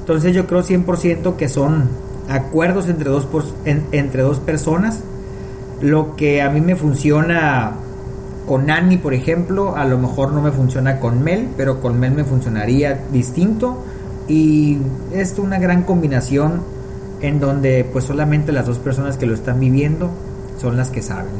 Entonces 0.00 0.34
yo 0.34 0.46
creo 0.46 0.62
100% 0.62 1.36
que 1.36 1.48
son 1.48 1.88
acuerdos 2.28 2.88
entre 2.88 3.08
dos, 3.08 3.24
por- 3.24 3.44
en- 3.64 3.84
entre 3.92 4.22
dos 4.22 4.40
personas. 4.40 5.00
Lo 5.80 6.16
que 6.16 6.42
a 6.42 6.50
mí 6.50 6.60
me 6.60 6.76
funciona 6.76 7.72
con 8.46 8.68
Annie, 8.70 8.98
por 8.98 9.14
ejemplo, 9.14 9.76
a 9.76 9.84
lo 9.84 9.96
mejor 9.98 10.32
no 10.32 10.42
me 10.42 10.50
funciona 10.50 10.98
con 11.00 11.22
Mel, 11.22 11.48
pero 11.56 11.80
con 11.80 11.98
Mel 11.98 12.12
me 12.12 12.24
funcionaría 12.24 13.00
distinto. 13.12 13.82
Y 14.28 14.78
es 15.12 15.38
una 15.38 15.58
gran 15.58 15.82
combinación 15.84 16.62
en 17.22 17.40
donde 17.40 17.88
pues 17.90 18.04
solamente 18.04 18.52
las 18.52 18.66
dos 18.66 18.78
personas 18.78 19.16
que 19.16 19.26
lo 19.26 19.34
están 19.34 19.58
viviendo 19.60 20.10
son 20.60 20.76
las 20.76 20.90
que 20.90 21.02
saben. 21.02 21.32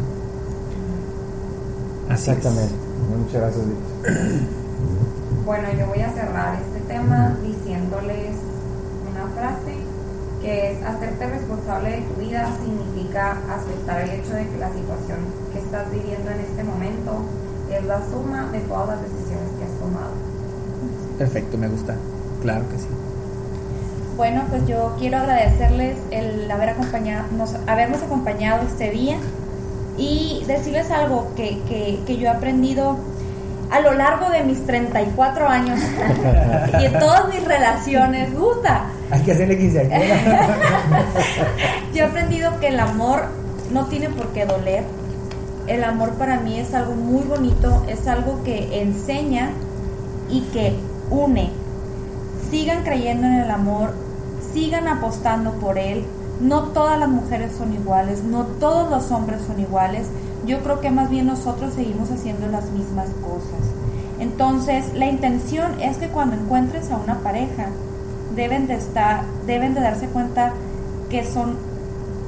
Así 2.09 2.31
es. 2.31 2.37
Exactamente. 2.39 2.75
Muchas 3.19 3.41
gracias. 3.41 3.65
Bueno, 5.45 5.67
yo 5.77 5.87
voy 5.89 6.01
a 6.01 6.13
cerrar 6.13 6.57
este 6.63 6.79
tema 6.87 7.37
diciéndoles 7.43 8.37
una 9.11 9.27
frase 9.35 9.75
que 10.41 10.71
es 10.71 10.83
hacerte 10.85 11.27
responsable 11.27 11.91
de 11.91 12.03
tu 12.03 12.21
vida 12.21 12.49
significa 12.63 13.39
aceptar 13.51 14.03
el 14.03 14.11
hecho 14.11 14.35
de 14.35 14.47
que 14.47 14.59
la 14.59 14.73
situación 14.73 15.19
que 15.53 15.59
estás 15.59 15.91
viviendo 15.91 16.31
en 16.31 16.41
este 16.41 16.63
momento 16.63 17.25
es 17.73 17.85
la 17.87 18.01
suma 18.09 18.51
de 18.53 18.61
todas 18.61 18.89
las 18.89 19.03
decisiones 19.03 19.51
que 19.59 19.65
has 19.65 19.81
tomado. 19.81 20.13
Perfecto, 21.19 21.59
me 21.59 21.67
gusta. 21.67 21.97
Claro 22.41 22.65
que 22.71 22.79
sí. 22.79 22.89
Bueno, 24.17 24.43
pues 24.51 24.67
yo 24.67 24.95
quiero 24.99 25.19
agradecerles 25.19 25.97
el 26.11 26.51
haber 26.51 26.71
acompañado, 26.71 27.25
nos- 27.37 27.57
habernos 27.67 28.03
acompañado 28.03 28.63
este 28.67 28.91
día 28.91 29.17
y 29.97 30.45
decirles 30.47 30.91
algo 30.91 31.33
que, 31.35 31.59
que, 31.69 32.01
que 32.07 32.17
yo 32.19 32.27
he 32.27 32.31
aprendido 32.31 32.97
a 33.71 33.81
lo 33.81 33.95
largo 33.95 34.29
de 34.31 34.43
mis 34.45 34.65
34 34.67 35.49
años 35.49 35.81
y 36.81 36.85
en 36.85 36.93
todas 36.99 37.29
mis 37.29 37.43
relaciones. 37.45 38.35
Gusta. 38.35 38.85
Hay 39.11 39.21
que 39.23 39.33
hacerle 39.33 39.59
quinceañera. 39.59 40.17
Yo 41.95 42.05
he 42.05 42.07
aprendido 42.07 42.59
que 42.61 42.69
el 42.69 42.81
amor 42.81 43.25
no 43.71 43.87
tiene 43.87 44.09
por 44.09 44.29
qué 44.29 44.47
doler. 44.47 44.85
El 45.67 45.85
amor 45.85 46.13
para 46.15 46.41
mí 46.41 46.59
es 46.59 46.73
algo 46.75 46.95
muy 46.95 47.23
bonito, 47.23 47.83
es 47.89 48.07
algo 48.09 48.43
que 48.43 48.81
enseña 48.81 49.51
y 50.31 50.41
que 50.53 50.75
une. 51.11 51.51
Sigan 52.53 52.85
creyendo 52.85 53.27
en 53.27 53.33
el 53.33 53.51
amor, 53.51 53.95
sigan 54.53 54.87
apostando 54.87 55.53
por 55.53 55.79
él. 55.79 56.05
No 56.39 56.65
todas 56.65 56.99
las 56.99 57.09
mujeres 57.09 57.53
son 57.57 57.73
iguales, 57.73 58.25
no 58.25 58.45
todos 58.45 58.91
los 58.91 59.11
hombres 59.11 59.41
son 59.47 59.59
iguales. 59.59 60.09
Yo 60.47 60.63
creo 60.63 60.79
que 60.83 60.91
más 60.91 61.09
bien 61.09 61.29
nosotros 61.29 61.73
seguimos 61.73 62.11
haciendo 62.11 62.49
las 62.49 62.71
mismas 62.73 63.09
cosas. 63.23 63.71
Entonces, 64.21 64.93
la 64.93 65.07
intención 65.07 65.81
es 65.81 65.97
que 65.97 66.09
cuando 66.09 66.37
encuentres 66.37 66.91
a 66.91 66.99
una 66.99 67.21
pareja, 67.21 67.69
deben 68.37 68.67
de 68.67 68.75
estar, 68.75 69.23
deben 69.47 69.73
de 69.73 69.81
darse 69.81 70.09
cuenta 70.09 70.53
que 71.09 71.25
son 71.25 71.57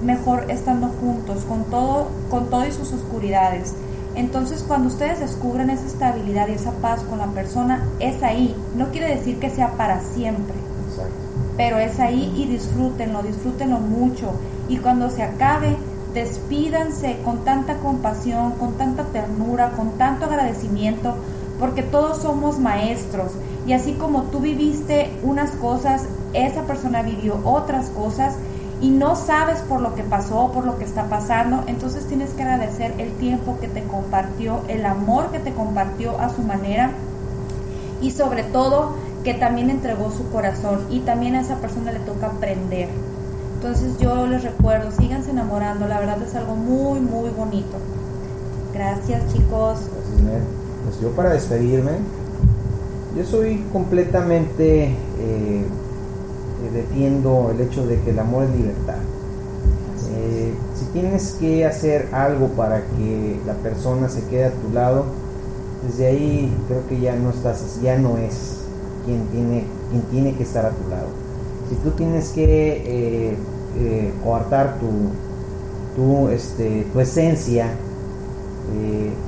mejor 0.02 0.50
estando 0.50 0.88
juntos, 0.88 1.44
con 1.44 1.64
todo, 1.64 2.08
con 2.30 2.48
todo 2.48 2.66
y 2.66 2.72
sus 2.72 2.94
oscuridades. 2.94 3.74
Entonces, 4.14 4.64
cuando 4.66 4.88
ustedes 4.88 5.20
descubren 5.20 5.70
esa 5.70 5.86
estabilidad 5.86 6.48
y 6.48 6.52
esa 6.52 6.72
paz 6.72 7.02
con 7.02 7.18
la 7.18 7.26
persona, 7.28 7.88
es 7.98 8.22
ahí. 8.22 8.54
No 8.76 8.90
quiere 8.90 9.14
decir 9.14 9.38
que 9.38 9.50
sea 9.50 9.72
para 9.72 10.00
siempre, 10.00 10.54
Exacto. 10.88 11.14
pero 11.56 11.78
es 11.78 11.98
ahí 11.98 12.32
y 12.36 12.46
disfrútenlo, 12.46 13.22
disfrútenlo 13.22 13.80
mucho. 13.80 14.32
Y 14.68 14.76
cuando 14.78 15.10
se 15.10 15.22
acabe, 15.22 15.76
despídanse 16.14 17.18
con 17.24 17.44
tanta 17.44 17.78
compasión, 17.78 18.52
con 18.52 18.74
tanta 18.74 19.04
ternura, 19.06 19.70
con 19.70 19.98
tanto 19.98 20.26
agradecimiento, 20.26 21.16
porque 21.58 21.82
todos 21.82 22.18
somos 22.18 22.58
maestros. 22.60 23.32
Y 23.66 23.72
así 23.72 23.94
como 23.94 24.22
tú 24.24 24.40
viviste 24.40 25.10
unas 25.22 25.50
cosas, 25.52 26.04
esa 26.34 26.62
persona 26.62 27.02
vivió 27.02 27.40
otras 27.44 27.90
cosas 27.90 28.36
y 28.80 28.90
no 28.90 29.16
sabes 29.16 29.60
por 29.60 29.80
lo 29.80 29.94
que 29.94 30.02
pasó, 30.02 30.50
por 30.52 30.64
lo 30.64 30.78
que 30.78 30.84
está 30.84 31.04
pasando, 31.04 31.62
entonces 31.66 32.06
tienes 32.06 32.30
que 32.30 32.42
agradecer 32.42 32.94
el 32.98 33.12
tiempo 33.12 33.58
que 33.60 33.68
te 33.68 33.82
compartió, 33.84 34.62
el 34.68 34.84
amor 34.84 35.30
que 35.30 35.38
te 35.38 35.52
compartió 35.52 36.18
a 36.20 36.28
su 36.28 36.42
manera 36.42 36.90
y 38.00 38.10
sobre 38.10 38.42
todo 38.42 38.96
que 39.22 39.34
también 39.34 39.70
entregó 39.70 40.10
su 40.10 40.28
corazón 40.30 40.80
y 40.90 41.00
también 41.00 41.34
a 41.34 41.40
esa 41.40 41.56
persona 41.56 41.92
le 41.92 42.00
toca 42.00 42.26
aprender. 42.26 42.88
Entonces 43.56 43.96
yo 43.98 44.26
les 44.26 44.42
recuerdo, 44.42 44.90
síganse 44.90 45.30
enamorando, 45.30 45.86
la 45.86 45.98
verdad 45.98 46.22
es 46.22 46.34
algo 46.34 46.56
muy, 46.56 47.00
muy 47.00 47.30
bonito. 47.30 47.78
Gracias 48.74 49.22
chicos. 49.32 49.78
Gracias, 49.80 50.22
Ned. 50.22 50.42
Pues 50.84 51.00
yo 51.00 51.10
para 51.12 51.30
despedirme, 51.30 51.92
yo 53.16 53.24
soy 53.24 53.64
completamente 53.72 54.94
eh, 55.18 55.64
eh, 56.64 56.70
defiendo 56.72 57.50
el 57.50 57.60
hecho 57.60 57.86
de 57.86 58.00
que 58.00 58.10
el 58.10 58.18
amor 58.18 58.44
es 58.44 58.50
libertad. 58.56 58.96
Eh, 60.16 60.54
si 60.78 60.84
tienes 60.86 61.36
que 61.40 61.66
hacer 61.66 62.08
algo 62.12 62.48
para 62.48 62.82
que 62.82 63.38
la 63.46 63.54
persona 63.54 64.08
se 64.08 64.24
quede 64.26 64.46
a 64.46 64.52
tu 64.52 64.72
lado, 64.72 65.04
desde 65.86 66.06
ahí 66.06 66.56
creo 66.68 66.86
que 66.88 67.00
ya 67.00 67.16
no 67.16 67.30
estás, 67.30 67.80
ya 67.82 67.98
no 67.98 68.16
es 68.16 68.60
quien 69.04 69.26
tiene, 69.26 69.64
quien 69.90 70.02
tiene 70.10 70.34
que 70.34 70.44
estar 70.44 70.64
a 70.64 70.70
tu 70.70 70.88
lado. 70.88 71.08
Si 71.68 71.76
tú 71.76 71.90
tienes 71.90 72.30
que 72.30 73.32
eh, 73.32 73.36
eh, 73.76 74.12
coartar 74.22 74.78
tu, 74.78 76.00
tu, 76.00 76.28
este, 76.28 76.86
tu 76.92 77.00
esencia, 77.00 77.68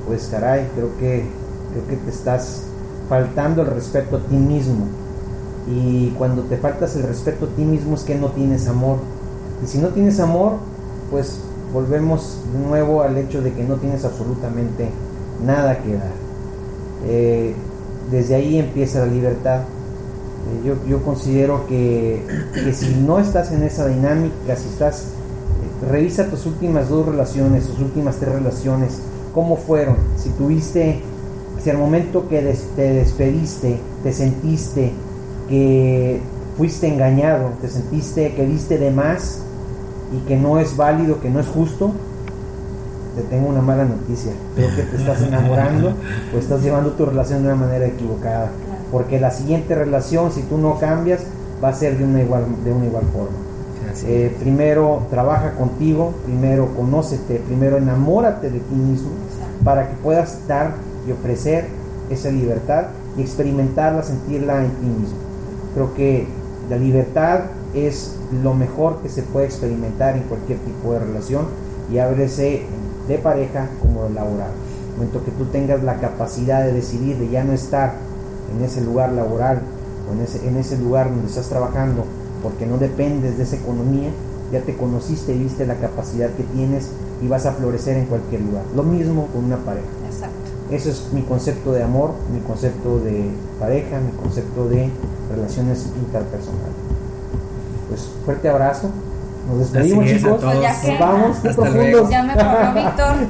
pues 0.07 0.27
caray, 0.31 0.67
creo 0.75 0.97
que, 0.97 1.23
creo 1.71 1.87
que 1.87 1.95
te 1.95 2.09
estás 2.09 2.63
faltando 3.07 3.61
el 3.61 3.67
respeto 3.67 4.17
a 4.17 4.19
ti 4.19 4.35
mismo. 4.35 4.87
Y 5.67 6.09
cuando 6.17 6.43
te 6.43 6.57
faltas 6.57 6.95
el 6.95 7.03
respeto 7.03 7.45
a 7.45 7.49
ti 7.49 7.63
mismo 7.63 7.95
es 7.95 8.03
que 8.03 8.15
no 8.15 8.29
tienes 8.29 8.67
amor. 8.67 8.97
Y 9.63 9.67
si 9.67 9.79
no 9.79 9.89
tienes 9.89 10.19
amor, 10.19 10.53
pues 11.11 11.39
volvemos 11.73 12.39
de 12.53 12.59
nuevo 12.59 13.01
al 13.01 13.17
hecho 13.17 13.41
de 13.41 13.53
que 13.53 13.63
no 13.63 13.75
tienes 13.75 14.05
absolutamente 14.05 14.89
nada 15.45 15.77
que 15.79 15.93
dar. 15.93 16.11
Eh, 17.05 17.53
desde 18.11 18.35
ahí 18.35 18.59
empieza 18.59 18.99
la 18.99 19.07
libertad. 19.07 19.61
Eh, 19.61 20.67
yo, 20.67 20.75
yo, 20.87 21.03
considero 21.03 21.67
que, 21.67 22.23
que, 22.53 22.73
si 22.73 22.95
no 22.95 23.19
estás 23.19 23.51
en 23.51 23.63
esa 23.63 23.87
dinámica, 23.87 24.55
si 24.55 24.69
estás, 24.69 25.01
eh, 25.01 25.91
revisa 25.91 26.29
tus 26.29 26.45
últimas 26.45 26.87
dos 26.89 27.05
relaciones, 27.05 27.67
tus 27.67 27.79
últimas 27.79 28.15
tres 28.17 28.33
relaciones, 28.33 28.99
cómo 29.33 29.57
fueron, 29.57 29.97
si 30.17 30.29
tuviste, 30.29 31.01
si 31.61 31.69
al 31.69 31.77
momento 31.77 32.29
que 32.29 32.41
des, 32.41 32.69
te 32.75 32.93
despediste, 32.93 33.79
te 34.03 34.13
sentiste 34.13 34.93
que 35.47 36.21
fuiste 36.57 36.87
engañado, 36.87 37.51
te 37.61 37.69
sentiste 37.69 38.33
que 38.33 38.45
diste 38.45 38.77
de 38.77 38.91
más 38.91 39.39
y 40.11 40.27
que 40.27 40.37
no 40.37 40.59
es 40.59 40.75
válido, 40.75 41.19
que 41.19 41.29
no 41.29 41.39
es 41.39 41.47
justo, 41.47 41.91
te 43.15 43.23
tengo 43.23 43.49
una 43.49 43.61
mala 43.61 43.85
noticia. 43.85 44.31
Creo 44.55 44.75
que 44.75 44.83
te 44.83 44.97
estás 44.97 45.21
enamorando 45.21 45.93
o 46.33 46.37
estás 46.37 46.61
llevando 46.61 46.91
tu 46.91 47.05
relación 47.05 47.43
de 47.43 47.49
una 47.49 47.57
manera 47.65 47.85
equivocada. 47.85 48.49
Porque 48.91 49.19
la 49.19 49.31
siguiente 49.31 49.75
relación, 49.75 50.31
si 50.31 50.43
tú 50.43 50.57
no 50.57 50.79
cambias, 50.79 51.21
va 51.63 51.69
a 51.69 51.73
ser 51.73 51.97
de 51.97 52.05
una 52.05 52.21
igual, 52.21 52.45
de 52.63 52.71
una 52.71 52.85
igual 52.85 53.03
forma. 53.11 53.37
Eh, 54.05 54.35
primero 54.39 55.07
trabaja 55.09 55.53
contigo, 55.53 56.13
primero 56.25 56.75
conócete, 56.75 57.41
primero 57.47 57.77
enamórate 57.77 58.51
de 58.51 58.59
ti 58.59 58.75
mismo 58.75 59.09
para 59.63 59.89
que 59.89 59.95
puedas 59.95 60.47
dar 60.47 60.73
y 61.07 61.11
ofrecer 61.11 61.65
esa 62.09 62.29
libertad 62.29 62.87
y 63.17 63.21
experimentarla, 63.21 64.03
sentirla 64.03 64.63
en 64.63 64.71
ti 64.71 64.85
mismo. 64.85 65.26
Creo 65.77 65.93
que 65.93 66.25
la 66.71 66.77
libertad 66.77 67.41
es 67.75 68.15
lo 68.41 68.55
mejor 68.55 68.97
que 69.03 69.09
se 69.09 69.21
puede 69.21 69.45
experimentar 69.45 70.17
en 70.17 70.23
cualquier 70.23 70.57
tipo 70.57 70.93
de 70.93 70.97
relación 70.97 71.45
y 71.93 71.99
ábrese 71.99 72.63
de 73.07 73.17
pareja 73.19 73.69
como 73.79 74.05
de 74.05 74.09
laboral. 74.09 74.49
En 74.49 74.93
el 74.93 74.97
momento 74.97 75.23
que 75.23 75.29
tú 75.29 75.45
tengas 75.45 75.83
la 75.83 75.99
capacidad 75.99 76.65
de 76.65 76.73
decidir 76.73 77.17
de 77.17 77.29
ya 77.29 77.43
no 77.43 77.53
estar 77.53 77.93
en 78.51 78.65
ese 78.65 78.81
lugar 78.81 79.11
laboral 79.11 79.61
o 80.09 80.13
en 80.13 80.21
ese, 80.21 80.47
en 80.47 80.57
ese 80.57 80.79
lugar 80.79 81.11
donde 81.11 81.27
estás 81.27 81.47
trabajando 81.47 82.05
porque 82.41 82.65
no 82.65 82.79
dependes 82.79 83.37
de 83.37 83.43
esa 83.43 83.57
economía, 83.57 84.09
ya 84.51 84.61
te 84.61 84.75
conociste 84.75 85.35
y 85.35 85.43
viste 85.43 85.67
la 85.67 85.75
capacidad 85.75 86.31
que 86.31 86.43
tienes 86.55 86.89
y 87.21 87.27
vas 87.27 87.45
a 87.45 87.51
florecer 87.51 87.97
en 87.97 88.05
cualquier 88.07 88.41
lugar. 88.41 88.63
Lo 88.75 88.81
mismo 88.81 89.27
con 89.27 89.43
una 89.43 89.57
pareja. 89.57 89.85
Eso 90.71 90.89
es 90.89 91.07
mi 91.13 91.21
concepto 91.21 91.71
de 91.71 91.83
amor, 91.83 92.13
mi 92.33 92.39
concepto 92.41 92.99
de 92.99 93.29
pareja, 93.59 93.99
mi 93.99 94.11
concepto 94.21 94.67
de 94.67 94.89
relaciones 95.33 95.85
interpersonales. 95.97 96.75
Pues 97.87 98.09
fuerte 98.25 98.49
abrazo. 98.49 98.89
Nos 99.49 99.59
despedimos, 99.59 100.03
Así 100.03 100.13
es, 100.13 100.23
a 100.23 100.27
chicos. 100.27 100.41
que- 100.41 100.91
Nos 100.91 100.99
vamos, 100.99 101.37
Hasta 101.37 101.49
profundos. 101.53 101.73
luego. 101.75 102.09
Ya 102.09 102.23
me 102.23 102.33
Víctor. 102.33 103.15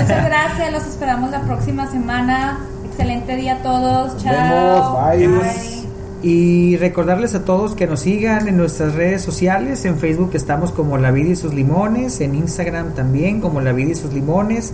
Muchas 0.00 0.24
gracias, 0.24 0.72
los 0.72 0.86
esperamos 0.86 1.30
la 1.30 1.42
próxima 1.42 1.90
semana. 1.90 2.60
Excelente 2.86 3.36
día 3.36 3.56
a 3.56 3.62
todos. 3.62 4.14
Nos 4.14 4.22
Chao. 4.22 5.08
vemos, 5.10 5.42
bye. 5.44 5.82
Y 6.22 6.76
recordarles 6.76 7.34
a 7.34 7.44
todos 7.44 7.74
que 7.74 7.86
nos 7.86 8.00
sigan 8.00 8.46
en 8.48 8.56
nuestras 8.56 8.94
redes 8.94 9.22
sociales. 9.22 9.84
En 9.84 9.98
Facebook 9.98 10.30
estamos 10.34 10.70
como 10.72 10.96
La 10.96 11.10
Vida 11.10 11.30
y 11.30 11.36
sus 11.36 11.52
Limones. 11.52 12.20
En 12.20 12.34
Instagram 12.34 12.92
también 12.94 13.40
como 13.40 13.60
La 13.60 13.72
Vida 13.72 13.90
y 13.90 13.94
sus 13.96 14.12
Limones. 14.14 14.72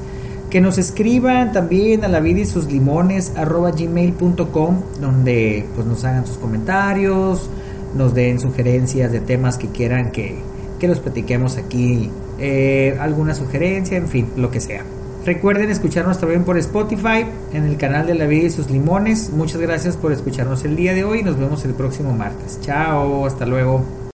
Que 0.50 0.60
nos 0.60 0.78
escriban 0.78 1.52
también 1.52 2.04
a 2.04 2.08
la 2.08 2.20
vida 2.20 2.40
y 2.40 2.46
sus 2.46 2.70
limones 2.70 3.32
arroba 3.36 3.70
gmail.com 3.70 4.80
donde 5.00 5.66
pues 5.74 5.86
nos 5.86 6.04
hagan 6.04 6.26
sus 6.26 6.38
comentarios, 6.38 7.50
nos 7.94 8.14
den 8.14 8.40
sugerencias 8.40 9.12
de 9.12 9.20
temas 9.20 9.58
que 9.58 9.68
quieran 9.68 10.10
que, 10.10 10.38
que 10.78 10.88
los 10.88 11.00
platiquemos 11.00 11.56
aquí, 11.58 12.10
eh, 12.38 12.96
alguna 13.00 13.34
sugerencia, 13.34 13.98
en 13.98 14.08
fin, 14.08 14.28
lo 14.36 14.50
que 14.50 14.60
sea. 14.60 14.84
Recuerden 15.26 15.70
escucharnos 15.70 16.18
también 16.18 16.44
por 16.44 16.56
Spotify 16.56 17.26
en 17.52 17.64
el 17.64 17.76
canal 17.76 18.06
de 18.06 18.14
La 18.14 18.26
Vida 18.26 18.46
y 18.46 18.50
sus 18.50 18.70
Limones. 18.70 19.30
Muchas 19.30 19.60
gracias 19.60 19.96
por 19.96 20.12
escucharnos 20.12 20.64
el 20.64 20.76
día 20.76 20.94
de 20.94 21.04
hoy. 21.04 21.22
Nos 21.22 21.38
vemos 21.38 21.64
el 21.66 21.74
próximo 21.74 22.14
martes. 22.14 22.58
Chao, 22.62 23.26
hasta 23.26 23.44
luego. 23.44 23.97